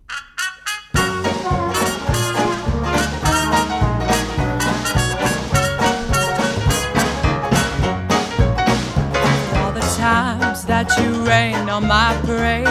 That 10.65 10.89
you 10.99 11.11
rain 11.25 11.69
on 11.69 11.87
my 11.87 12.17
parade 12.25 12.67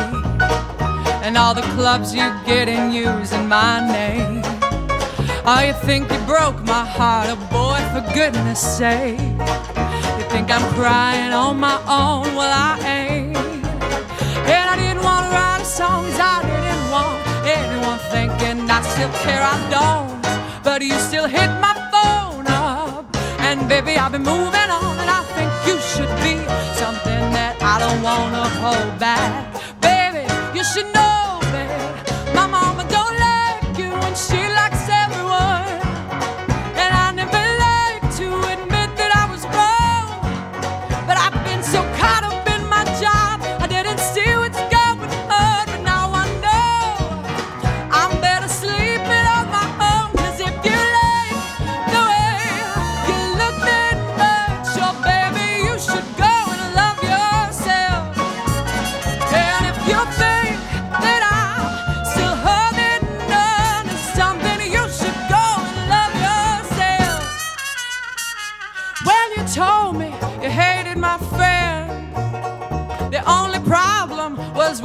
and 1.23 1.38
all 1.38 1.53
the 1.53 1.67
clubs 1.75 2.13
you 2.13 2.25
get 2.45 2.67
in 2.67 2.91
using 2.91 3.47
my 3.47 3.79
name. 3.91 4.41
Oh, 5.45 5.61
you 5.65 5.73
think 5.85 6.11
you 6.11 6.19
broke 6.25 6.59
my 6.63 6.85
heart, 6.85 7.27
oh 7.29 7.38
boy, 7.51 7.79
for 7.93 8.03
goodness 8.13 8.59
sake. 8.59 9.19
You 10.17 10.25
think 10.33 10.51
I'm 10.51 10.67
crying 10.73 11.33
on 11.33 11.59
my 11.59 11.77
own, 11.88 12.35
well, 12.35 12.53
I 12.53 12.79
ain't. 12.85 13.38
And 14.55 14.65
I 14.73 14.75
didn't 14.75 15.03
want 15.03 15.25
to 15.25 15.31
write 15.35 15.61
a 15.61 15.65
song, 15.65 16.03
'cause 16.05 16.19
I 16.19 16.41
didn't 16.51 16.85
want 16.95 17.17
anyone 17.57 17.99
thinking 18.11 18.69
I 18.69 18.81
still 18.81 19.11
care, 19.23 19.43
I 19.43 19.57
don't. 19.69 20.21
But 20.63 20.81
you 20.81 20.97
still 20.99 21.27
hit 21.27 21.49
my 21.61 21.75
phone 21.91 22.47
up, 22.47 23.05
and 23.39 23.67
baby, 23.67 23.97
I've 23.97 24.11
been 24.11 24.23
moving 24.23 24.69
on, 24.79 24.93
and 25.03 25.09
I 25.09 25.21
think 25.35 25.49
you 25.67 25.77
should 25.91 26.13
be 26.23 26.38
I 26.79 26.97
don't 27.88 28.03
wanna 28.03 28.49
hold 28.49 28.99
back. 28.99 29.47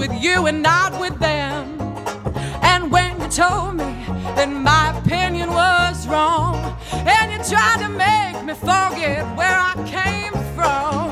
With 0.03 0.20
you 0.20 0.46
and 0.48 0.61
not 0.61 1.00
with 1.00 1.16
them. 1.20 1.80
And 2.62 2.90
when 2.90 3.20
you 3.20 3.28
told 3.28 3.76
me 3.76 3.92
that 4.36 4.48
my 4.50 4.98
opinion 4.98 5.48
was 5.50 6.09
wrong, 6.09 6.57
and 6.92 7.30
you 7.30 7.38
tried 7.48 7.78
to 7.84 7.88
make 7.88 8.44
me 8.44 8.53
forget 8.55 9.22
where 9.36 9.59
I 9.70 9.74
came 9.86 10.32
from, 10.57 11.11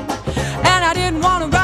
and 0.71 0.83
I 0.83 0.91
didn't 0.93 1.21
want 1.21 1.41
to 1.45 1.60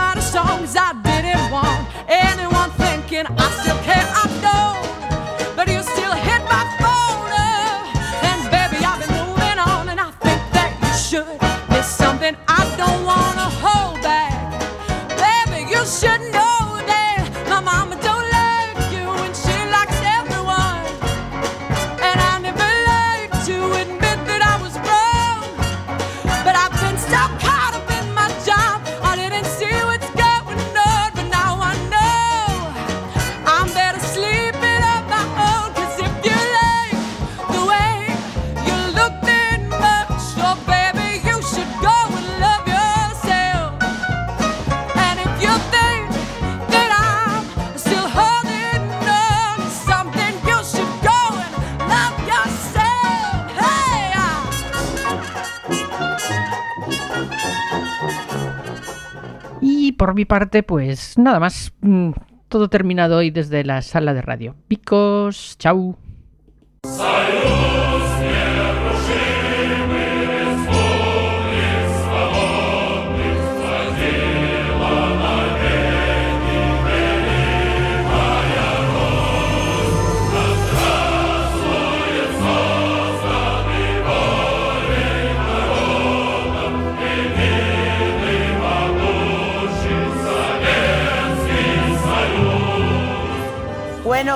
parte, 60.27 60.63
pues 60.63 61.17
nada 61.17 61.39
más. 61.39 61.73
mm, 61.81 62.11
Todo 62.49 62.69
terminado 62.69 63.17
hoy 63.17 63.29
desde 63.31 63.63
la 63.65 63.81
sala 63.81 64.13
de 64.13 64.21
radio. 64.21 64.55
Picos, 64.67 65.57
chau. 65.57 65.97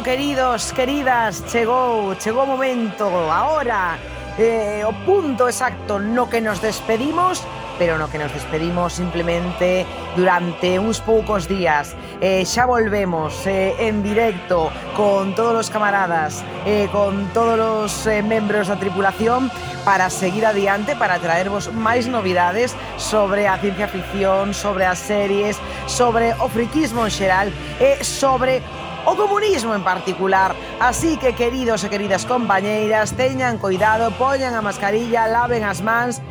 Bueno, 0.02 0.18
queridos, 0.18 0.74
queridas, 0.74 1.44
chegou, 1.46 2.16
chegou 2.16 2.42
o 2.42 2.48
momento, 2.48 3.06
ahora, 3.06 4.00
eh, 4.34 4.82
o 4.82 4.94
punto 5.06 5.46
exacto 5.46 6.00
no 6.02 6.26
que 6.26 6.42
nos 6.42 6.58
despedimos, 6.58 7.46
pero 7.78 8.02
no 8.02 8.10
que 8.10 8.18
nos 8.18 8.34
despedimos 8.34 8.94
simplemente 8.94 9.86
durante 10.18 10.82
uns 10.82 10.98
poucos 11.06 11.46
días. 11.46 11.94
Eh, 12.18 12.42
xa 12.50 12.66
volvemos 12.66 13.46
eh, 13.46 13.78
en 13.78 14.02
directo 14.02 14.74
con 14.98 15.38
todos 15.38 15.54
os 15.54 15.70
camaradas, 15.70 16.42
eh, 16.66 16.90
con 16.90 17.30
todos 17.30 17.62
os 17.62 17.94
eh, 18.10 18.26
membros 18.26 18.74
da 18.74 18.82
tripulación 18.82 19.54
para 19.86 20.10
seguir 20.10 20.50
adiante, 20.50 20.98
para 20.98 21.22
traervos 21.22 21.70
máis 21.70 22.10
novidades 22.10 22.74
sobre 22.98 23.46
a 23.46 23.54
ciencia 23.62 23.86
ficción, 23.86 24.58
sobre 24.58 24.90
as 24.90 24.98
series, 24.98 25.62
sobre 25.86 26.34
o 26.42 26.50
friquismo 26.50 27.06
en 27.06 27.14
xeral 27.14 27.48
e 27.78 28.02
sobre 28.02 28.66
o 29.06 29.16
comunismo 29.16 29.74
en 29.76 29.84
particular. 29.84 30.56
Así 30.80 31.18
que, 31.18 31.34
queridos 31.34 31.84
e 31.84 31.90
queridas 31.90 32.26
compañeiras, 32.26 33.14
teñan 33.14 33.58
cuidado, 33.58 34.12
poñan 34.18 34.54
a 34.54 34.62
mascarilla, 34.62 35.28
laven 35.28 35.64
as 35.64 35.82
mans, 35.82 36.22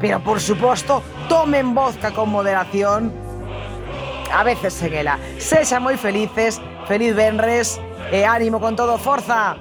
pero 0.00 0.20
por 0.20 0.40
suposto, 0.40 1.02
tomen 1.28 1.74
vodka 1.74 2.12
con 2.12 2.28
moderación, 2.28 3.12
a 4.32 4.42
veces 4.44 4.74
sen 4.74 4.94
ela. 4.94 5.18
Sexan 5.38 5.84
moi 5.84 5.96
felices, 5.96 6.60
feliz 6.88 7.14
venres, 7.14 7.80
e 8.10 8.24
ánimo 8.24 8.60
con 8.60 8.76
todo, 8.76 8.98
forza! 8.98 9.56